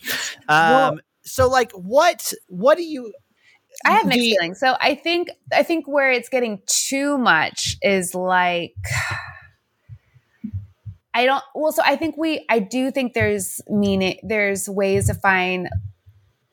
Um, 0.47 0.71
Well- 0.71 0.99
so 1.23 1.49
like, 1.49 1.71
what 1.71 2.31
what 2.49 2.77
do 2.77 2.83
you? 2.83 3.11
I 3.83 3.91
have 3.91 4.05
mixed 4.05 4.19
the- 4.19 4.29
feelings. 4.35 4.59
So 4.59 4.75
I 4.79 4.95
think 4.95 5.29
I 5.51 5.63
think 5.63 5.87
where 5.87 6.11
it's 6.11 6.29
getting 6.29 6.61
too 6.67 7.17
much 7.17 7.77
is 7.81 8.13
like 8.15 8.73
I 11.15 11.25
don't 11.25 11.43
well 11.55 11.71
so 11.71 11.81
I 11.83 11.95
think 11.95 12.15
we 12.17 12.45
I 12.49 12.59
do 12.59 12.91
think 12.91 13.13
there's 13.13 13.61
meaning 13.67 14.19
there's 14.21 14.69
ways 14.69 15.07
to 15.07 15.15
find 15.15 15.69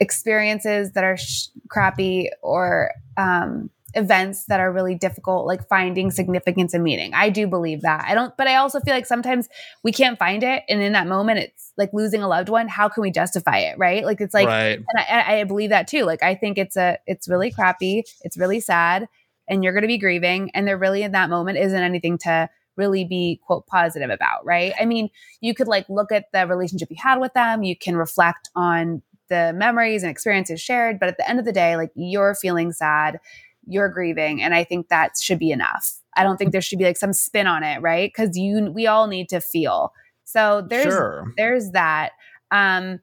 experiences 0.00 0.92
that 0.92 1.04
are 1.04 1.18
sh- 1.18 1.48
crappy 1.68 2.30
or 2.42 2.92
um 3.18 3.70
events 3.94 4.46
that 4.46 4.60
are 4.60 4.72
really 4.72 4.94
difficult, 4.94 5.46
like 5.46 5.66
finding 5.68 6.10
significance 6.10 6.74
and 6.74 6.82
meaning. 6.82 7.12
I 7.14 7.30
do 7.30 7.46
believe 7.46 7.82
that. 7.82 8.04
I 8.06 8.14
don't, 8.14 8.34
but 8.36 8.46
I 8.46 8.56
also 8.56 8.80
feel 8.80 8.94
like 8.94 9.06
sometimes 9.06 9.48
we 9.82 9.92
can't 9.92 10.18
find 10.18 10.42
it. 10.42 10.62
And 10.68 10.82
in 10.82 10.92
that 10.92 11.06
moment, 11.06 11.40
it's 11.40 11.72
like 11.76 11.90
losing 11.92 12.22
a 12.22 12.28
loved 12.28 12.48
one. 12.48 12.68
How 12.68 12.88
can 12.88 13.02
we 13.02 13.10
justify 13.10 13.58
it? 13.58 13.78
Right. 13.78 14.04
Like 14.04 14.20
it's 14.20 14.34
like, 14.34 14.48
right. 14.48 14.78
and 14.78 14.86
I, 14.98 15.40
I 15.40 15.44
believe 15.44 15.70
that 15.70 15.88
too. 15.88 16.04
Like 16.04 16.22
I 16.22 16.34
think 16.34 16.58
it's 16.58 16.76
a, 16.76 16.98
it's 17.06 17.28
really 17.28 17.50
crappy. 17.50 18.04
It's 18.22 18.36
really 18.36 18.60
sad 18.60 19.08
and 19.48 19.62
you're 19.62 19.72
going 19.72 19.82
to 19.82 19.88
be 19.88 19.98
grieving. 19.98 20.50
And 20.54 20.66
there 20.66 20.78
really 20.78 21.02
in 21.02 21.12
that 21.12 21.30
moment 21.30 21.58
isn't 21.58 21.82
anything 21.82 22.18
to 22.18 22.48
really 22.76 23.04
be 23.04 23.40
quote 23.46 23.66
positive 23.66 24.10
about. 24.10 24.44
Right. 24.44 24.72
I 24.80 24.84
mean, 24.84 25.10
you 25.40 25.54
could 25.54 25.68
like 25.68 25.86
look 25.88 26.12
at 26.12 26.26
the 26.32 26.46
relationship 26.46 26.88
you 26.90 26.96
had 27.00 27.18
with 27.20 27.34
them. 27.34 27.62
You 27.62 27.76
can 27.76 27.96
reflect 27.96 28.50
on 28.56 29.02
the 29.28 29.52
memories 29.54 30.02
and 30.02 30.10
experiences 30.10 30.60
shared. 30.60 30.98
But 31.00 31.08
at 31.08 31.16
the 31.16 31.28
end 31.28 31.38
of 31.38 31.44
the 31.44 31.52
day, 31.52 31.76
like 31.76 31.90
you're 31.94 32.34
feeling 32.34 32.72
sad 32.72 33.18
you're 33.66 33.88
grieving 33.88 34.42
and 34.42 34.54
i 34.56 34.64
think 34.64 34.88
that 34.88 35.12
should 35.20 35.38
be 35.38 35.52
enough 35.52 35.92
i 36.16 36.24
don't 36.24 36.36
think 36.36 36.50
there 36.50 36.60
should 36.60 36.80
be 36.80 36.84
like 36.84 36.96
some 36.96 37.12
spin 37.12 37.46
on 37.46 37.62
it 37.62 37.80
right 37.80 38.10
because 38.12 38.36
you 38.36 38.70
we 38.72 38.88
all 38.88 39.06
need 39.06 39.28
to 39.28 39.40
feel 39.40 39.92
so 40.24 40.66
there's 40.68 40.92
Sure. 40.92 41.32
there's 41.36 41.70
that 41.70 42.10
um 42.50 42.98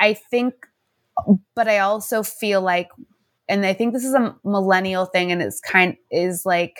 i 0.00 0.14
think 0.14 0.54
but 1.54 1.68
i 1.68 1.78
also 1.78 2.22
feel 2.22 2.62
like 2.62 2.88
and 3.48 3.66
i 3.66 3.74
think 3.74 3.92
this 3.92 4.04
is 4.04 4.14
a 4.14 4.34
millennial 4.44 5.04
thing 5.04 5.30
and 5.30 5.42
it's 5.42 5.60
kind 5.60 5.96
is 6.10 6.46
like 6.46 6.78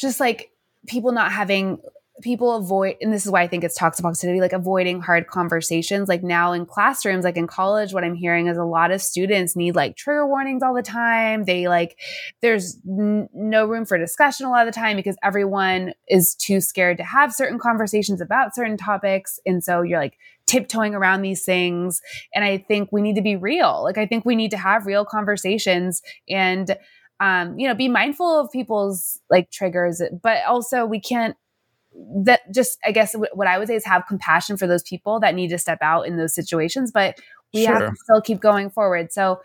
just 0.00 0.20
like 0.20 0.50
people 0.86 1.12
not 1.12 1.30
having 1.30 1.78
people 2.22 2.54
avoid 2.56 2.96
and 3.00 3.12
this 3.12 3.24
is 3.24 3.32
why 3.32 3.42
i 3.42 3.46
think 3.46 3.64
it's 3.64 3.74
toxic 3.74 4.02
positivity 4.02 4.40
like 4.40 4.52
avoiding 4.52 5.00
hard 5.00 5.26
conversations. 5.26 6.08
Like 6.08 6.22
now 6.22 6.52
in 6.52 6.66
classrooms 6.66 7.24
like 7.24 7.36
in 7.36 7.46
college 7.46 7.92
what 7.92 8.04
i'm 8.04 8.14
hearing 8.14 8.46
is 8.46 8.58
a 8.58 8.64
lot 8.64 8.90
of 8.90 9.00
students 9.00 9.56
need 9.56 9.74
like 9.74 9.96
trigger 9.96 10.26
warnings 10.26 10.62
all 10.62 10.74
the 10.74 10.82
time. 10.82 11.44
They 11.44 11.68
like 11.68 11.98
there's 12.42 12.78
n- 12.86 13.28
no 13.32 13.66
room 13.66 13.84
for 13.86 13.98
discussion 13.98 14.46
a 14.46 14.50
lot 14.50 14.66
of 14.66 14.72
the 14.72 14.78
time 14.78 14.96
because 14.96 15.16
everyone 15.22 15.94
is 16.08 16.34
too 16.34 16.60
scared 16.60 16.98
to 16.98 17.04
have 17.04 17.32
certain 17.32 17.58
conversations 17.58 18.20
about 18.20 18.54
certain 18.54 18.76
topics. 18.76 19.38
And 19.46 19.62
so 19.62 19.82
you're 19.82 20.00
like 20.00 20.18
tiptoeing 20.46 20.94
around 20.94 21.22
these 21.22 21.44
things. 21.44 22.00
And 22.34 22.44
i 22.44 22.58
think 22.58 22.90
we 22.92 23.02
need 23.02 23.16
to 23.16 23.22
be 23.22 23.36
real. 23.36 23.82
Like 23.82 23.98
i 23.98 24.06
think 24.06 24.24
we 24.24 24.36
need 24.36 24.50
to 24.50 24.58
have 24.58 24.86
real 24.86 25.04
conversations. 25.04 26.02
And 26.28 26.76
um, 27.20 27.58
you 27.58 27.68
know 27.68 27.74
be 27.74 27.88
mindful 27.88 28.40
of 28.40 28.50
people's 28.50 29.20
like 29.30 29.50
triggers 29.50 30.02
but 30.22 30.38
also 30.46 30.84
we 30.84 31.00
can't 31.00 31.36
that 32.24 32.40
just 32.54 32.78
i 32.84 32.92
guess 32.92 33.12
w- 33.12 33.30
what 33.34 33.46
i 33.46 33.58
would 33.58 33.68
say 33.68 33.74
is 33.74 33.84
have 33.84 34.06
compassion 34.06 34.56
for 34.56 34.66
those 34.66 34.82
people 34.82 35.20
that 35.20 35.34
need 35.34 35.48
to 35.48 35.58
step 35.58 35.78
out 35.82 36.06
in 36.06 36.16
those 36.16 36.34
situations 36.34 36.90
but 36.90 37.18
we 37.52 37.64
have 37.64 37.84
to 37.88 37.96
still 37.96 38.20
keep 38.20 38.40
going 38.40 38.70
forward. 38.70 39.12
So 39.12 39.40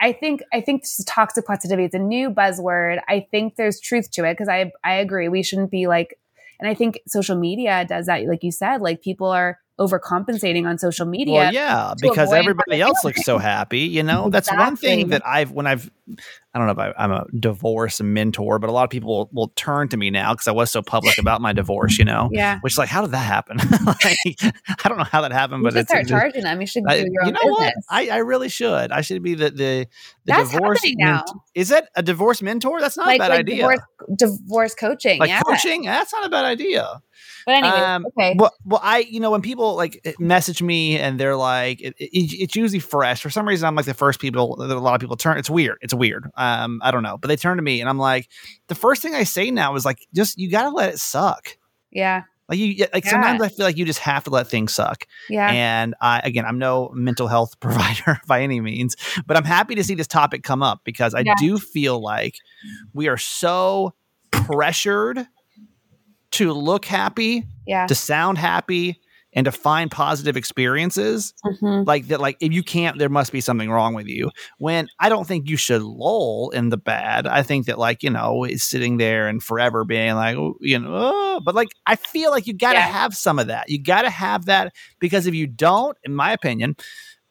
i 0.00 0.12
think 0.12 0.42
i 0.52 0.60
think 0.60 0.82
this 0.82 1.02
toxic 1.06 1.44
positivity 1.44 1.84
it's 1.84 1.94
a 1.94 1.98
new 1.98 2.30
buzzword. 2.30 3.00
I 3.08 3.26
think 3.30 3.56
there's 3.56 3.80
truth 3.80 4.10
to 4.12 4.24
it 4.24 4.34
because 4.34 4.48
i 4.48 4.70
i 4.84 4.94
agree. 4.94 5.28
We 5.28 5.42
shouldn't 5.42 5.70
be 5.70 5.86
like 5.86 6.18
and 6.60 6.68
i 6.68 6.74
think 6.74 7.00
social 7.06 7.36
media 7.36 7.84
does 7.88 8.06
that 8.06 8.24
like 8.26 8.42
you 8.42 8.52
said 8.52 8.80
like 8.80 9.02
people 9.02 9.28
are 9.28 9.58
overcompensating 9.78 10.66
on 10.66 10.78
social 10.78 11.06
media 11.06 11.34
Well, 11.34 11.52
yeah, 11.52 11.94
because 12.00 12.32
everybody 12.32 12.80
else 12.80 13.04
looks 13.04 13.24
so 13.24 13.38
happy. 13.38 13.80
You 13.80 14.02
know, 14.02 14.28
that's 14.30 14.50
one 14.52 14.76
thing 14.76 15.08
that 15.08 15.26
I've 15.26 15.50
when 15.52 15.66
I've 15.66 15.90
I 16.54 16.58
don't 16.58 16.66
know 16.66 16.72
if 16.72 16.78
I, 16.78 16.94
I'm 17.04 17.12
a 17.12 17.26
divorce 17.38 18.00
mentor, 18.00 18.58
but 18.58 18.70
a 18.70 18.72
lot 18.72 18.84
of 18.84 18.90
people 18.90 19.10
will, 19.16 19.30
will 19.32 19.48
turn 19.56 19.88
to 19.90 19.96
me 19.96 20.10
now 20.10 20.32
because 20.32 20.48
I 20.48 20.52
was 20.52 20.70
so 20.70 20.80
public 20.82 21.18
about 21.20 21.40
my 21.40 21.52
divorce. 21.52 21.98
You 21.98 22.04
know, 22.06 22.28
yeah 22.32 22.58
which 22.60 22.76
like 22.78 22.88
how 22.88 23.02
did 23.02 23.10
that 23.12 23.18
happen? 23.18 23.58
like, 23.86 24.18
I 24.84 24.88
don't 24.88 24.98
know 24.98 25.04
how 25.04 25.20
that 25.20 25.32
happened, 25.32 25.60
you 25.62 25.70
but 25.70 25.76
it's 25.76 25.88
start 25.88 26.04
it's- 26.06 26.10
charging 26.20 26.42
them 26.42 26.60
you 26.60 26.66
should 26.66 26.84
do 26.84 26.90
I- 26.90 26.94
your 26.96 27.06
you 27.06 27.20
own 27.26 27.32
know 27.34 27.40
business 27.56 27.74
what? 27.74 27.74
I, 27.90 28.08
I 28.08 28.16
really 28.18 28.48
should. 28.48 28.90
I 28.90 29.02
should 29.02 29.22
be 29.22 29.34
the 29.34 29.50
the, 29.50 29.58
the 29.58 29.88
That's 30.24 30.50
divorce. 30.50 30.80
now. 30.96 31.24
Is 31.54 31.68
that 31.68 31.88
a 31.94 32.02
divorce 32.02 32.42
mentor? 32.42 32.80
That's 32.80 32.96
not 32.96 33.06
like, 33.06 33.18
a 33.20 33.22
bad 33.22 33.30
like 33.30 33.38
idea. 33.40 33.56
divorce 33.56 33.80
divorce 34.16 34.74
coaching 34.74 35.18
like 35.20 35.28
yeah 35.28 35.40
coaching, 35.42 35.82
that's 35.84 36.12
not 36.12 36.24
a 36.24 36.28
bad 36.30 36.44
idea. 36.46 37.00
but 37.46 37.52
anyway 37.56 37.74
Um, 37.76 38.06
okay 38.06 38.34
Well, 38.38 38.52
well, 38.64 38.80
I, 38.82 38.98
you 39.00 39.20
know, 39.20 39.30
when 39.30 39.42
people 39.42 39.67
like 39.76 40.16
message 40.18 40.62
me 40.62 40.98
and 40.98 41.18
they're 41.18 41.36
like, 41.36 41.80
it, 41.80 41.94
it, 41.98 42.08
it's 42.32 42.56
usually 42.56 42.78
fresh. 42.80 43.20
For 43.22 43.30
some 43.30 43.46
reason, 43.48 43.66
I'm 43.66 43.74
like 43.74 43.86
the 43.86 43.94
first 43.94 44.20
people 44.20 44.56
that 44.56 44.70
a 44.70 44.78
lot 44.80 44.94
of 44.94 45.00
people 45.00 45.16
turn. 45.16 45.38
It's 45.38 45.50
weird. 45.50 45.78
It's 45.80 45.94
weird. 45.94 46.28
Um, 46.36 46.80
I 46.82 46.90
don't 46.90 47.02
know, 47.02 47.18
but 47.18 47.28
they 47.28 47.36
turn 47.36 47.56
to 47.56 47.62
me 47.62 47.80
and 47.80 47.88
I'm 47.88 47.98
like, 47.98 48.28
the 48.68 48.74
first 48.74 49.02
thing 49.02 49.14
I 49.14 49.24
say 49.24 49.50
now 49.50 49.74
is 49.74 49.84
like, 49.84 49.98
just 50.14 50.38
you 50.38 50.50
gotta 50.50 50.70
let 50.70 50.90
it 50.92 50.98
suck. 50.98 51.56
yeah 51.90 52.22
Like 52.48 52.58
you, 52.58 52.86
like 52.92 53.04
Yeah. 53.04 53.10
sometimes 53.10 53.42
I 53.42 53.48
feel 53.48 53.66
like 53.66 53.76
you 53.76 53.84
just 53.84 53.98
have 54.00 54.24
to 54.24 54.30
let 54.30 54.48
things 54.48 54.74
suck. 54.74 55.06
yeah 55.28 55.50
And 55.50 55.94
I, 56.00 56.20
again, 56.24 56.44
I'm 56.44 56.58
no 56.58 56.90
mental 56.94 57.28
health 57.28 57.58
provider 57.60 58.20
by 58.26 58.42
any 58.42 58.60
means, 58.60 58.96
but 59.26 59.36
I'm 59.36 59.44
happy 59.44 59.74
to 59.74 59.84
see 59.84 59.94
this 59.94 60.06
topic 60.06 60.42
come 60.42 60.62
up 60.62 60.80
because 60.84 61.14
I 61.14 61.20
Yeah. 61.20 61.34
do 61.38 61.58
feel 61.58 62.00
like 62.00 62.36
we 62.94 63.08
are 63.08 63.18
so 63.18 63.94
pressured 64.30 65.26
to 66.30 66.52
look 66.52 66.84
happy 66.84 67.44
yeah 67.66 67.86
to 67.86 67.94
sound 67.94 68.36
happy 68.38 69.00
and 69.38 69.44
to 69.44 69.52
find 69.52 69.88
positive 69.88 70.36
experiences 70.36 71.32
Mhm. 71.46 71.86
like 71.86 72.08
that 72.08 72.18
like 72.20 72.36
if 72.40 72.52
you 72.52 72.64
can't 72.64 72.98
there 72.98 73.08
must 73.08 73.30
be 73.30 73.40
something 73.40 73.70
wrong 73.70 73.94
with 73.94 74.08
you 74.08 74.30
when 74.58 74.88
i 74.98 75.08
don't 75.08 75.28
think 75.28 75.48
you 75.48 75.56
should 75.56 75.80
lull 75.82 76.50
in 76.50 76.70
the 76.70 76.76
bad 76.76 77.28
i 77.28 77.40
think 77.44 77.66
that 77.66 77.78
like 77.78 78.02
you 78.02 78.10
know 78.10 78.42
is 78.42 78.64
sitting 78.64 78.96
there 78.96 79.28
and 79.28 79.40
forever 79.40 79.84
being 79.84 80.14
like 80.16 80.36
oh, 80.36 80.56
you 80.60 80.76
know 80.76 80.88
oh, 80.90 81.40
but 81.44 81.54
like 81.54 81.68
i 81.86 81.94
feel 81.94 82.32
like 82.32 82.48
you 82.48 82.52
gotta 82.52 82.80
Yeah. 82.80 82.88
have 82.88 83.14
some 83.16 83.38
of 83.38 83.46
that 83.46 83.68
you 83.68 83.80
gotta 83.80 84.10
have 84.10 84.46
that 84.46 84.74
because 84.98 85.28
if 85.28 85.34
you 85.36 85.46
don't 85.46 85.96
in 86.02 86.14
my 86.16 86.32
opinion 86.32 86.74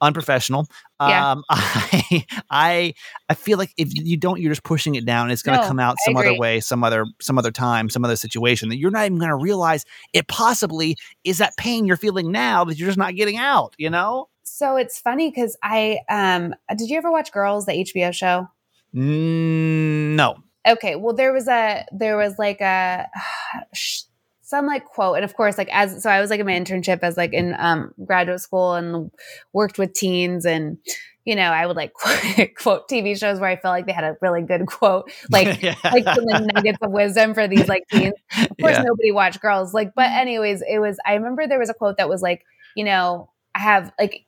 unprofessional. 0.01 0.67
Yeah. 1.01 1.31
um 1.31 1.43
i 1.49 2.25
i 2.49 2.93
i 3.29 3.33
feel 3.33 3.57
like 3.57 3.71
if 3.77 3.89
you 3.93 4.17
don't 4.17 4.39
you're 4.41 4.51
just 4.51 4.63
pushing 4.63 4.95
it 4.95 5.05
down 5.05 5.29
it's 5.31 5.41
going 5.43 5.57
to 5.57 5.61
No, 5.63 5.67
come 5.67 5.79
out 5.79 5.95
some 6.05 6.15
other 6.17 6.35
way 6.37 6.59
some 6.59 6.83
other 6.83 7.05
some 7.21 7.37
other 7.37 7.51
time 7.51 7.89
some 7.89 8.03
other 8.03 8.15
situation 8.15 8.69
that 8.69 8.77
you're 8.77 8.91
not 8.91 9.05
even 9.05 9.17
going 9.19 9.29
to 9.29 9.35
realize 9.35 9.85
it 10.13 10.27
possibly 10.27 10.95
is 11.23 11.37
that 11.37 11.55
pain 11.57 11.85
you're 11.85 11.97
feeling 11.97 12.31
now 12.31 12.63
that 12.63 12.77
you're 12.77 12.87
just 12.87 12.97
not 12.97 13.15
getting 13.15 13.37
out 13.37 13.75
you 13.77 13.89
know? 13.89 14.27
So 14.43 14.75
it's 14.75 14.99
funny 14.99 15.29
because 15.29 15.55
i 15.63 15.99
um 16.09 16.55
did 16.75 16.89
you 16.89 16.97
ever 16.97 17.11
watch 17.11 17.31
girls 17.31 17.65
the 17.65 17.73
hbo 17.73 18.13
show? 18.13 18.47
Mm, 18.95 20.15
no. 20.15 20.37
Okay 20.67 20.95
well 20.95 21.13
there 21.13 21.31
was 21.33 21.47
a 21.47 21.85
there 21.91 22.17
was 22.17 22.37
like 22.39 22.61
a 22.61 23.07
some 24.49 24.65
like 24.65 24.85
quote 24.85 25.17
and 25.17 25.25
of 25.25 25.33
course 25.35 25.57
like 25.57 25.67
as 25.73 26.01
so 26.01 26.09
i 26.09 26.21
was 26.21 26.29
like 26.29 26.39
in 26.39 26.45
my 26.45 26.53
internship 26.53 26.99
as 27.01 27.17
like 27.17 27.33
in 27.33 27.53
um 27.59 27.93
graduate 28.05 28.39
school 28.39 28.75
and 28.75 29.11
worked 29.51 29.77
with 29.77 29.91
teens 29.91 30.45
and 30.45 30.77
you 31.25 31.35
know 31.35 31.49
i 31.51 31.65
would 31.65 31.75
like 31.75 31.91
quote, 32.01 32.49
quote 32.55 32.89
tv 32.89 33.19
shows 33.19 33.41
where 33.41 33.49
i 33.49 33.57
felt 33.57 33.73
like 33.73 33.85
they 33.85 33.91
had 33.91 34.05
a 34.05 34.15
really 34.21 34.41
good 34.41 34.65
quote 34.65 35.11
like 35.29 35.61
Yeah. 35.67 35.75
like 35.83 36.05
some 36.05 36.23
nuggets 36.53 36.77
of 36.81 36.91
wisdom 36.91 37.33
for 37.33 37.45
these 37.49 37.67
like 37.67 37.83
teens 37.91 38.13
of 38.39 38.57
course 38.61 38.77
Yeah. 38.77 38.83
nobody 38.83 39.11
watched 39.11 39.41
girls 39.41 39.73
like 39.73 39.91
but 39.95 40.09
anyways 40.11 40.61
it 40.61 40.79
was 40.79 40.97
i 41.05 41.15
remember 41.15 41.45
there 41.45 41.59
was 41.59 41.69
a 41.69 41.73
quote 41.73 41.97
that 41.97 42.07
was 42.07 42.21
like 42.21 42.45
you 42.75 42.85
know 42.85 43.29
i 43.53 43.59
have 43.59 43.91
like 43.99 44.25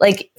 like 0.00 0.30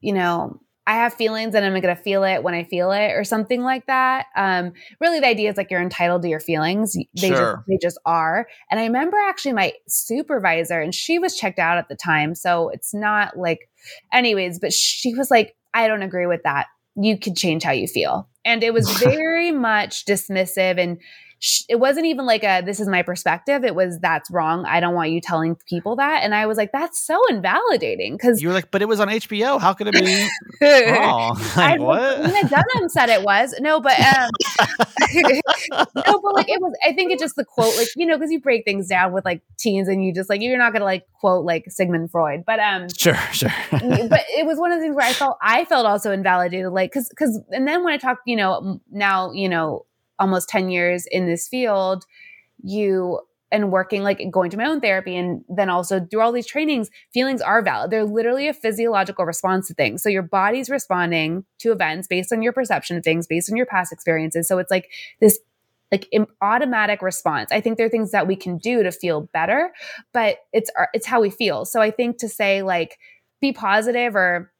you 0.00 0.12
know 0.12 0.60
i 0.86 0.94
have 0.94 1.14
feelings 1.14 1.54
and 1.54 1.64
i'm 1.64 1.80
gonna 1.80 1.96
feel 1.96 2.24
it 2.24 2.42
when 2.42 2.54
i 2.54 2.62
feel 2.64 2.92
it 2.92 3.12
or 3.12 3.24
something 3.24 3.62
like 3.62 3.86
that. 3.86 4.26
Um 4.36 4.72
really 5.00 5.20
the 5.20 5.26
idea 5.26 5.50
is 5.50 5.56
like 5.56 5.70
you're 5.70 5.80
entitled 5.82 6.22
to 6.22 6.28
your 6.28 6.40
feelings. 6.40 6.94
They 6.94 7.28
Sure. 7.28 7.36
just 7.56 7.56
they 7.68 7.78
just 7.80 7.98
are. 8.04 8.46
And 8.70 8.78
i 8.80 8.84
remember 8.84 9.16
actually 9.28 9.52
my 9.54 9.72
supervisor 9.88 10.80
and 10.80 10.94
she 10.94 11.18
was 11.18 11.36
checked 11.36 11.58
out 11.58 11.78
at 11.78 11.88
the 11.88 11.96
time 11.96 12.34
so 12.34 12.68
it's 12.68 12.92
not 12.94 13.36
like 13.36 13.68
anyways 14.12 14.58
but 14.58 14.72
she 14.72 15.14
was 15.14 15.30
like 15.30 15.54
i 15.72 15.88
don't 15.88 16.02
agree 16.02 16.26
with 16.26 16.42
that. 16.44 16.66
You 16.96 17.18
could 17.18 17.36
change 17.36 17.64
how 17.64 17.72
you 17.72 17.88
feel. 17.88 18.28
And 18.44 18.62
it 18.62 18.72
was 18.72 18.88
very 18.98 19.50
much 19.50 20.04
dismissive 20.04 20.78
and 20.78 20.98
it 21.68 21.76
wasn't 21.76 22.06
even 22.06 22.26
like 22.26 22.44
a 22.44 22.62
this 22.62 22.80
is 22.80 22.88
my 22.88 23.02
perspective 23.02 23.64
it 23.64 23.74
was 23.74 23.98
that's 24.00 24.30
wrong 24.30 24.64
i 24.66 24.80
don't 24.80 24.94
want 24.94 25.10
you 25.10 25.20
telling 25.20 25.56
people 25.68 25.96
that 25.96 26.22
and 26.22 26.34
i 26.34 26.46
was 26.46 26.58
like 26.58 26.72
that's 26.72 27.04
so 27.04 27.20
invalidating 27.28 28.16
because 28.16 28.42
you 28.42 28.48
were 28.48 28.54
like 28.54 28.70
but 28.70 28.82
it 28.82 28.88
was 28.88 29.00
on 29.00 29.08
hbo 29.08 29.60
how 29.60 29.72
could 29.72 29.88
it 29.88 29.94
be 29.94 30.28
wrong 30.92 31.36
I 31.56 31.72
like, 31.72 31.80
what 31.80 32.20
Lena 32.20 32.48
Dunham 32.48 32.88
said 32.88 33.08
it 33.08 33.22
was 33.22 33.54
no, 33.60 33.80
but 33.80 33.98
um, 33.98 34.30
no, 35.14 36.20
but 36.20 36.34
like 36.34 36.48
it 36.48 36.60
was. 36.60 36.76
I 36.84 36.92
think 36.92 37.12
it 37.12 37.18
just 37.18 37.36
the 37.36 37.44
quote, 37.44 37.76
like 37.76 37.88
you 37.96 38.06
know, 38.06 38.16
because 38.16 38.30
you 38.30 38.40
break 38.40 38.64
things 38.64 38.88
down 38.88 39.12
with 39.12 39.24
like 39.24 39.42
teens, 39.58 39.88
and 39.88 40.04
you 40.04 40.12
just 40.12 40.28
like 40.28 40.40
you're 40.40 40.58
not 40.58 40.72
gonna 40.72 40.84
like 40.84 41.06
quote 41.20 41.44
like 41.44 41.64
Sigmund 41.68 42.10
Freud, 42.10 42.44
but 42.46 42.58
um, 42.60 42.88
sure 42.96 43.16
sure 43.32 43.52
but 43.70 44.22
it 44.36 44.46
was 44.46 44.58
one 44.58 44.72
of 44.72 44.78
the 44.78 44.82
things 44.82 44.96
where 44.96 45.06
I 45.06 45.12
felt 45.12 45.38
I 45.42 45.64
felt 45.64 45.86
also 45.86 46.12
invalidated, 46.12 46.72
like 46.72 46.90
because 46.90 47.08
because 47.08 47.40
and 47.50 47.66
then 47.66 47.84
when 47.84 47.92
I 47.92 47.98
talk, 47.98 48.18
you 48.26 48.36
know, 48.36 48.80
now 48.90 49.32
you 49.32 49.48
know 49.48 49.86
almost 50.18 50.48
ten 50.48 50.68
years 50.68 51.06
in 51.10 51.26
this 51.26 51.48
field, 51.48 52.04
you 52.62 53.20
and 53.52 53.70
working 53.70 54.02
like 54.02 54.20
going 54.32 54.50
to 54.50 54.56
my 54.56 54.64
own 54.64 54.80
therapy 54.80 55.16
and 55.16 55.44
then 55.48 55.70
also 55.70 56.04
through 56.04 56.20
all 56.20 56.32
these 56.32 56.46
trainings, 56.46 56.90
feelings 57.12 57.40
are 57.40 57.62
valid. 57.62 57.88
They're 57.90 58.04
literally 58.04 58.48
a 58.48 58.54
physiological 58.54 59.24
response 59.24 59.68
to 59.68 59.74
things. 59.74 60.02
So 60.02 60.08
your 60.08 60.22
body's 60.22 60.68
responding 60.68 61.44
to 61.58 61.70
events 61.70 62.08
based 62.08 62.32
on 62.32 62.42
your 62.42 62.52
perception 62.52 62.96
of 62.96 63.04
things, 63.04 63.28
based 63.28 63.48
on 63.48 63.56
your 63.56 63.66
past 63.66 63.92
experiences. 63.92 64.48
So 64.48 64.58
it's 64.58 64.72
like 64.72 64.90
this 65.20 65.38
like 65.92 66.08
automatic 66.42 67.00
response. 67.00 67.52
I 67.52 67.60
think 67.60 67.76
there 67.76 67.86
are 67.86 67.90
things 67.90 68.10
that 68.10 68.26
we 68.26 68.34
can 68.34 68.58
do 68.58 68.82
to 68.82 68.90
feel 68.90 69.28
better, 69.32 69.72
but 70.12 70.38
it's 70.52 70.70
our, 70.76 70.88
it's 70.92 71.06
how 71.06 71.20
we 71.20 71.30
feel. 71.30 71.64
So 71.64 71.80
I 71.80 71.92
think 71.92 72.18
to 72.18 72.28
say 72.28 72.62
like 72.62 72.98
be 73.40 73.52
positive 73.52 74.16
or 74.16 74.50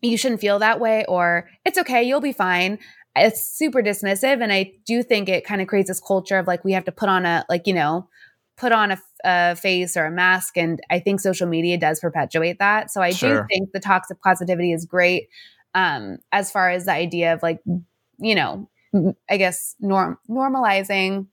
you 0.00 0.16
shouldn't 0.16 0.40
feel 0.40 0.58
that 0.58 0.80
way 0.80 1.04
or 1.06 1.48
it's 1.64 1.78
okay, 1.78 2.02
you'll 2.02 2.20
be 2.20 2.32
fine. 2.32 2.80
It's 3.14 3.46
super 3.46 3.82
dismissive. 3.82 4.42
And 4.42 4.52
I 4.52 4.72
do 4.86 5.02
think 5.02 5.28
it 5.28 5.44
kind 5.44 5.60
of 5.60 5.68
creates 5.68 5.88
this 5.88 6.00
culture 6.00 6.38
of 6.38 6.46
like, 6.46 6.64
we 6.64 6.72
have 6.72 6.84
to 6.86 6.92
put 6.92 7.08
on 7.08 7.26
a, 7.26 7.44
like, 7.48 7.66
you 7.66 7.74
know, 7.74 8.08
put 8.56 8.72
on 8.72 8.92
a, 8.92 8.98
a 9.24 9.56
face 9.56 9.96
or 9.96 10.06
a 10.06 10.10
mask. 10.10 10.56
And 10.56 10.80
I 10.90 10.98
think 10.98 11.20
social 11.20 11.46
media 11.46 11.76
does 11.78 12.00
perpetuate 12.00 12.58
that. 12.58 12.90
So 12.90 13.02
I 13.02 13.10
Sure. 13.10 13.42
do 13.42 13.44
think 13.50 13.72
the 13.72 13.80
toxic 13.80 14.20
positivity 14.22 14.72
is 14.72 14.86
great 14.86 15.28
um, 15.74 16.18
as 16.32 16.50
far 16.50 16.70
as 16.70 16.86
the 16.86 16.92
idea 16.92 17.34
of 17.34 17.42
like, 17.42 17.60
you 18.18 18.34
know, 18.34 18.68
i 19.30 19.38
guess 19.38 19.74
norm 19.80 20.18
normalizing 20.28 21.26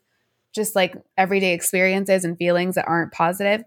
just 0.55 0.75
like 0.75 0.95
everyday 1.17 1.53
experiences 1.53 2.25
and 2.25 2.37
feelings 2.37 2.75
that 2.75 2.87
aren't 2.87 3.11
positive. 3.13 3.63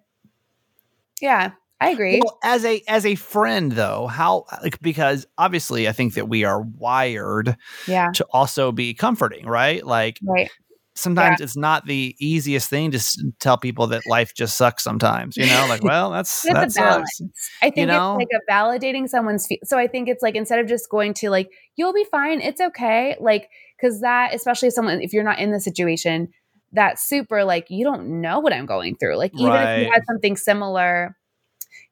Yeah, 1.20 1.52
I 1.82 1.90
agree. 1.90 2.20
Well, 2.22 2.38
as 2.44 2.64
a 2.64 2.80
as 2.86 3.04
a 3.04 3.16
friend 3.16 3.72
though, 3.72 4.06
how 4.06 4.44
like 4.62 4.80
because 4.80 5.26
obviously 5.36 5.88
I 5.88 5.92
think 5.92 6.14
that 6.14 6.28
we 6.28 6.44
are 6.44 6.60
wired 6.62 7.56
yeah, 7.88 8.12
to 8.14 8.26
also 8.32 8.70
be 8.70 8.94
comforting, 8.94 9.46
right? 9.46 9.84
Like 9.84 10.20
right. 10.22 10.48
sometimes 10.94 11.40
it's 11.40 11.56
not 11.56 11.86
the 11.86 12.14
easiest 12.20 12.70
thing 12.70 12.92
to 12.92 12.98
s- 12.98 13.20
tell 13.40 13.58
people 13.58 13.88
that 13.88 14.06
life 14.06 14.32
just 14.32 14.56
sucks 14.56 14.84
sometimes, 14.84 15.36
you 15.36 15.44
know? 15.44 15.66
Like, 15.68 15.82
well, 15.82 16.12
that's 16.12 16.42
that's 16.42 16.76
that 16.76 16.80
balance. 16.80 17.16
sucks. 17.16 17.50
I 17.62 17.70
think 17.70 17.88
know? 17.88 18.16
it's 18.20 18.30
like 18.30 18.40
a 18.40 18.52
validating 18.52 19.08
someone's. 19.08 19.48
Fe- 19.48 19.60
so 19.64 19.76
I 19.76 19.88
think 19.88 20.08
it's 20.08 20.22
like 20.22 20.36
instead 20.36 20.60
of 20.60 20.68
just 20.68 20.88
going 20.88 21.14
to 21.14 21.30
like 21.30 21.50
you'll 21.74 21.92
be 21.92 22.04
fine, 22.04 22.40
it's 22.40 22.60
okay, 22.60 23.16
like 23.18 23.48
because 23.76 24.02
that 24.02 24.36
especially 24.36 24.68
if 24.68 24.74
someone 24.74 25.02
if 25.02 25.12
you're 25.12 25.24
not 25.24 25.40
in 25.40 25.50
the 25.50 25.58
situation, 25.58 26.28
that's 26.70 27.02
super 27.02 27.42
like 27.42 27.66
you 27.70 27.82
don't 27.82 28.20
know 28.20 28.38
what 28.38 28.52
I'm 28.52 28.66
going 28.66 28.94
through. 28.94 29.16
Like 29.16 29.32
even 29.36 29.52
if 29.52 29.80
you 29.80 29.90
had 29.92 30.02
something 30.06 30.36
similar, 30.36 31.16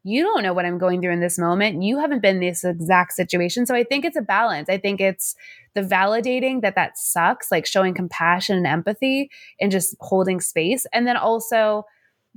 you 0.02 0.22
don't 0.22 0.42
know 0.42 0.52
what 0.54 0.64
I'm 0.64 0.78
going 0.78 1.00
through 1.02 1.12
in 1.12 1.20
this 1.20 1.38
moment. 1.38 1.82
You 1.82 1.98
haven't 1.98 2.22
been 2.22 2.36
in 2.36 2.40
this 2.40 2.64
exact 2.64 3.12
situation, 3.12 3.66
so 3.66 3.74
I 3.74 3.84
think 3.84 4.04
it's 4.04 4.16
a 4.16 4.22
balance. 4.22 4.68
I 4.68 4.78
think 4.78 5.00
it's 5.00 5.34
the 5.74 5.82
validating 5.82 6.62
that 6.62 6.74
that 6.76 6.96
sucks, 6.96 7.50
like 7.52 7.66
showing 7.66 7.94
compassion 7.94 8.56
and 8.56 8.66
empathy, 8.66 9.30
and 9.60 9.70
just 9.70 9.94
holding 10.00 10.40
space, 10.40 10.86
and 10.92 11.06
then 11.06 11.16
also 11.16 11.84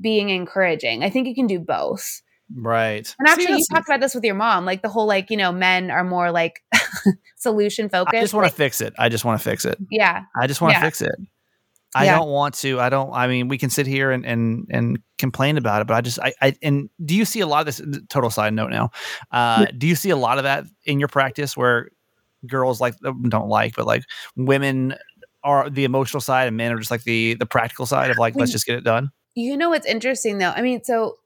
being 0.02 0.30
encouraging. 0.30 1.04
I 1.04 1.10
think 1.10 1.28
you 1.28 1.36
can 1.36 1.48
do 1.48 1.60
both. 1.60 2.22
Right. 2.56 3.16
And 3.18 3.28
actually, 3.28 3.46
See, 3.46 3.54
you 3.60 3.66
talked 3.74 3.88
about 3.88 4.02
this 4.02 4.14
with 4.14 4.24
your 4.26 4.36
mom, 4.36 4.66
like 4.66 4.82
the 4.82 4.90
whole 4.90 5.08
like 5.08 5.30
you 5.32 5.38
know 5.38 5.52
men 5.52 5.90
are 5.90 6.04
more 6.04 6.32
like 6.32 6.62
solution 7.38 7.90
focused. 7.90 8.16
I 8.16 8.22
just 8.22 8.34
want 8.34 8.44
to 8.46 8.48
like, 8.50 8.56
fix 8.56 8.82
it. 8.82 8.94
I 9.00 9.10
just 9.10 9.26
want 9.26 9.40
to 9.42 9.50
fix 9.50 9.66
it. 9.66 9.78
yeah, 9.90 10.24
I 10.40 10.48
just 10.48 10.62
want 10.62 10.74
to 10.74 10.80
Yeah. 10.80 10.84
fix 10.84 11.02
it. 11.02 11.16
I 11.96 12.06
Yeah. 12.06 12.18
don't 12.18 12.30
want 12.30 12.56
to. 12.56 12.80
I 12.80 12.90
don't. 12.90 13.12
I 13.14 13.28
mean, 13.28 13.48
we 13.48 13.58
can 13.58 13.70
sit 13.70 13.86
here 13.88 14.12
and 14.12 14.26
and 14.26 14.68
and 14.72 15.00
complain 15.18 15.58
about 15.58 15.82
it, 15.82 15.88
but 15.88 15.94
I 15.96 16.02
just. 16.02 16.20
I. 16.20 16.34
I 16.42 16.56
and 16.62 16.90
do 17.04 17.16
you 17.16 17.26
see 17.26 17.40
a 17.42 17.48
lot 17.48 17.60
of 17.60 17.66
this? 17.66 17.82
Total 18.10 18.30
side 18.30 18.54
note 18.54 18.72
now. 18.72 18.92
Uh, 19.32 19.66
do 19.78 19.88
you 19.88 19.96
see 19.96 20.10
a 20.10 20.18
lot 20.18 20.38
of 20.38 20.44
that 20.46 20.66
in 20.86 21.00
your 21.00 21.08
practice 21.10 21.56
where 21.56 21.90
girls 22.48 22.82
like 22.82 22.96
don't 23.30 23.48
like, 23.48 23.76
but 23.76 23.86
like 23.86 24.04
women 24.36 24.96
are 25.44 25.70
the 25.70 25.84
emotional 25.84 26.22
side 26.22 26.48
and 26.48 26.58
men 26.58 26.72
are 26.72 26.78
just 26.80 26.92
like 26.92 27.04
the 27.04 27.36
the 27.36 27.46
practical 27.46 27.86
side 27.86 28.10
of 28.12 28.18
like 28.18 28.36
let's 28.36 28.52
just 28.52 28.66
get 28.66 28.78
it 28.78 28.84
done. 28.84 29.12
you 29.36 29.58
know 29.58 29.70
what's 29.70 29.86
interesting 29.86 30.38
though? 30.40 30.50
I 30.56 30.62
mean, 30.62 30.84
so 30.84 31.18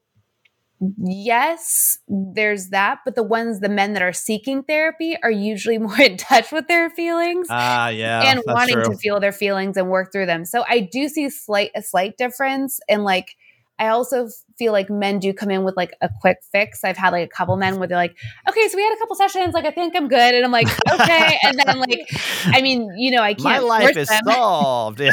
yes, 0.98 1.98
there's 2.08 2.68
that, 2.68 3.00
but 3.04 3.14
the 3.14 3.22
ones 3.22 3.60
the 3.60 3.68
men 3.68 3.94
that 3.94 4.02
are 4.02 4.12
seeking 4.12 4.62
therapy 4.62 5.16
are 5.22 5.30
usually 5.30 5.78
more 5.88 6.00
in 6.00 6.16
touch 6.16 6.52
with 6.52 6.68
their 6.68 6.90
feelings. 6.90 7.48
Ah, 7.50 7.88
yeah, 7.88 8.22
and 8.24 8.42
wanting 8.46 8.82
to 8.82 8.96
feel 8.96 9.20
their 9.20 9.32
feelings 9.32 9.76
and 9.76 9.88
work 9.88 10.12
through 10.12 10.26
them. 10.26 10.44
So 10.44 10.64
I 10.68 10.80
do 10.80 11.08
see 11.08 11.30
slight 11.30 11.70
a 11.74 11.82
slight 11.82 12.16
difference 12.16 12.80
and 12.88 13.04
like 13.04 13.36
I 13.80 13.88
also 13.88 14.28
feel 14.58 14.72
like 14.72 14.90
men 14.90 15.20
do 15.20 15.32
come 15.32 15.50
in 15.52 15.62
with 15.62 15.76
like 15.76 15.94
a 16.00 16.10
quick 16.20 16.38
fix. 16.50 16.82
I've 16.82 16.96
had 16.96 17.10
like 17.10 17.24
a 17.24 17.28
couple 17.28 17.56
men 17.56 17.78
where 17.78 17.86
they're 17.86 17.96
like, 17.96 18.16
"Okay, 18.48 18.66
so 18.68 18.76
we 18.76 18.82
had 18.82 18.92
a 18.92 18.96
couple 18.96 19.14
sessions, 19.14 19.54
like 19.54 19.64
I 19.64 19.70
think 19.70 19.94
I'm 19.94 20.08
good." 20.08 20.34
And 20.34 20.44
I'm 20.44 20.50
like, 20.50 20.66
"Okay." 20.90 21.38
and 21.44 21.56
then 21.56 21.68
I'm 21.68 21.78
like 21.78 22.00
I 22.46 22.60
mean, 22.60 22.92
you 22.96 23.12
know, 23.12 23.22
I 23.22 23.34
can't 23.34 23.44
My 23.44 23.58
life 23.60 23.96
is 23.96 24.08
them. 24.08 24.20
solved. 24.24 25.00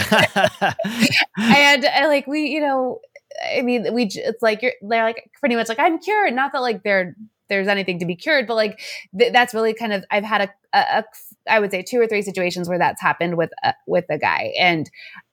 And 1.38 1.86
I 1.86 2.08
like 2.08 2.26
we, 2.28 2.48
you 2.48 2.62
know, 2.62 3.02
I 3.44 3.62
mean, 3.62 3.94
we 3.94 4.06
it's 4.06 4.42
like 4.42 4.62
you're 4.62 4.74
they're 4.82 5.04
like 5.04 5.32
pretty 5.40 5.56
much 5.56 5.70
like 5.70 5.80
I'm 5.80 6.00
cured. 6.00 6.34
Not 6.34 6.54
that 6.54 6.60
like 6.62 6.84
there 6.84 7.16
there's 7.50 7.68
anything 7.68 8.00
to 8.00 8.06
be 8.06 8.16
cured, 8.16 8.48
but 8.48 8.56
like 8.56 8.80
th- 9.18 9.34
that's 9.34 9.54
really 9.54 9.74
kind 9.74 9.94
of 9.94 10.04
I've 10.10 10.24
had 10.24 10.42
a, 10.42 10.50
a, 10.78 11.00
a 11.00 11.04
I 11.50 11.60
would 11.60 11.72
say 11.72 11.84
two 11.84 12.00
or 12.00 12.08
three 12.08 12.22
situations 12.22 12.68
where 12.68 12.80
that's 12.80 13.02
happened 13.02 13.38
with 13.38 13.52
a, 13.64 13.74
with 13.88 14.06
a 14.10 14.18
guy 14.18 14.54
and. 14.60 14.90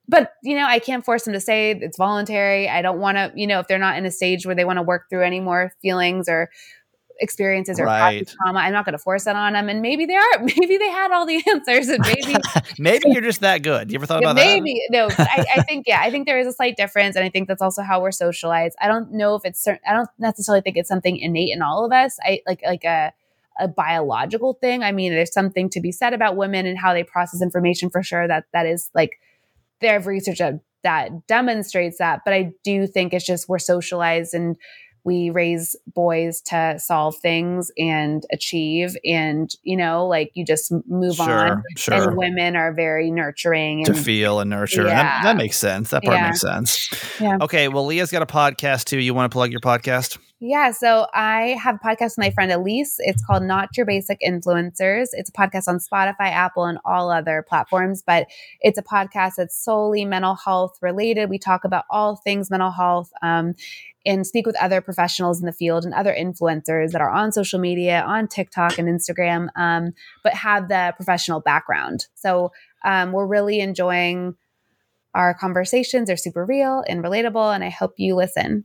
But 0.08 0.32
you 0.42 0.56
know, 0.56 0.66
I 0.66 0.80
can't 0.80 1.04
force 1.04 1.22
them 1.22 1.32
to 1.32 1.40
say 1.40 1.70
it's 1.70 1.96
voluntary. 1.96 2.68
I 2.68 2.82
don't 2.82 2.98
want 2.98 3.16
to, 3.16 3.32
you 3.36 3.46
know, 3.46 3.60
if 3.60 3.68
they're 3.68 3.78
not 3.78 3.96
in 3.96 4.04
a 4.04 4.10
stage 4.10 4.44
where 4.44 4.54
they 4.54 4.64
want 4.64 4.78
to 4.78 4.82
work 4.82 5.04
through 5.08 5.22
any 5.22 5.38
more 5.38 5.72
feelings 5.80 6.28
or 6.28 6.50
experiences 7.20 7.78
or 7.78 7.84
Right. 7.86 8.26
trauma, 8.26 8.60
I'm 8.60 8.72
not 8.72 8.84
going 8.84 8.92
to 8.92 8.98
force 8.98 9.24
that 9.24 9.36
on 9.36 9.52
them. 9.52 9.68
And 9.68 9.80
maybe 9.82 10.06
they 10.06 10.16
are, 10.16 10.38
maybe 10.40 10.76
they 10.76 10.88
had 10.90 11.12
all 11.12 11.26
the 11.26 11.42
answers, 11.50 11.88
and 11.88 12.00
maybe 12.06 12.36
Maybe 12.78 13.10
you're 13.10 13.22
just 13.22 13.40
that 13.40 13.62
good. 13.62 13.90
You 13.90 13.96
ever 13.98 14.06
thought 14.06 14.22
yeah, 14.22 14.30
about 14.30 14.36
that? 14.36 14.44
maybe 14.44 14.80
no. 14.90 15.08
I, 15.18 15.44
I 15.56 15.62
think 15.62 15.86
yeah, 15.86 16.00
I 16.00 16.10
think 16.10 16.26
there 16.26 16.38
is 16.38 16.46
a 16.46 16.52
slight 16.52 16.76
difference, 16.76 17.16
and 17.16 17.24
I 17.24 17.28
think 17.28 17.48
that's 17.48 17.62
also 17.62 17.82
how 17.82 18.00
we're 18.00 18.12
socialized. 18.12 18.76
I 18.80 18.88
don't 18.88 19.12
know 19.12 19.34
if 19.34 19.42
it's. 19.44 19.66
I 19.66 19.92
don't 19.92 20.08
necessarily 20.18 20.62
think 20.62 20.76
it's 20.76 20.88
something 20.88 21.16
innate 21.16 21.54
in 21.54 21.62
all 21.62 21.84
of 21.84 21.92
us. 21.92 22.18
I 22.22 22.40
like 22.46 22.62
like 22.64 22.84
a 22.84 23.12
a 23.60 23.68
biological 23.68 24.54
thing. 24.54 24.82
I 24.82 24.92
mean, 24.92 25.12
there's 25.12 25.32
something 25.32 25.68
to 25.70 25.80
be 25.80 25.92
said 25.92 26.14
about 26.14 26.36
women 26.36 26.66
and 26.66 26.78
how 26.78 26.94
they 26.94 27.04
process 27.04 27.42
information 27.42 27.90
for 27.90 28.02
sure. 28.02 28.26
That 28.26 28.44
that 28.52 28.66
is 28.66 28.90
like 28.94 29.18
there 29.80 29.92
have 29.94 30.06
research 30.06 30.38
that, 30.38 30.60
that 30.84 31.26
demonstrates 31.26 31.98
that, 31.98 32.20
but 32.24 32.32
I 32.32 32.52
do 32.64 32.86
think 32.86 33.12
it's 33.12 33.26
just 33.26 33.48
we're 33.48 33.58
socialized 33.58 34.32
and 34.32 34.56
we 35.04 35.30
raise 35.30 35.74
boys 35.94 36.40
to 36.42 36.78
solve 36.78 37.16
things 37.16 37.70
and 37.78 38.22
achieve 38.32 38.96
and 39.04 39.50
you 39.62 39.76
know 39.76 40.06
like 40.06 40.30
you 40.34 40.44
just 40.44 40.72
move 40.88 41.20
on 41.20 41.62
Sure, 41.76 41.96
sure. 41.96 42.08
and 42.08 42.16
women 42.16 42.56
are 42.56 42.72
very 42.72 43.10
nurturing 43.10 43.84
to 43.84 43.92
and 43.92 44.00
feel 44.04 44.40
and 44.40 44.50
nurture. 44.50 44.84
That, 44.84 45.22
that 45.24 45.36
makes 45.36 45.58
sense. 45.58 45.90
That 45.90 46.02
part 46.04 46.16
Yeah. 46.16 46.26
makes 46.28 46.40
sense. 46.40 46.88
Yeah. 47.20 47.38
Okay. 47.40 47.68
Well, 47.68 47.86
Leah's 47.86 48.10
got 48.10 48.22
a 48.22 48.26
podcast 48.26 48.84
too. 48.84 48.98
You 48.98 49.14
want 49.14 49.30
to 49.30 49.34
plug 49.34 49.50
your 49.50 49.60
podcast? 49.60 50.18
Yeah 50.44 50.72
so 50.72 51.06
i 51.14 51.56
have 51.62 51.76
a 51.76 51.78
podcast 51.78 52.00
with 52.00 52.18
my 52.18 52.30
friend 52.30 52.50
elise. 52.50 52.96
It's 52.98 53.24
called 53.24 53.44
not 53.44 53.76
your 53.76 53.86
basic 53.86 54.20
influencers. 54.20 55.10
It's 55.12 55.30
a 55.30 55.32
podcast 55.32 55.68
on 55.68 55.78
spotify 55.78 56.32
apple 56.32 56.64
and 56.64 56.78
all 56.84 57.12
other 57.12 57.44
platforms 57.48 58.02
but 58.04 58.26
it's 58.60 58.76
a 58.76 58.82
podcast 58.82 59.36
that's 59.36 59.56
solely 59.56 60.04
mental 60.04 60.34
health 60.34 60.76
related. 60.82 61.30
We 61.30 61.38
talk 61.38 61.64
about 61.64 61.84
all 61.88 62.16
things 62.16 62.50
mental 62.50 62.72
health 62.72 63.12
um, 63.22 63.54
and 64.04 64.26
speak 64.26 64.44
with 64.44 64.60
other 64.60 64.80
professionals 64.80 65.38
in 65.38 65.46
the 65.46 65.52
field 65.52 65.84
and 65.84 65.94
other 65.94 66.12
influencers 66.12 66.90
that 66.90 67.00
are 67.00 67.10
on 67.10 67.30
social 67.30 67.60
media 67.60 68.02
on 68.04 68.26
tiktok 68.26 68.78
and 68.78 68.88
instagram 68.88 69.46
um, 69.54 69.92
but 70.24 70.34
have 70.34 70.66
the 70.66 70.92
professional 70.96 71.38
background. 71.38 72.06
So 72.16 72.50
um, 72.84 73.12
we're 73.12 73.28
really 73.28 73.60
enjoying 73.60 74.34
our 75.14 75.34
conversations. 75.34 76.08
They're 76.08 76.16
super 76.16 76.44
real 76.44 76.82
and 76.88 77.04
relatable 77.04 77.54
and 77.54 77.62
i 77.62 77.70
hope 77.70 77.92
you 77.96 78.16
listen 78.16 78.64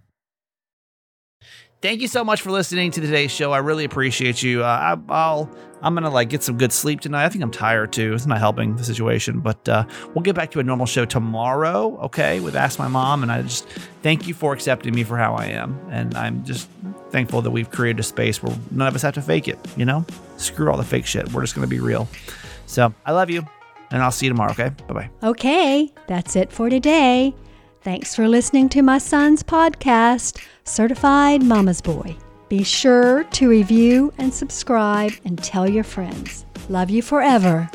Thank 1.81 2.01
you 2.01 2.07
so 2.07 2.23
much 2.23 2.41
for 2.41 2.51
listening 2.51 2.91
to 2.91 3.01
today's 3.01 3.31
show. 3.31 3.51
I 3.51 3.57
really 3.57 3.85
appreciate 3.85 4.43
you. 4.43 4.63
Uh, 4.63 4.97
I, 5.09 5.13
I'll 5.13 5.49
I'm 5.81 5.95
gonna 5.95 6.11
like 6.11 6.29
get 6.29 6.43
some 6.43 6.57
good 6.57 6.71
sleep 6.71 7.01
tonight. 7.01 7.25
I 7.25 7.29
think 7.29 7.43
I'm 7.43 7.51
tired 7.51 7.91
too. 7.91 8.13
It's 8.13 8.27
not 8.27 8.37
helping 8.37 8.75
the 8.75 8.83
situation, 8.83 9.39
but 9.39 9.67
uh, 9.67 9.85
we'll 10.13 10.21
get 10.21 10.35
back 10.35 10.51
to 10.51 10.59
a 10.59 10.63
normal 10.63 10.85
show 10.85 11.05
tomorrow. 11.05 11.97
Okay, 12.03 12.39
with 12.39 12.55
Ask 12.55 12.77
My 12.77 12.87
Mom, 12.87 13.23
and 13.23 13.31
I 13.31 13.41
just 13.41 13.67
thank 14.03 14.27
you 14.27 14.35
for 14.35 14.53
accepting 14.53 14.93
me 14.93 15.03
for 15.03 15.17
how 15.17 15.33
I 15.33 15.45
am, 15.45 15.79
and 15.89 16.13
I'm 16.15 16.45
just 16.45 16.69
thankful 17.09 17.41
that 17.41 17.51
we've 17.51 17.71
created 17.71 17.99
a 17.99 18.03
space 18.03 18.43
where 18.43 18.55
none 18.69 18.87
of 18.87 18.93
us 18.93 19.01
have 19.01 19.15
to 19.15 19.21
fake 19.21 19.47
it. 19.47 19.57
You 19.75 19.85
know, 19.85 20.05
screw 20.37 20.69
all 20.69 20.77
the 20.77 20.83
fake 20.83 21.07
shit. 21.07 21.31
We're 21.33 21.41
just 21.41 21.55
gonna 21.55 21.65
be 21.65 21.79
real. 21.79 22.07
So 22.67 22.93
I 23.07 23.11
love 23.11 23.31
you, 23.31 23.43
and 23.89 24.03
I'll 24.03 24.11
see 24.11 24.27
you 24.27 24.31
tomorrow. 24.31 24.51
Okay, 24.51 24.69
bye 24.87 24.93
bye. 24.93 25.09
Okay, 25.23 25.91
that's 26.05 26.35
it 26.35 26.51
for 26.53 26.69
today. 26.69 27.33
Thanks 27.81 28.15
for 28.15 28.27
listening 28.27 28.69
to 28.69 28.83
my 28.83 28.99
son's 28.99 29.41
podcast, 29.41 30.39
Certified 30.63 31.41
Mama's 31.41 31.81
Boy. 31.81 32.15
Be 32.47 32.63
sure 32.63 33.23
to 33.23 33.49
review 33.49 34.13
and 34.19 34.31
subscribe 34.31 35.11
and 35.25 35.41
tell 35.43 35.67
your 35.67 35.83
friends. 35.83 36.45
Love 36.69 36.89
you 36.89 37.01
forever. 37.01 37.69